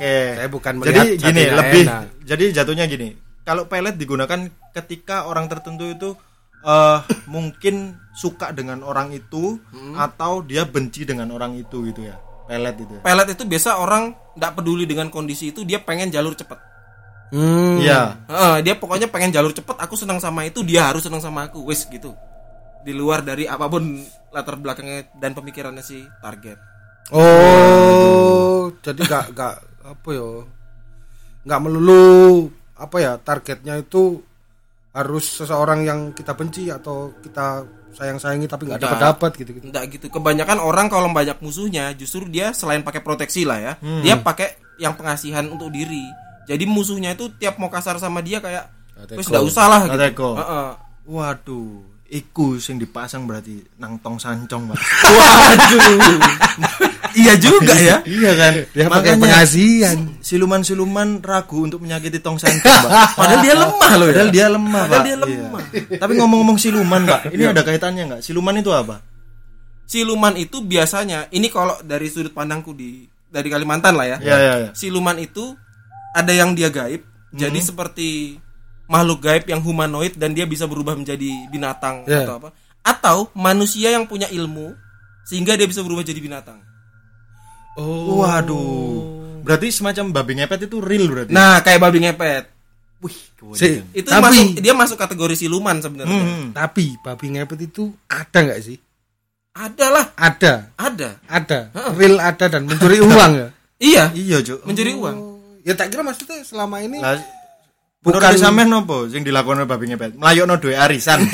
Oke. 0.00 0.16
Saya 0.40 0.48
bukan 0.48 0.72
Jadi 0.80 0.80
melihat 0.80 1.04
gini 1.12 1.20
satenya 1.44 1.58
lebih. 1.60 1.84
enak. 1.84 2.04
Jadi 2.24 2.44
jatuhnya 2.56 2.84
gini. 2.88 3.08
Kalau 3.44 3.68
pelet 3.68 3.96
digunakan 4.00 4.40
ketika 4.72 5.28
orang 5.28 5.44
tertentu 5.52 5.84
itu 5.92 6.10
eh 6.60 6.98
mungkin 7.28 8.00
suka 8.16 8.52
dengan 8.56 8.80
orang 8.80 9.12
itu 9.12 9.60
atau 9.92 10.40
dia 10.40 10.64
benci 10.64 11.04
dengan 11.04 11.28
orang 11.36 11.52
itu 11.52 11.84
gitu 11.84 12.08
ya. 12.08 12.16
Pelet 12.48 12.80
itu. 12.80 12.92
ya. 12.96 13.02
Pelet 13.04 13.28
itu 13.36 13.42
biasa 13.44 13.76
orang 13.76 14.16
tidak 14.36 14.52
peduli 14.56 14.88
dengan 14.88 15.12
kondisi 15.12 15.52
itu, 15.52 15.68
dia 15.68 15.84
pengen 15.84 16.08
jalur 16.08 16.32
cepet. 16.32 16.56
Hmm. 17.30 17.78
Iya. 17.78 18.16
Heeh, 18.26 18.56
dia 18.64 18.74
pokoknya 18.74 19.06
pengen 19.06 19.30
jalur 19.30 19.52
cepet 19.52 19.76
aku 19.78 19.94
senang 19.94 20.18
sama 20.18 20.42
itu 20.48 20.64
dia 20.66 20.88
harus 20.90 21.04
senang 21.04 21.22
sama 21.22 21.46
aku 21.46 21.62
wis 21.62 21.86
gitu 21.86 22.10
di 22.80 22.96
luar 22.96 23.20
dari 23.20 23.44
apa 23.44 23.68
pun 23.68 24.00
latar 24.32 24.56
belakangnya 24.56 25.12
dan 25.20 25.36
pemikirannya 25.36 25.84
si 25.84 26.00
target 26.24 26.56
Oh, 27.10 28.70
jadi 28.80 29.02
gak 29.02 29.24
gak 29.34 29.54
apa 29.84 30.08
ya? 30.12 30.30
Gak 31.46 31.60
melulu 31.64 32.48
apa 32.80 32.96
ya 32.96 33.12
targetnya 33.20 33.76
itu 33.80 34.24
harus 34.90 35.24
seseorang 35.38 35.84
yang 35.86 36.00
kita 36.16 36.34
benci 36.34 36.72
atau 36.72 37.14
kita 37.22 37.62
sayang-sayangi 37.94 38.46
tapi 38.46 38.66
nggak 38.66 38.78
Enggak. 38.80 38.90
dapat 38.90 39.06
dapat 39.06 39.30
gitu 39.38 39.50
gitu. 39.58 39.64
Enggak 39.70 39.84
gitu. 39.92 40.06
Kebanyakan 40.10 40.58
orang 40.62 40.86
kalau 40.90 41.06
banyak 41.10 41.38
musuhnya 41.42 41.94
justru 41.94 42.26
dia 42.26 42.50
selain 42.54 42.82
pakai 42.82 43.02
proteksi 43.02 43.46
lah 43.46 43.58
ya, 43.58 43.72
dia 44.02 44.18
pakai 44.18 44.58
yang 44.80 44.94
pengasihan 44.96 45.46
untuk 45.46 45.70
diri. 45.70 46.06
Jadi 46.48 46.64
musuhnya 46.66 47.14
itu 47.14 47.30
tiap 47.38 47.60
mau 47.62 47.70
kasar 47.70 48.00
sama 48.02 48.24
dia 48.24 48.42
kayak 48.42 48.66
wes 49.14 49.26
enggak 49.30 49.46
usah 49.46 49.66
lah 49.70 49.80
gitu. 49.86 49.98
Teko. 50.00 50.30
Heeh. 50.38 50.70
Waduh, 51.10 51.82
iku 52.10 52.58
sing 52.58 52.76
dipasang 52.76 53.24
berarti 53.24 53.62
nang 53.78 54.02
tong 54.02 54.18
sancong, 54.18 54.74
Pak. 54.74 54.78
Waduh. 55.06 56.18
iya 57.14 57.38
juga 57.38 57.74
ya. 57.78 58.02
iya 58.02 58.32
kan? 58.34 58.52
Dia 58.74 58.84
pakai 58.90 59.14
pengasihan. 59.14 59.96
siluman-siluman 60.18 61.22
ragu 61.22 61.62
untuk 61.62 61.78
menyakiti 61.86 62.18
tong 62.18 62.36
sancong, 62.36 62.76
Pak. 62.84 62.90
Padahal 63.14 63.40
dia 63.46 63.54
lemah 63.54 63.92
loh 63.94 64.06
ya. 64.10 64.12
Padahal 64.12 64.30
dia 64.34 64.46
lemah, 64.50 64.82
Padahal 64.84 64.98
Pak. 64.98 65.06
dia 65.06 65.16
lemah. 65.22 65.62
Iya. 65.70 65.98
Tapi 66.02 66.12
ngomong-ngomong 66.18 66.58
siluman, 66.58 67.02
Pak, 67.06 67.20
ini 67.30 67.42
ada 67.46 67.62
kaitannya 67.62 68.02
nggak? 68.10 68.20
Siluman 68.26 68.54
itu 68.58 68.70
apa? 68.74 68.96
Siluman 69.86 70.34
itu 70.34 70.62
biasanya 70.66 71.30
ini 71.30 71.46
kalau 71.50 71.78
dari 71.82 72.10
sudut 72.10 72.34
pandangku 72.34 72.74
di 72.74 73.06
dari 73.30 73.46
Kalimantan 73.46 73.94
lah 73.94 74.06
ya. 74.06 74.18
Iya, 74.18 74.36
iya, 74.36 74.54
iya. 74.66 74.70
Siluman 74.74 75.14
itu 75.22 75.54
ada 76.10 76.34
yang 76.34 76.58
dia 76.58 76.74
gaib, 76.74 77.06
jadi 77.30 77.58
seperti 77.62 78.38
makhluk 78.90 79.22
gaib 79.22 79.46
yang 79.46 79.62
humanoid 79.62 80.18
dan 80.18 80.34
dia 80.34 80.44
bisa 80.44 80.66
berubah 80.66 80.92
menjadi 80.92 81.46
binatang 81.46 82.02
Ya. 82.04 82.26
atau 82.26 82.34
apa. 82.36 82.48
Atau 82.82 83.16
manusia 83.32 83.88
yang 83.88 84.04
punya 84.04 84.26
ilmu 84.26 84.74
sehingga 85.22 85.54
dia 85.54 85.64
bisa 85.64 85.80
berubah 85.80 86.02
jadi 86.02 86.18
binatang. 86.18 86.58
Oh. 87.76 88.20
Waduh. 88.20 89.00
Berarti 89.40 89.70
semacam 89.70 90.12
babi 90.12 90.32
ngepet 90.36 90.66
itu 90.66 90.76
real 90.80 91.06
berarti. 91.06 91.30
Nah, 91.30 91.62
kayak 91.62 91.80
babi 91.80 91.98
ngepet. 92.02 92.44
Wih, 93.00 93.16
Si, 93.56 93.80
Itu 93.96 94.04
tapi 94.04 94.20
masuk 94.20 94.60
dia 94.60 94.74
masuk 94.76 94.96
kategori 94.98 95.32
siluman 95.38 95.80
sebenarnya. 95.80 96.12
Hmm. 96.12 96.52
tapi 96.52 97.00
babi 97.00 97.32
ngepet 97.32 97.72
itu 97.72 97.88
ada 98.04 98.36
nggak 98.36 98.60
sih? 98.60 98.76
Ada 99.50 99.86
lah, 99.88 100.06
Ada, 100.14 100.52
ada. 100.76 101.08
ada, 101.26 101.58
real 101.96 102.20
ada 102.20 102.46
dan 102.46 102.68
mencuri 102.68 103.00
uang 103.00 103.32
ya. 103.34 103.48
Iya, 103.80 104.04
Iya, 104.12 104.44
Cuk. 104.44 104.60
mencuri 104.62 104.92
uang. 104.92 105.16
Ya 105.64 105.72
tak 105.72 105.88
kira 105.88 106.04
maksudnya 106.04 106.44
selama 106.44 106.80
ini 106.80 107.00
Lah, 107.00 107.16
Bukan- 108.00 108.16
bukan 108.16 108.34
sampean 108.40 108.72
nopo 108.72 109.04
sing 109.12 109.20
dilakoni 109.20 109.68
babi 109.68 109.92
ngepet? 109.92 110.16
Melayokno 110.16 110.56
duwe 110.56 110.72
arisan. 110.72 111.20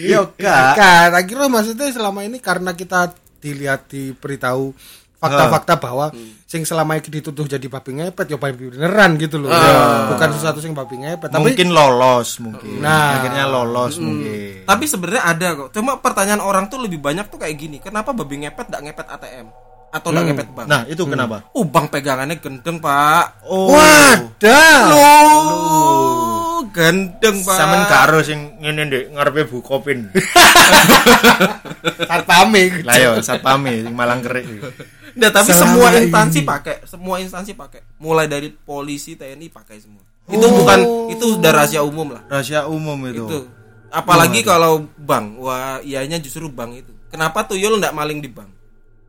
Yo 0.00 0.32
gak. 0.40 0.72
Enggak, 0.72 1.04
tak 1.12 1.22
kira 1.28 1.44
maksudnya 1.52 1.92
selama 1.92 2.24
ini 2.24 2.40
karena 2.40 2.72
kita 2.72 3.12
dilihat 3.44 3.92
diberitahu 3.92 4.72
fakta-fakta 5.18 5.76
bahwa 5.76 6.08
sing 6.48 6.64
selama 6.64 6.96
ini 6.96 7.20
dituduh 7.20 7.44
jadi 7.44 7.68
babi 7.68 8.00
ngepet 8.00 8.32
ya 8.32 8.40
babi 8.40 8.72
beneran 8.72 9.20
gitu 9.20 9.36
loh. 9.36 9.52
Bukan 10.16 10.28
sesuatu 10.32 10.64
sing 10.64 10.72
babi 10.72 10.96
ngepet, 11.04 11.28
tapi 11.28 11.44
mungkin 11.44 11.68
lolos 11.68 12.40
mungkin. 12.40 12.80
Nah. 12.80 13.20
akhirnya 13.20 13.44
lolos 13.44 14.00
mungkin. 14.00 14.64
Tapi 14.64 14.84
sebenarnya 14.88 15.22
ada 15.28 15.48
kok. 15.60 15.68
Cuma 15.76 16.00
pertanyaan 16.00 16.40
orang 16.40 16.72
tuh 16.72 16.80
lebih 16.80 17.04
banyak 17.04 17.28
tuh 17.28 17.36
kayak 17.36 17.52
gini. 17.60 17.76
Kenapa 17.84 18.16
babi 18.16 18.48
ngepet 18.48 18.72
nggak 18.72 18.82
ngepet 18.88 19.06
ATM 19.12 19.67
atau 19.88 20.08
nggak 20.12 20.24
ngepet 20.32 20.48
bank? 20.52 20.66
Nah, 20.68 20.80
itu 20.84 21.02
kenapa? 21.08 21.48
Oh, 21.56 21.64
bank 21.64 21.88
pegangannya 21.88 22.36
gendeng, 22.38 22.78
Pak. 22.78 23.40
Oh. 23.48 23.72
wadah. 23.72 24.80
Loh, 24.92 26.60
gendeng, 26.70 27.36
Pak. 27.42 27.56
Sampean 27.56 27.82
karo 27.88 28.20
sing 28.20 28.60
ngene 28.60 28.82
ndek 28.88 29.04
ngarepe 29.16 29.48
Bu 29.48 29.64
Kopin. 29.64 30.08
Satpame. 32.08 32.84
Lah 32.84 32.96
yo 32.98 33.12
satpame 33.24 33.84
sing 33.84 33.94
Malang 33.94 34.20
kerik. 34.20 34.46
Nah, 35.18 35.30
tapi 35.34 35.50
Selama 35.50 35.62
semua 35.66 35.86
ini. 35.90 35.98
instansi 36.06 36.40
pakai, 36.46 36.76
semua 36.86 37.16
instansi 37.18 37.52
pakai. 37.58 37.80
Mulai 37.98 38.30
dari 38.30 38.54
polisi, 38.54 39.18
TNI 39.18 39.50
pakai 39.50 39.76
semua. 39.82 40.04
Itu 40.28 40.44
bukan 40.44 40.78
itu 41.10 41.24
udah 41.40 41.50
rahasia 41.50 41.82
umum 41.82 42.14
lah. 42.14 42.22
Rahasia 42.28 42.68
umum 42.68 42.98
itu. 43.08 43.24
Itu. 43.26 43.40
Apalagi 43.88 44.44
kalau 44.44 44.84
bank, 45.00 45.40
wah 45.40 45.80
ianya 45.80 46.20
justru 46.20 46.52
bank 46.52 46.76
itu. 46.76 46.92
Kenapa 47.08 47.48
tuyul 47.48 47.80
nggak 47.80 47.96
maling 47.96 48.20
di 48.20 48.28
bank? 48.28 48.52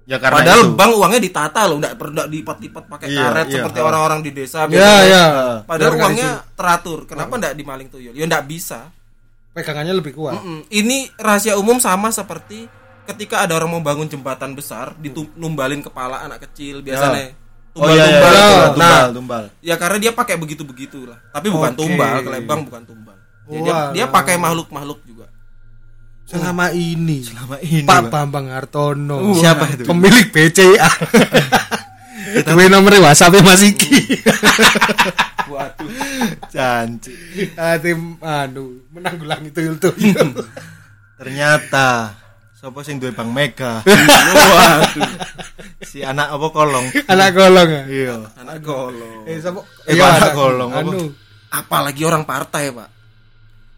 Ya 0.09 0.17
karena 0.17 0.41
Padahal 0.41 0.61
itu. 0.65 0.73
bank 0.73 0.91
uangnya 0.97 1.21
ditata 1.21 1.61
loh, 1.69 1.77
nggak 1.77 1.93
perlu 1.93 2.11
nggak 2.17 2.29
lipat-lipat 2.33 2.83
pakai 2.89 3.07
Iya, 3.07 3.21
karet 3.21 3.45
iya, 3.45 3.53
seperti 3.61 3.79
orang-orang 3.79 4.19
di 4.25 4.31
desa. 4.33 4.57
Ya, 4.59 4.67
biasanya. 4.67 5.05
ya. 5.05 5.25
Padahal 5.63 5.93
Biar 5.93 6.01
uangnya 6.01 6.29
teratur. 6.57 6.99
Kenapa 7.05 7.33
nggak 7.37 7.53
dimaling 7.53 7.87
tuyul? 7.87 8.13
Ya 8.13 8.25
nggak 8.25 8.45
bisa. 8.45 8.89
pegangannya 9.49 9.91
lebih 9.93 10.13
kuat. 10.13 10.39
Mm-mm. 10.39 10.65
Ini 10.67 11.09
rahasia 11.15 11.57
umum 11.57 11.77
sama 11.77 12.09
seperti 12.09 12.69
ketika 13.05 13.43
ada 13.43 13.53
orang 13.53 13.69
mau 13.69 13.81
bangun 13.81 14.05
jembatan 14.05 14.53
besar, 14.53 14.93
ditumbalin 14.95 15.81
kepala 15.81 16.21
anak 16.21 16.47
kecil 16.47 16.79
biasanya. 16.79 17.33
Oh 17.75 17.85
iya, 17.85 18.01
iya, 18.01 18.17
Tumbal-tumbal. 18.17 18.31
iya, 18.31 18.39
tuh. 18.39 18.65
tumbal, 18.71 18.79
Nah, 18.79 19.07
tumbal. 19.11 19.43
ya 19.59 19.75
karena 19.75 19.97
dia 19.99 20.11
pakai 20.11 20.35
begitu-begitu 20.35 21.05
lah. 21.05 21.17
Tapi 21.29 21.47
bukan 21.49 21.71
Oke. 21.71 21.79
tumbal, 21.81 22.15
kalau 22.19 22.39
bank 22.45 22.61
bukan 22.65 22.83
tumbal. 22.83 23.17
Jadi 23.45 23.59
dia, 23.61 23.73
Wah. 23.73 23.89
dia 23.91 24.05
pakai 24.07 24.35
makhluk-makhluk 24.37 24.99
juga. 25.03 25.25
Selama 26.29 26.69
ini 26.69 27.25
Selama 27.25 27.57
ini, 27.59 27.81
Pak 27.81 28.05
Pak. 28.05 28.11
Bambang 28.11 28.47
Hartono 28.47 29.33
Siapa 29.33 29.65
itu? 29.67 29.83
Pemilik 29.83 30.29
BCA 30.35 30.89
Duwe 32.45 32.69
nomor 32.69 32.93
WhatsApp 32.99 33.41
Mas 33.41 33.61
Iki 33.61 34.21
Waduh. 35.49 35.89
Janji. 36.47 37.09
Ah, 37.57 37.73
tim 37.75 38.21
anu 38.21 38.85
menanggulangi 38.93 39.49
tuyul 39.49 39.75
tuh 39.75 39.89
Ternyata 41.17 42.13
Sopo 42.53 42.83
sing 42.83 42.99
duwe 42.99 43.09
Bang 43.09 43.31
Mega. 43.31 43.81
Waduh. 43.81 45.09
si 45.81 46.03
anak 46.03 46.29
apa 46.29 46.47
kolong? 46.51 46.85
anak 47.07 47.29
golong 47.31 47.65
ya 47.65 47.83
Iya. 47.87 48.15
Anak 48.37 48.57
golong. 48.61 49.25
eh 49.25 49.39
siapa 49.39 49.63
Eh, 49.83 49.95
Iya, 49.95 50.05
anak 50.11 50.35
apa? 50.35 50.75
anu 50.75 51.09
Apalagi 51.49 52.03
orang 52.03 52.29
partai, 52.29 52.69
Pak. 52.69 52.89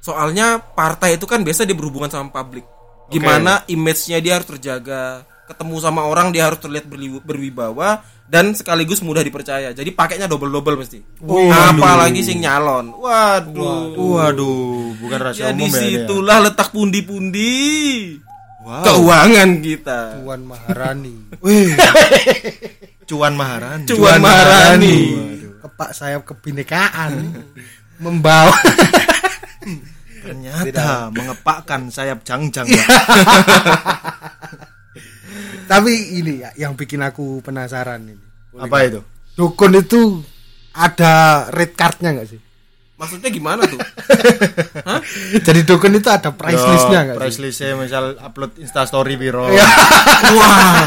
Soalnya 0.02 0.58
partai 0.58 1.16
itu 1.16 1.24
kan 1.24 1.40
biasa 1.40 1.64
dia 1.64 1.78
berhubungan 1.78 2.10
sama 2.10 2.34
publik. 2.34 2.66
Gimana 3.08 3.62
image-nya 3.66 4.18
dia 4.18 4.36
harus 4.36 4.50
terjaga. 4.50 5.22
Ketemu 5.46 5.76
sama 5.78 6.04
orang 6.04 6.32
dia 6.32 6.48
harus 6.48 6.58
terlihat 6.58 6.88
berwibawa 7.22 8.02
dan 8.26 8.56
sekaligus 8.56 9.04
mudah 9.04 9.20
dipercaya. 9.20 9.72
Jadi 9.72 9.92
pakainya 9.92 10.26
double-double 10.26 10.80
mesti. 10.80 11.22
Apalagi 11.52 12.24
sing 12.24 12.40
nyalon. 12.40 12.96
Waduh. 12.96 13.94
Waduh, 13.94 14.96
bukan 14.98 15.20
rahasia 15.22 15.48
Ya 15.48 15.54
umum 15.54 15.68
ini 15.68 15.76
ya. 15.76 15.80
situlah 16.02 16.38
letak 16.42 16.72
pundi-pundi 16.72 17.54
Wow. 18.62 18.86
keuangan 18.86 19.50
kita. 19.60 20.22
Puan 20.22 20.42
Maharani. 20.46 21.16
Cuan 23.10 23.34
Maharani. 23.34 23.86
Cuan 23.90 24.22
Maharani. 24.22 24.98
kepak 25.62 25.92
sayap 25.92 26.26
kebinekaan 26.26 27.42
membawa 28.04 28.54
Ternyata 30.21 31.10
mengepakkan 31.10 31.89
sayap 31.89 32.21
jangjang. 32.21 32.69
Pak. 32.69 32.78
tapi 35.71 36.19
ini 36.19 36.43
ya 36.43 36.52
yang 36.60 36.76
bikin 36.76 37.00
aku 37.00 37.39
penasaran 37.39 38.04
ini 38.04 38.19
Apa 38.60 38.84
itu? 38.84 39.00
dukun 39.39 39.80
itu 39.80 40.19
ada 40.76 41.47
red 41.56 41.80
cardnya 41.80 42.12
nggak 42.12 42.28
sih 42.28 42.41
Maksudnya 43.02 43.34
gimana 43.34 43.66
tuh? 43.66 43.82
Hah? 44.88 45.02
jadi 45.42 45.66
dukun 45.66 45.98
itu 45.98 46.06
ada 46.06 46.30
price 46.30 46.62
listnya 46.62 47.00
nggak 47.02 47.18
Price 47.18 47.42
listnya 47.42 47.74
misal 47.74 48.14
upload 48.22 48.62
Insta 48.62 48.86
story 48.86 49.18
biro. 49.18 49.50
Wah. 50.38 50.86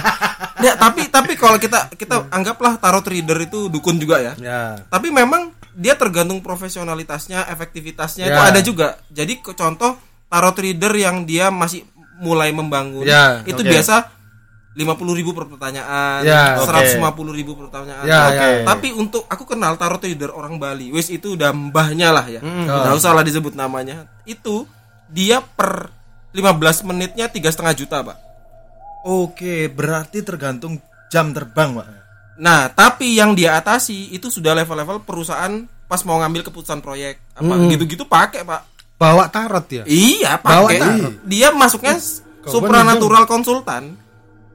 Ya, 0.62 0.79
tapi 0.79 1.11
tapi 1.11 1.35
kalau 1.35 1.59
kita 1.59 1.90
kita 1.92 2.31
anggaplah 2.31 2.79
tarot 2.79 3.03
reader 3.03 3.42
itu 3.42 3.66
dukun 3.66 3.98
juga 3.98 4.22
ya. 4.22 4.33
ya 4.38 4.79
Tapi 4.87 5.11
memang 5.11 5.50
dia 5.74 5.98
tergantung 5.98 6.38
profesionalitasnya, 6.38 7.50
efektivitasnya 7.50 8.31
itu 8.31 8.40
Ya. 8.40 8.50
ada 8.55 8.61
juga. 8.62 8.88
Jadi 9.11 9.42
contoh 9.42 9.98
tarot 10.31 10.55
reader 10.55 10.94
yang 10.94 11.27
dia 11.27 11.50
masih 11.50 11.83
mulai 12.22 12.55
membangun, 12.55 13.03
Ya, 13.03 13.42
itu 13.42 13.59
oke. 13.59 13.66
biasa 13.66 14.07
50.000 14.74 15.18
ribu 15.22 15.30
per 15.30 15.46
pertanyaan, 15.46 16.26
Ya, 16.26 16.58
oke. 16.58 16.66
150.000 16.98 17.30
ribu 17.30 17.54
per 17.54 17.70
pertanyaan. 17.70 18.04
Ya, 18.04 18.20
Oke. 18.26 18.42
ya. 18.42 18.66
Tapi 18.66 18.88
untuk 18.90 19.22
aku 19.30 19.46
kenal 19.46 19.78
tarot 19.78 20.02
reader 20.02 20.34
orang 20.34 20.59
Bali, 20.59 20.90
wis 20.90 21.14
itu 21.14 21.38
udah 21.38 21.55
mbahnya 21.55 22.11
lah 22.11 22.26
ya. 22.26 22.42
Nggak 22.42 22.99
usah 22.99 23.14
lah 23.14 23.22
disebut 23.22 23.55
namanya. 23.55 24.11
Itu 24.26 24.66
dia 25.07 25.38
per 25.38 25.94
15 26.34 26.90
menitnya 26.90 27.30
tiga 27.30 27.55
setengah 27.55 27.74
juta, 27.78 28.03
Pak. 28.03 28.18
Oke, 29.07 29.70
berarti 29.70 30.26
tergantung 30.26 30.82
jam 31.07 31.30
terbang, 31.30 31.78
Pak. 31.78 31.86
Nah, 32.42 32.66
tapi 32.66 33.14
yang 33.14 33.38
dia 33.38 33.55
atasi 33.55 34.11
itu 34.11 34.26
sudah 34.26 34.59
level-level 34.59 35.07
perusahaan 35.07 35.55
pas 35.86 36.03
mau 36.03 36.18
ngambil 36.18 36.51
keputusan 36.51 36.82
proyek 36.82 37.22
apa 37.38 37.55
gitu-gitu 37.70 38.11
pakai, 38.11 38.42
Pak. 38.42 38.62
bawa 38.94 39.26
tarot 39.30 39.66
ya 39.70 39.82
Iya, 39.86 40.42
pakai. 40.42 40.82
Dia 41.30 41.55
masuknya 41.55 41.94
supranatural 42.42 43.22
konsultan. 43.26 44.03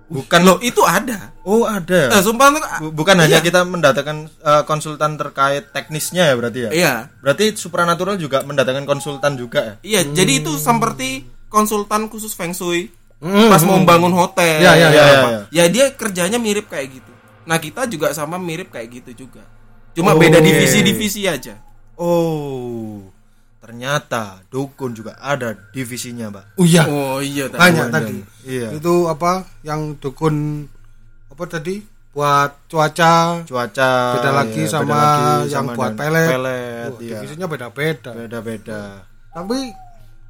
Bukan 0.09 0.41
loh, 0.41 0.57
itu 0.65 0.81
ada. 0.81 1.29
Oh, 1.45 1.69
ada. 1.69 2.09
Eh, 2.09 2.21
sumpah 2.25 2.49
Bukan 2.89 3.15
hanya 3.21 3.39
Iya. 3.39 3.45
kita 3.45 3.61
mendatangkan 3.61 4.25
eh, 4.25 4.63
konsultan 4.65 5.21
terkait 5.21 5.69
teknisnya 5.69 6.33
ya 6.33 6.35
berarti 6.35 6.59
ya. 6.65 6.69
Iya. 6.73 6.93
Berarti 7.21 7.53
supranatural 7.53 8.17
juga 8.17 8.41
mendatangkan 8.41 8.89
konsultan 8.89 9.37
juga 9.37 9.61
ya. 9.61 10.01
Iya, 10.01 10.01
jadi 10.17 10.41
itu 10.41 10.57
seperti 10.57 11.29
konsultan 11.45 12.09
khusus 12.09 12.33
feng 12.33 12.57
shui 12.57 12.89
pas 13.21 13.61
mau 13.61 13.77
bangun 13.85 14.13
hotel. 14.17 14.65
Iya, 14.65 14.71
iya, 14.73 14.87
iya, 14.89 15.03
apa. 15.05 15.29
iya. 15.29 15.41
Ya 15.53 15.63
dia 15.69 15.85
kerjanya 15.93 16.41
mirip 16.41 16.65
kayak 16.73 16.89
gitu. 16.89 17.11
Nah, 17.45 17.61
kita 17.61 17.85
juga 17.85 18.09
sama 18.13 18.41
mirip 18.41 18.73
kayak 18.73 18.89
gitu 19.03 19.25
juga. 19.27 19.45
Cuma 19.93 20.17
beda 20.17 20.41
divisi-divisi 20.41 21.29
aja. 21.29 21.57
Oh, 21.99 23.11
ternyata 23.59 24.39
dukun 24.47 24.91
juga 24.91 25.15
ada 25.15 25.51
divisinya, 25.69 26.31
Mbak. 26.31 26.45
Oh 26.55 26.65
iya, 26.65 26.83
Oh 26.85 27.19
iya 27.19 27.45
tadi. 27.45 27.59
banyak 27.59 27.85
Iya. 27.85 27.93
tadi. 27.93 28.17
Iya. 28.43 28.67
Itu 28.73 28.93
apa 29.05 29.31
yang 29.61 29.95
dukun 29.95 30.63
apa 31.29 31.43
tadi 31.45 31.79
buat 32.09 32.65
cuaca 32.65 33.45
Cuaca 33.45 33.91
beda 34.17 34.31
lagi 34.33 34.65
ya, 34.65 34.71
sama 34.71 34.83
beda 34.83 34.97
lagi 34.97 35.27
yang 35.45 35.65
sama 35.65 35.77
buat 35.77 35.91
pelet. 35.93 36.27
pelet, 36.27 36.89
Wah, 36.89 36.99
iya. 36.99 37.17
divisinya 37.21 37.45
beda-beda. 37.45 38.11
Beda-beda. 38.11 38.81
Tapi 39.29 39.59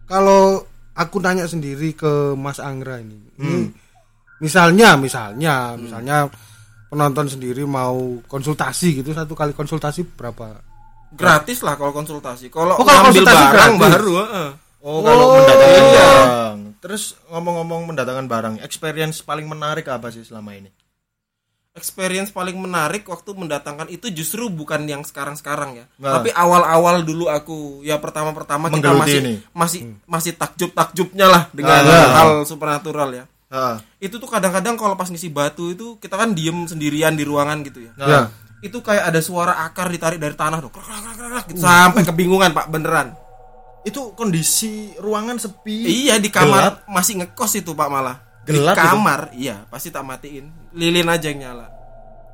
kalau 0.04 0.60
aku 0.92 1.16
nanya 1.18 1.46
sendiri 1.46 1.94
ke 1.94 2.36
Mas 2.36 2.60
Anggra 2.60 3.00
ini, 3.00 3.16
ini 3.38 3.72
misalnya, 4.40 4.98
misalnya, 4.98 5.74
misalnya 5.76 6.28
penonton 6.90 7.30
sendiri 7.30 7.64
mau 7.64 7.96
konsultasi 8.26 9.00
gitu 9.00 9.14
satu 9.14 9.32
kali 9.32 9.54
konsultasi 9.54 10.04
berapa? 10.10 10.60
Gratis 11.12 11.60
lah 11.60 11.74
kalau 11.74 11.92
konsultasi. 11.92 12.48
Kalau 12.48 12.74
Oh, 12.74 12.82
kalau 12.82 13.02
ngambil 13.04 13.24
konsultasi 13.24 13.44
barang 13.44 13.74
gratis. 13.74 13.84
baru, 13.92 14.12
heeh. 14.20 14.50
Oh, 14.80 15.00
kalau 15.02 15.24
Oh, 15.24 15.36
mendatangkan 15.36 15.84
iya. 15.84 15.92
barang. 15.96 16.58
Terus 16.80 17.04
ngomong-ngomong 17.28 17.82
mendatangkan 17.86 18.26
barang, 18.26 18.54
experience 18.60 19.20
paling 19.20 19.46
menarik 19.46 19.86
apa 19.86 20.10
sih 20.10 20.22
selama 20.22 20.54
ini? 20.54 20.70
experience 21.72 22.28
paling 22.30 22.60
menarik 22.60 23.08
waktu 23.08 23.32
mendatangkan 23.32 23.88
itu 23.88 24.12
justru 24.12 24.52
bukan 24.52 24.84
yang 24.84 25.00
sekarang-sekarang 25.02 25.78
ya. 25.78 25.86
Nah. 25.96 26.20
Tapi 26.20 26.28
awal-awal 26.30 27.08
dulu 27.08 27.32
aku 27.32 27.58
ya 27.82 27.96
pertama-pertama 27.96 28.68
kita 28.68 28.84
Menggeluti 28.84 29.00
masih 29.00 29.20
ini. 29.22 29.34
masih 29.50 29.80
masih 30.04 30.32
takjub-takjubnya 30.36 31.28
lah 31.30 31.44
dengan 31.50 31.80
Ah. 31.82 32.10
hal 32.18 32.30
supernatural 32.44 33.10
ya. 33.14 33.24
Heeh. 33.48 33.76
Itu 34.02 34.20
tuh 34.20 34.28
kadang-kadang 34.28 34.76
kalau 34.76 34.94
pas 34.94 35.08
ngisi 35.08 35.30
batu 35.30 35.72
itu 35.72 35.96
kita 35.98 36.14
kan 36.14 36.36
diem 36.36 36.68
sendirian 36.68 37.16
di 37.16 37.24
ruangan 37.24 37.64
gitu 37.64 37.80
ya. 37.82 37.92
Nah, 37.96 38.08
Ya. 38.10 38.22
Itu 38.60 38.84
kayak 38.84 39.12
ada 39.12 39.20
suara 39.24 39.64
akar 39.64 39.88
ditarik 39.88 40.20
dari 40.20 40.36
tanah 40.36 40.60
krak, 40.60 41.52
gitu. 41.52 41.64
Sampai 41.64 42.04
kebingungan, 42.04 42.52
Pak, 42.52 42.68
beneran. 42.68 43.16
itu 43.88 44.12
kondisi 44.12 44.92
ruangan 45.00 45.40
sepi. 45.40 45.88
Iya 45.88 46.20
di 46.20 46.28
kamar 46.28 46.84
masih 46.92 47.24
ngekos 47.24 47.64
itu 47.64 47.72
Pak 47.72 47.88
malah. 47.88 48.20
Gelap 48.44 48.76
di 48.76 48.82
itu? 48.82 48.88
kamar, 48.92 49.22
iya 49.32 49.56
pasti 49.72 49.88
tak 49.88 50.04
matiin. 50.04 50.52
Lilin 50.76 51.08
aja 51.08 51.32
yang 51.32 51.40
nyala. 51.40 51.68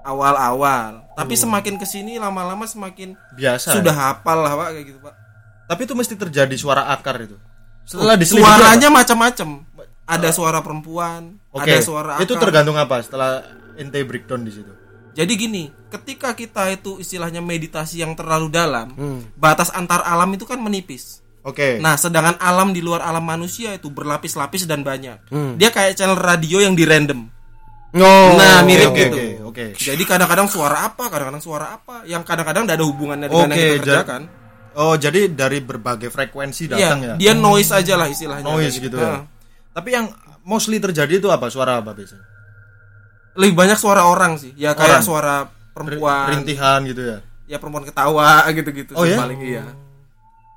Awal-awal. 0.06 1.06
Tapi 1.14 1.34
semakin 1.34 1.78
ke 1.78 1.86
sini 1.86 2.18
lama-lama 2.18 2.66
semakin 2.66 3.18
Biasa. 3.38 3.78
sudah 3.78 3.94
hafal 3.94 4.42
lah 4.42 4.54
Pak 4.58 4.68
kayak 4.74 4.86
gitu 4.90 5.00
Pak. 5.02 5.14
Tapi 5.66 5.82
itu 5.86 5.94
mesti 5.94 6.14
terjadi 6.18 6.56
suara 6.58 6.90
akar 6.94 7.18
itu. 7.22 7.38
Setelah 7.86 8.18
diselidiki 8.18 8.46
Suaranya 8.46 8.90
macam-macam. 8.90 9.50
Ada 10.06 10.30
suara 10.30 10.62
perempuan? 10.62 11.42
Oke. 11.50 11.66
ada 11.66 11.82
suara 11.82 12.22
Itu 12.22 12.38
akar. 12.38 12.50
tergantung 12.50 12.78
apa 12.78 13.02
setelah 13.02 13.42
ente 13.78 13.98
breakdown 14.06 14.46
di 14.46 14.54
situ. 14.54 14.74
Jadi 15.16 15.34
gini, 15.34 15.64
ketika 15.88 16.32
kita 16.32 16.70
itu 16.70 16.98
istilahnya 16.98 17.40
meditasi 17.40 17.98
yang 17.98 18.14
terlalu 18.14 18.48
dalam, 18.50 18.92
Hmm. 18.92 19.20
batas 19.34 19.72
antar 19.72 20.04
alam 20.04 20.28
itu 20.30 20.44
kan 20.44 20.60
menipis. 20.60 21.24
Oke. 21.42 21.78
Nah, 21.78 21.96
sedangkan 21.96 22.36
alam 22.36 22.70
di 22.70 22.82
luar 22.82 23.00
alam 23.02 23.22
manusia 23.22 23.72
itu 23.72 23.88
berlapis-lapis 23.88 24.66
dan 24.66 24.82
banyak. 24.82 25.30
Hmm. 25.30 25.56
Dia 25.56 25.70
kayak 25.70 25.96
channel 25.96 26.18
radio 26.18 26.60
yang 26.60 26.74
di 26.74 26.84
random. 26.84 27.32
Oh, 27.96 28.36
nah, 28.36 28.60
mirip 28.60 28.92
oke, 28.92 29.00
gitu. 29.00 29.16
oke, 29.16 29.26
oke. 29.48 29.66
Jadi 29.74 30.04
kadang-kadang 30.04 30.46
suara 30.46 30.84
apa, 30.84 31.08
kadang-kadang 31.08 31.40
suara 31.40 31.72
apa, 31.72 32.04
yang 32.04 32.22
kadang-kadang 32.22 32.68
tidak 32.68 32.76
ada 32.76 32.86
hubungannya 32.86 33.28
dengan 33.30 33.48
Oke, 33.48 33.56
yang 33.56 33.72
kita 33.72 33.80
ja- 33.80 33.80
kerjakan. 34.04 34.22
Oh, 34.76 34.96
jadi 35.00 35.32
dari 35.32 35.64
berbagai 35.64 36.12
frekuensi 36.12 36.68
Iya, 36.68 36.72
datang 36.92 37.00
ya. 37.02 37.14
dia 37.16 37.32
noise 37.32 37.72
aja 37.72 37.96
lah 37.96 38.12
istilahnya. 38.12 38.44
noise 38.44 38.76
gitu 38.76 39.00
Nah, 39.00 39.24
ya. 39.24 39.32
Tapi 39.72 39.90
yang 39.90 40.12
mostly 40.44 40.76
terjadi 40.78 41.16
itu 41.16 41.32
apa? 41.32 41.48
Suara 41.48 41.80
apa 41.80 41.96
biasanya? 41.96 42.35
Lebih 43.36 43.54
banyak 43.54 43.76
suara 43.76 44.04
orang 44.04 44.36
sih. 44.36 44.56
Ya 44.56 44.72
kayak 44.72 45.00
Orang. 45.00 45.04
suara 45.04 45.36
perempuan. 45.72 46.32
Rintihan 46.32 46.80
gitu 46.84 47.02
ya. 47.04 47.18
Ya 47.46 47.58
perempuan 47.60 47.84
ketawa 47.84 48.44
gitu-gitu 48.58 48.96
Oh, 48.96 49.04
sih 49.04 49.14
ya? 49.14 49.20
paling 49.20 49.40
iya. 49.40 49.66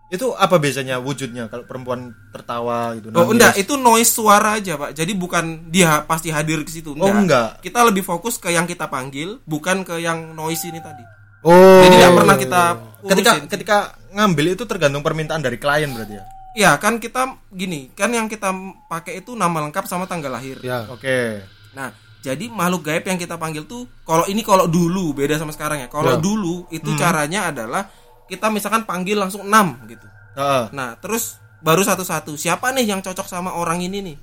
Itu 0.09 0.33
apa 0.33 0.57
biasanya 0.57 0.97
wujudnya 0.99 1.53
kalau 1.53 1.69
perempuan 1.69 2.17
tertawa 2.33 2.97
gitu? 2.97 3.13
Oh 3.13 3.29
enggak, 3.29 3.61
itu 3.61 3.77
noise 3.77 4.09
suara 4.09 4.57
aja 4.57 4.81
pak. 4.81 4.97
Jadi 4.97 5.13
bukan 5.13 5.69
dia 5.69 6.01
pasti 6.03 6.33
hadir 6.33 6.65
ke 6.65 6.73
situ. 6.73 6.97
Oh, 6.97 7.13
enggak. 7.13 7.61
Kita 7.61 7.85
lebih 7.85 8.01
fokus 8.01 8.41
ke 8.41 8.49
yang 8.49 8.65
kita 8.65 8.89
panggil, 8.89 9.37
bukan 9.45 9.85
ke 9.85 10.01
yang 10.01 10.33
noise 10.33 10.65
ini 10.65 10.81
tadi. 10.81 11.05
Oh. 11.45 11.85
Jadi 11.85 11.95
tidak 11.95 12.13
pernah 12.17 12.37
kita 12.41 12.63
Ketika 13.05 13.31
urusin. 13.37 13.47
ketika 13.47 13.77
ngambil 14.11 14.57
itu 14.57 14.65
tergantung 14.65 15.05
permintaan 15.05 15.39
dari 15.39 15.61
klien 15.61 15.93
berarti 15.93 16.17
ya. 16.17 16.25
Ya 16.57 16.71
kan 16.75 16.97
kita 16.97 17.37
gini, 17.53 17.93
kan 17.93 18.09
yang 18.09 18.27
kita 18.27 18.49
pakai 18.89 19.21
itu 19.21 19.37
nama 19.37 19.61
lengkap 19.61 19.85
sama 19.85 20.09
tanggal 20.09 20.33
lahir. 20.33 20.57
Ya. 20.65 20.89
Oke. 20.89 21.45
Nah, 21.77 21.93
jadi 22.19 22.51
makhluk 22.51 22.83
gaib 22.91 23.05
yang 23.07 23.19
kita 23.19 23.39
panggil 23.39 23.63
tuh 23.65 23.87
kalau 24.03 24.27
ini 24.27 24.43
kalau 24.43 24.67
dulu 24.67 25.15
beda 25.15 25.39
sama 25.39 25.55
sekarang 25.55 25.87
ya. 25.87 25.89
Kalau 25.89 26.17
Ya. 26.17 26.21
dulu 26.21 26.67
itu 26.75 26.91
Hmm. 26.91 26.99
caranya 26.99 27.49
adalah 27.55 27.87
kita 28.27 28.51
misalkan 28.51 28.85
panggil 28.85 29.17
langsung 29.17 29.47
6 29.47 29.79
gitu. 29.87 30.05
Heeh. 30.37 30.65
Nah, 30.75 30.99
terus 30.99 31.39
baru 31.63 31.83
satu-satu. 31.83 32.35
Siapa 32.35 32.71
nih 32.75 32.91
yang 32.91 33.01
cocok 33.01 33.27
sama 33.27 33.55
orang 33.55 33.81
ini 33.81 33.99
nih? 34.03 34.17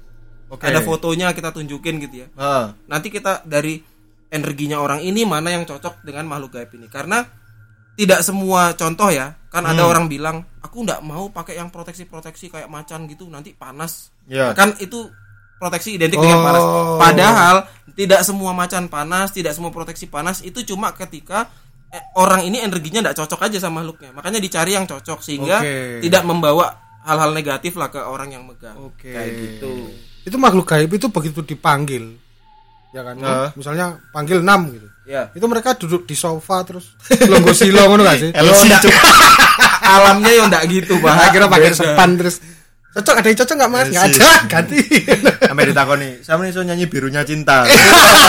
Oke. 0.52 0.70
Ada 0.70 0.84
fotonya 0.86 1.34
kita 1.34 1.50
tunjukin 1.50 1.98
gitu 2.04 2.16
ya. 2.24 2.28
Heeh. 2.30 2.66
Nanti 2.86 3.08
kita 3.10 3.42
dari 3.48 3.82
energinya 4.30 4.84
orang 4.84 5.00
ini 5.02 5.24
mana 5.24 5.56
yang 5.56 5.64
cocok 5.64 6.04
dengan 6.04 6.28
makhluk 6.28 6.60
gaib 6.60 6.70
ini. 6.76 6.86
Karena 6.92 7.24
tidak 7.96 8.22
semua 8.22 8.76
contoh 8.76 9.08
ya. 9.10 9.40
Kan 9.48 9.64
Hmm. 9.64 9.72
ada 9.72 9.88
orang 9.88 10.12
bilang, 10.12 10.44
"Aku 10.60 10.84
nggak 10.84 11.00
mau 11.00 11.32
pakai 11.32 11.56
yang 11.56 11.72
proteksi-proteksi 11.72 12.52
kayak 12.52 12.68
macan 12.68 13.08
gitu, 13.08 13.26
nanti 13.32 13.56
panas." 13.56 14.12
Ya. 14.28 14.52
Kan 14.52 14.76
itu 14.84 15.08
proteksi 15.66 15.98
identik 15.98 16.22
dengan 16.22 16.46
panas. 16.46 16.62
Oh. 16.62 17.02
Padahal 17.02 17.56
tidak 17.98 18.22
semua 18.22 18.54
macan 18.54 18.86
panas, 18.86 19.34
tidak 19.34 19.58
semua 19.58 19.74
proteksi 19.74 20.06
panas 20.06 20.46
itu 20.46 20.62
cuma 20.62 20.94
ketika 20.94 21.50
eh, 21.90 22.04
orang 22.22 22.46
ini 22.46 22.62
energinya 22.62 23.02
tidak 23.02 23.26
cocok 23.26 23.50
aja 23.50 23.58
sama 23.58 23.82
makhluknya. 23.82 24.14
Makanya 24.14 24.38
dicari 24.38 24.78
yang 24.78 24.86
cocok 24.86 25.26
sehingga 25.26 25.66
Oke. 25.66 26.06
tidak 26.06 26.22
membawa 26.22 26.86
hal-hal 27.02 27.34
negatif 27.34 27.74
lah 27.82 27.90
ke 27.90 27.98
orang 27.98 28.30
yang 28.38 28.46
megang. 28.46 28.78
Oke. 28.78 29.10
Kayak 29.10 29.32
gitu. 29.34 29.90
Itu 30.22 30.38
makhluk 30.38 30.70
gaib 30.70 30.94
itu 30.94 31.10
begitu 31.10 31.42
dipanggil. 31.42 32.22
Ya 32.94 33.02
kan? 33.02 33.16
Nah. 33.18 33.50
Misalnya 33.58 33.98
panggil 34.14 34.46
6 34.46 34.76
gitu. 34.78 34.88
Ya. 35.06 35.30
Itu 35.34 35.46
mereka 35.46 35.74
duduk 35.78 36.06
di 36.06 36.14
sofa 36.14 36.62
terus 36.62 36.94
longgo 37.32 37.54
silo 37.54 37.90
ngono 37.90 38.06
gak 38.06 38.18
sih? 38.22 38.30
Alamnya 39.86 40.32
ya 40.34 40.44
enggak 40.50 40.64
gitu, 40.66 40.98
Pak. 40.98 41.14
Nah, 41.14 41.30
kira 41.30 41.46
pakai 41.46 41.70
sepan 41.78 42.18
terus 42.18 42.42
cocok 42.96 43.16
ada 43.16 43.28
yang 43.28 43.38
cocok 43.38 43.56
nggak 43.56 43.70
mas 43.70 43.88
nggak 43.88 44.06
Yes, 44.06 44.16
ada 44.16 44.30
ganti 44.48 44.80
Sampai 45.50 45.66
ditakoni, 45.66 46.10
sama 46.22 46.42
nih 46.42 46.52
so 46.52 46.62
nyanyi 46.62 46.86
birunya 46.86 47.22
cinta. 47.22 47.68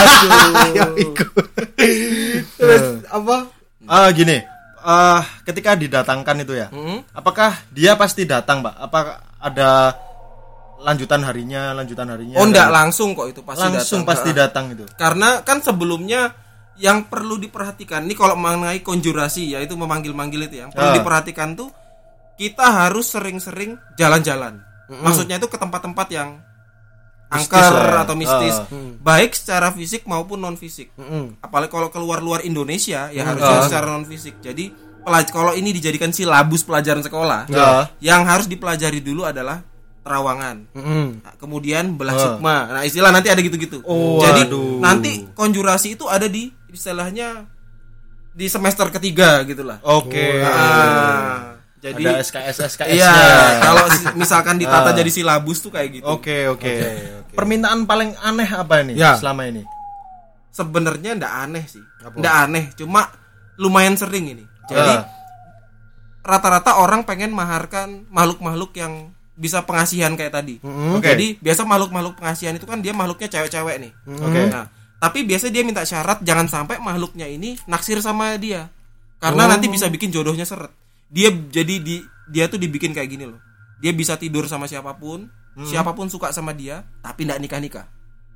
ya 0.77 0.85
iku 0.97 1.27
terus 2.53 2.85
apa 3.07 3.37
Ah 3.85 4.11
gini, 4.11 4.43
ah 4.81 5.23
ketika 5.43 5.73
didatangkan 5.73 6.43
itu 6.43 6.59
ya, 6.59 6.67
Mm-mm. 6.69 7.07
apakah 7.12 7.55
dia 7.71 7.95
pasti 7.95 8.27
datang, 8.27 8.59
Pak? 8.59 8.75
Apa 8.77 8.99
ada 9.39 9.95
lanjutan 10.77 11.23
harinya, 11.23 11.71
lanjutan 11.73 12.11
harinya? 12.11 12.35
Oh 12.35 12.45
enggak 12.45 12.67
langsung 12.67 13.14
kok 13.14 13.31
itu 13.31 13.41
pasti 13.41 13.62
langsung 13.62 14.03
datang. 14.03 14.11
pasti 14.11 14.31
datang 14.35 14.64
itu. 14.75 14.83
Karena 14.93 15.41
kan 15.41 15.62
sebelumnya 15.62 16.35
yang 16.77 17.07
perlu 17.07 17.39
diperhatikan 17.39 18.03
ini 18.03 18.12
kalau 18.12 18.35
mengenai 18.35 18.83
konjurasi 18.83 19.55
yaitu 19.55 19.73
memanggil-manggil 19.73 20.45
itu 20.45 20.59
yang 20.59 20.69
perlu 20.69 20.91
Ah. 20.91 20.97
diperhatikan 20.99 21.55
tuh 21.55 21.71
kita 22.37 22.64
harus 22.64 23.09
sering-sering 23.09 23.76
jalan-jalan. 23.95 24.61
Maksudnya 24.87 25.37
itu 25.37 25.47
ke 25.47 25.57
tempat-tempat 25.57 26.09
yang 26.09 26.39
Mistis 27.26 27.51
angker 27.51 27.72
lah 27.74 27.91
ya. 27.91 28.03
atau 28.07 28.14
mistis, 28.14 28.55
Ah. 28.55 28.70
baik 29.03 29.34
secara 29.34 29.74
fisik 29.74 30.07
maupun 30.07 30.39
non 30.39 30.55
fisik. 30.55 30.95
Mm-mm. 30.95 31.43
Apalagi 31.43 31.68
kalau 31.68 31.91
keluar 31.91 32.22
luar 32.22 32.41
Indonesia 32.41 33.11
ya 33.11 33.22
harusnya 33.24 33.51
Ah. 33.53 33.66
secara 33.66 33.91
non 33.91 34.07
fisik. 34.07 34.39
Jadi 34.39 34.70
pelaj- 35.03 35.28
kalau 35.28 35.51
ini 35.51 35.70
dijadikan 35.70 36.11
silabus 36.11 36.62
pelajaran 36.62 37.03
sekolah, 37.03 37.51
Ya. 37.51 37.91
yang 37.99 38.22
harus 38.22 38.47
dipelajari 38.47 39.03
dulu 39.03 39.26
adalah 39.26 39.59
terawangan. 40.03 40.70
Mm-mm. 40.70 41.07
Nah, 41.18 41.34
kemudian 41.34 41.99
belah 41.99 42.14
Ah. 42.14 42.22
sukma. 42.30 42.57
Nah, 42.70 42.82
istilah 42.82 43.11
nanti 43.11 43.26
ada 43.26 43.43
gitu-gitu. 43.43 43.82
Oh, 43.82 44.22
Jadi 44.22 44.47
aduh. 44.47 44.78
nanti 44.78 45.26
konjurasi 45.34 45.99
itu 45.99 46.07
ada 46.07 46.30
di 46.30 46.47
istilahnya 46.70 47.43
di 48.30 48.47
semester 48.47 48.87
ketiga 48.89 49.43
gitulah. 49.43 49.82
Oke. 49.82 50.47
Nah, 50.47 51.46
jadi 51.87 52.03
ada 52.03 52.18
SKS 52.18 52.57
SKS. 52.68 52.93
iya, 52.93 53.12
kalau 53.61 53.84
misalkan 54.20 54.57
ditata 54.57 54.91
Ah. 54.91 54.95
jadi 54.95 55.11
silabus 55.11 55.59
tuh 55.59 55.70
kayak 55.70 56.01
gitu. 56.01 56.07
Oke, 56.07 56.47
oke. 56.47 56.72
Permintaan 57.30 57.84
paling 57.84 58.16
aneh 58.18 58.49
apa 58.49 58.82
ini 58.82 58.95
Ya. 58.95 59.14
selama 59.14 59.45
ini? 59.45 59.62
Sebenarnya 60.51 61.14
ndak 61.14 61.32
aneh 61.45 61.64
sih. 61.64 61.84
Ndak 62.12 62.34
aneh, 62.43 62.64
cuma 62.74 63.12
lumayan 63.57 63.95
sering 63.95 64.30
ini. 64.30 64.45
Jadi 64.66 64.93
Ah. 64.95 65.05
rata-rata 66.22 66.76
orang 66.76 67.03
pengen 67.03 67.30
maharkan 67.30 68.03
makhluk-makhluk 68.09 68.74
yang 68.74 69.14
bisa 69.32 69.62
pengasihan 69.62 70.11
kayak 70.12 70.32
tadi. 70.34 70.59
Oke. 70.91 71.07
Jadi 71.07 71.37
biasa 71.39 71.62
makhluk-makhluk 71.62 72.16
pengasihan 72.16 72.53
itu 72.53 72.64
kan 72.64 72.80
dia 72.80 72.91
makhluknya 72.91 73.28
cewek-cewek 73.28 73.76
nih. 73.78 73.93
Oke. 74.16 74.43
Nah, 74.49 74.66
tapi 74.97 75.22
biasa 75.22 75.53
dia 75.53 75.61
minta 75.61 75.84
syarat 75.84 76.18
jangan 76.20 76.49
sampai 76.49 76.80
makhluknya 76.80 77.28
ini 77.28 77.61
naksir 77.64 78.01
sama 78.01 78.34
dia. 78.37 78.72
Karena 79.16 79.47
nanti 79.47 79.68
bisa 79.68 79.87
bikin 79.87 80.09
jodohnya 80.09 80.43
seret. 80.43 80.72
Dia 81.09 81.31
jadi 81.31 81.79
di 81.79 81.97
dia 82.27 82.47
tuh 82.47 82.57
dibikin 82.57 82.91
kayak 82.91 83.07
gini 83.09 83.25
loh. 83.25 83.39
Dia 83.77 83.91
bisa 83.91 84.15
tidur 84.15 84.45
sama 84.45 84.65
siapa 84.65 84.93
pun, 84.93 85.29
siapa 85.61 85.93
pun 85.93 86.07
suka 86.07 86.31
sama 86.31 86.51
dia, 86.51 86.83
tapi 86.99 87.23
ndak 87.23 87.39
nikah-nikah. 87.39 87.87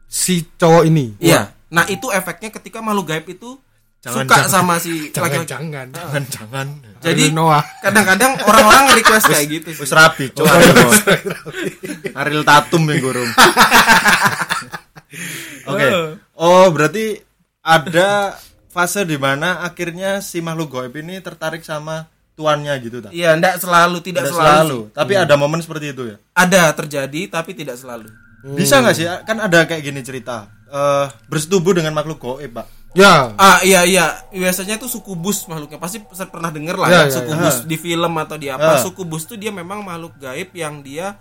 si 0.06 0.42
cowok 0.52 0.84
ini 0.84 1.14
Iya. 1.16 1.54
Nah, 1.68 1.86
itu 1.86 2.10
efeknya 2.10 2.50
ketika 2.50 2.78
makhluk 2.80 3.06
gaib 3.08 3.26
itu 3.28 3.54
Jangan, 4.00 4.24
suka 4.24 4.34
jangan. 4.34 4.50
sama 4.50 4.74
si 4.76 4.92
jangan 5.14 5.22
laki-laki. 5.28 5.50
jangan 5.50 5.86
jangan 5.92 6.22
jangan 6.26 6.66
Jadi 6.98 7.24
Noah. 7.30 7.62
kadang-kadang 7.78 8.32
orang-orang 8.40 8.84
request 8.92 9.28
kayak 9.28 9.46
gitu 9.48 9.68
sih. 9.70 9.78
wis 9.78 9.92
rapi 9.92 10.26
Noah. 10.32 10.58
Ariel 12.16 12.42
Tatum 12.42 12.82
yang 12.86 12.98
gurung 12.98 13.28
oke 15.66 15.86
oh 16.34 16.66
berarti 16.70 17.20
ada 17.60 18.34
fase 18.66 19.04
di 19.04 19.14
mana 19.14 19.60
akhirnya 19.60 20.18
si 20.20 20.40
makhluk 20.40 20.70
goib 20.72 20.94
ini 20.96 21.20
tertarik 21.20 21.60
sama 21.60 22.08
tuannya 22.40 22.72
gitu 22.80 22.96
tak 22.98 23.12
Iya, 23.12 23.36
enggak 23.36 23.60
selalu, 23.60 24.00
tidak 24.00 24.24
Tidak 24.24 24.32
selalu. 24.32 24.48
selalu, 24.48 24.78
sih. 24.82 24.94
tapi 24.96 25.12
ada 25.14 25.34
momen 25.36 25.60
seperti 25.60 25.92
itu 25.92 26.02
ya 26.06 26.16
Ada 26.32 26.72
terjadi 26.72 27.20
tapi 27.28 27.52
tidak 27.52 27.76
selalu. 27.76 28.08
bisa 28.40 28.80
nggak 28.80 28.94
sih 28.94 29.04
kan 29.22 29.36
ada 29.38 29.68
kayak 29.68 29.84
gini 29.84 30.00
cerita 30.00 30.48
eh 30.66 31.06
bersetubuh 31.28 31.76
dengan 31.76 31.92
makhluk 31.92 32.16
goib 32.18 32.48
pak 32.50 32.64
ya 32.90 33.36
Ah 33.36 33.60
iya 33.60 33.84
iya, 33.84 34.06
biasanya 34.26 34.74
tuh 34.74 34.88
sukubus 34.88 35.44
makhluknya. 35.44 35.76
Pasti 35.76 36.00
pernah 36.26 36.48
denger 36.48 36.74
lah 36.74 36.88
Ya, 36.88 36.96
ya, 36.96 37.02
ya, 37.04 37.12
sukubus 37.12 37.54
ya. 37.54 37.66
di 37.68 37.76
film 37.76 38.12
atau 38.16 38.34
di 38.34 38.48
apa. 38.48 38.70
Ya. 38.74 38.80
Sukubus 38.80 39.22
tuh 39.24 39.36
dia 39.36 39.52
memang 39.52 39.84
makhluk 39.84 40.16
gaib 40.16 40.50
yang 40.52 40.80
dia 40.80 41.20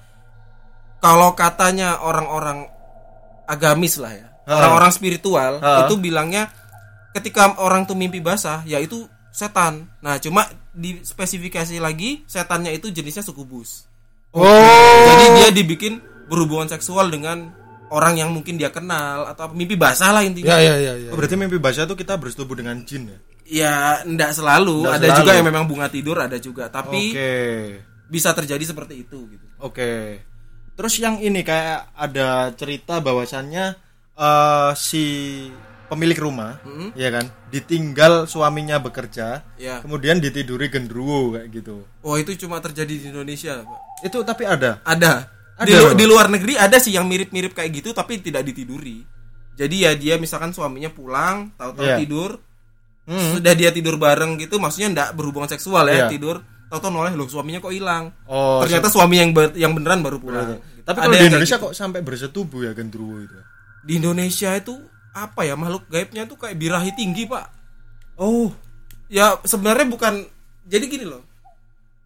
kalau 0.97 1.31
katanya 1.33 1.99
orang-orang 1.99 2.65
agamis 3.45 3.97
lah 3.97 4.11
ya, 4.11 4.27
orang-orang 4.45 4.89
spiritual 4.89 5.59
Ha. 5.59 5.85
itu 5.85 5.95
bilangnya 5.95 6.49
ketika 7.11 7.57
orang 7.57 7.83
tuh 7.83 7.93
mimpi 7.93 8.19
basah 8.19 8.61
ya 8.63 8.77
itu 8.77 9.05
setan. 9.29 9.87
Nah, 10.01 10.17
cuma 10.17 10.45
di 10.69 10.99
spesifikasi 11.01 11.77
lagi 11.77 12.23
setannya 12.25 12.73
itu 12.73 12.89
jenisnya 12.89 13.21
sukubus. 13.21 13.85
oh 14.33 14.43
Jadi 15.09 15.25
dia 15.37 15.49
dibikin 15.53 15.97
berhubungan 16.29 16.69
seksual 16.69 17.09
dengan 17.09 17.49
orang 17.89 18.21
yang 18.21 18.29
mungkin 18.29 18.61
dia 18.61 18.69
kenal 18.69 19.25
atau 19.25 19.49
apa, 19.49 19.53
mimpi 19.57 19.73
basah 19.73 20.13
lah 20.13 20.21
intinya. 20.21 20.53
ya 20.55 20.61
ya 20.61 20.75
ya 20.77 20.93
ya 20.97 21.09
Oh, 21.09 21.17
berarti 21.17 21.33
mimpi 21.33 21.57
basah 21.57 21.89
itu 21.89 21.97
kita 21.97 22.21
bersetubuh 22.21 22.53
dengan 22.53 22.77
jin 22.85 23.09
ya 23.09 23.19
Ya, 23.49 23.73
enggak 24.05 24.37
selalu. 24.37 24.85
Nggak 24.85 24.93
ada 24.93 25.07
selalu. 25.09 25.19
juga 25.25 25.31
yang 25.33 25.47
memang 25.49 25.65
bunga 25.65 25.89
tidur, 25.89 26.21
ada 26.21 26.37
juga. 26.37 26.69
Tapi 26.69 27.01
oke 27.17 27.31
bisa 28.09 28.33
terjadi 28.33 28.61
seperti 28.65 29.05
itu 29.05 29.25
gitu. 29.29 29.45
Oke. 29.61 30.21
Terus 30.73 30.93
yang 30.97 31.17
ini 31.17 31.41
kayak 31.41 31.93
ada 31.93 32.49
cerita 32.53 33.01
bahwasannya 33.01 33.65
eh 34.13 34.71
si 34.77 35.05
pemilik 35.89 36.15
rumah, 36.15 36.61
ya 36.93 37.09
kan, 37.09 37.25
ditinggal 37.49 38.23
suaminya 38.23 38.77
bekerja, 38.77 39.41
Ya. 39.55 39.81
kemudian 39.81 40.17
ditiduri 40.17 40.69
gendruwo 40.69 41.33
kayak 41.33 41.49
gitu. 41.51 41.83
Oh, 41.99 42.15
itu 42.15 42.37
cuma 42.37 42.57
terjadi 42.59 42.89
di 42.89 43.05
Indonesia, 43.07 43.59
Pak. 43.59 43.79
Itu 44.05 44.21
tapi 44.21 44.45
ada. 44.45 44.79
Ada. 44.81 45.27
Di, 45.59 45.67
Ada 45.67 45.75
lu- 45.75 45.83
loh. 45.83 45.97
di 45.97 46.05
luar 46.05 46.27
negeri 46.29 46.55
ada 46.55 46.77
sih 46.77 46.93
yang 46.93 47.03
mirip-mirip 47.03 47.51
kayak 47.51 47.67
gitu 47.75 47.91
tapi 47.91 48.23
tidak 48.23 48.47
ditiduri. 48.47 49.03
Jadi 49.53 49.75
ya 49.83 49.91
dia 49.91 50.15
misalkan 50.15 50.49
suaminya 50.49 50.87
pulang, 50.87 51.51
tahu-tahu 51.53 51.83
Iya. 51.83 51.97
tidur, 51.99 52.39
Hmm. 53.03 53.35
sudah 53.35 53.53
dia 53.53 53.67
tidur 53.69 53.97
bareng 53.97 54.37
gitu, 54.37 54.55
maksudnya 54.55 54.87
enggak 54.87 55.09
berhubungan 55.11 55.49
seksual 55.49 55.83
ya, 55.85 56.05
Iya. 56.05 56.07
tidur, 56.07 56.39
tahu-tahu 56.69 56.93
noleh 56.93 57.11
loh 57.11 57.27
suaminya 57.27 57.59
kok 57.59 57.73
hilang. 57.73 58.07
Oh, 58.23 58.63
Ternyata 58.63 58.87
suami 58.87 59.19
yang 59.19 59.35
ber- 59.35 59.51
yang 59.53 59.75
beneran 59.75 59.99
baru 59.99 60.15
pulang. 60.15 60.63
Tapi 60.79 60.95
Ada 60.95 61.05
kalau 61.05 61.13
di 61.13 61.27
Indonesia 61.27 61.57
gitu. 61.57 61.65
kok 61.67 61.73
sampai 61.75 61.99
bersetubuh 62.01 62.61
ya 62.63 62.71
gendruwo 62.71 63.19
itu. 63.19 63.35
di 63.79 63.95
Indonesia 63.95 64.51
itu 64.53 64.75
apa 65.13 65.45
ya 65.45 65.57
makhluk 65.57 65.85
gaibnya 65.89 66.25
tuh 66.29 66.37
kayak 66.37 66.57
birahi 66.57 66.91
tinggi 66.93 67.25
pak. 67.25 67.47
Oh, 68.19 68.51
ya 69.07 69.39
sebenarnya 69.47 69.87
bukan 69.87 70.27
jadi 70.67 70.85
gini 70.85 71.05
loh. 71.07 71.23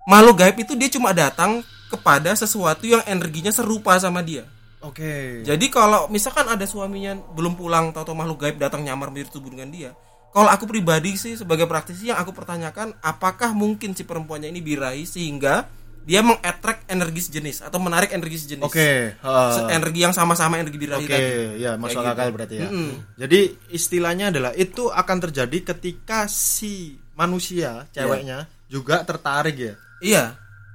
Makhluk 0.05 0.39
gaib 0.39 0.55
itu 0.59 0.73
dia 0.75 0.89
cuma 0.91 1.15
datang 1.15 1.63
kepada 1.87 2.33
sesuatu 2.33 2.83
yang 2.83 3.01
energinya 3.05 3.53
serupa 3.53 3.95
sama 4.01 4.19
dia. 4.25 4.49
Oke. 4.83 5.47
jadi 5.47 5.65
kalau 5.71 6.11
misalkan 6.11 6.43
ada 6.43 6.67
suaminya 6.67 7.15
belum 7.15 7.55
pulang 7.55 7.95
atau 7.95 8.11
makhluk 8.11 8.43
gaib 8.43 8.59
datang 8.59 8.83
nyamar 8.83 9.15
mirip 9.15 9.31
tubuh 9.31 9.47
dengan 9.47 9.71
dia 9.71 9.95
kalau 10.35 10.51
aku 10.51 10.67
pribadi 10.67 11.15
sih 11.15 11.39
sebagai 11.39 11.63
praktisi 11.71 12.11
yang 12.11 12.19
aku 12.19 12.35
pertanyakan 12.35 12.91
apakah 12.99 13.55
mungkin 13.55 13.95
si 13.95 14.03
perempuannya 14.03 14.51
ini 14.51 14.59
birahi 14.59 15.07
sehingga 15.07 15.71
dia 16.03 16.19
mengattract 16.19 16.83
energi 16.85 17.31
sejenis 17.31 17.63
atau 17.63 17.79
menarik 17.79 18.11
energi 18.11 18.43
sejenis 18.43 18.67
Oke, 18.67 19.15
Se- 19.15 19.63
ha. 19.63 19.71
energi 19.71 20.03
yang 20.03 20.11
sama-sama 20.11 20.59
energi 20.59 20.75
birahi 20.75 21.07
Oke, 21.07 21.15
tadi 21.15 21.63
ya 21.63 21.79
masuk 21.79 22.03
Kayak 22.03 22.11
akal 22.13 22.27
gitu. 22.27 22.35
berarti 22.35 22.55
ya. 22.59 22.67
Mm-mm. 22.67 22.91
Jadi 23.15 23.39
istilahnya 23.71 24.25
adalah 24.29 24.51
itu 24.51 24.83
akan 24.87 25.17
terjadi 25.23 25.57
ketika 25.71 26.27
si 26.27 26.99
manusia 27.15 27.87
ceweknya 27.89 28.45
juga 28.67 29.01
tertarik 29.01 29.55
ya. 29.55 29.73
Iya. 30.03 30.23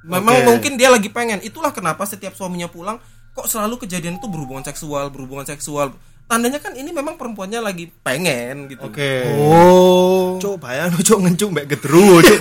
Memang 0.09 0.41
Oke. 0.41 0.47
mungkin 0.49 0.73
dia 0.75 0.89
lagi 0.89 1.13
pengen. 1.13 1.45
Itulah 1.45 1.77
kenapa 1.77 2.09
setiap 2.09 2.33
suaminya 2.33 2.67
pulang 2.67 2.97
kok 3.37 3.47
selalu 3.47 3.85
kejadian 3.85 4.17
itu 4.17 4.27
berhubungan 4.27 4.65
seksual, 4.65 5.13
berhubungan 5.13 5.45
seksual. 5.45 5.93
Tandanya 6.25 6.61
kan 6.61 6.73
ini 6.73 6.89
memang 6.89 7.17
perempuannya 7.17 7.61
lagi 7.61 7.89
pengen 8.01 8.69
gitu. 8.69 8.85
Oke. 8.85 9.25
oh 9.41 10.37
Cuk, 10.37 10.61
bayang 10.61 10.93
cuk 10.95 11.19
ngencuk 11.21 11.49
mbek 11.53 11.67
gedruwo 11.69 12.21
cuk. 12.21 12.41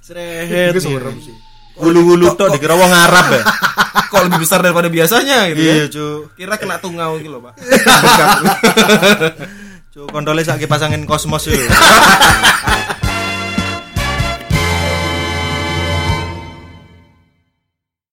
Srehet. 0.00 0.72
Itu 0.72 0.80
serem 0.84 1.16
sih. 1.20 1.36
Hulu-hulu 1.78 2.34
tok 2.34 2.58
dikira 2.58 2.74
wong 2.74 2.90
Arab 2.90 3.26
ya. 3.32 3.42
Kok 4.12 4.22
lebih 4.28 4.38
besar 4.42 4.64
daripada 4.64 4.88
biasanya 4.88 5.52
gitu 5.52 5.62
ya. 5.62 5.74
Iya, 5.74 5.86
cuk. 5.92 6.20
Kira 6.34 6.54
kena 6.56 6.80
tungau 6.80 7.20
gitu 7.20 7.28
loh, 7.28 7.40
Pak. 7.44 7.54
Cuk, 9.94 10.08
kontole 10.08 10.40
sak 10.44 10.64
pasangin 10.64 11.04
kosmos 11.04 11.48
itu. 11.48 11.60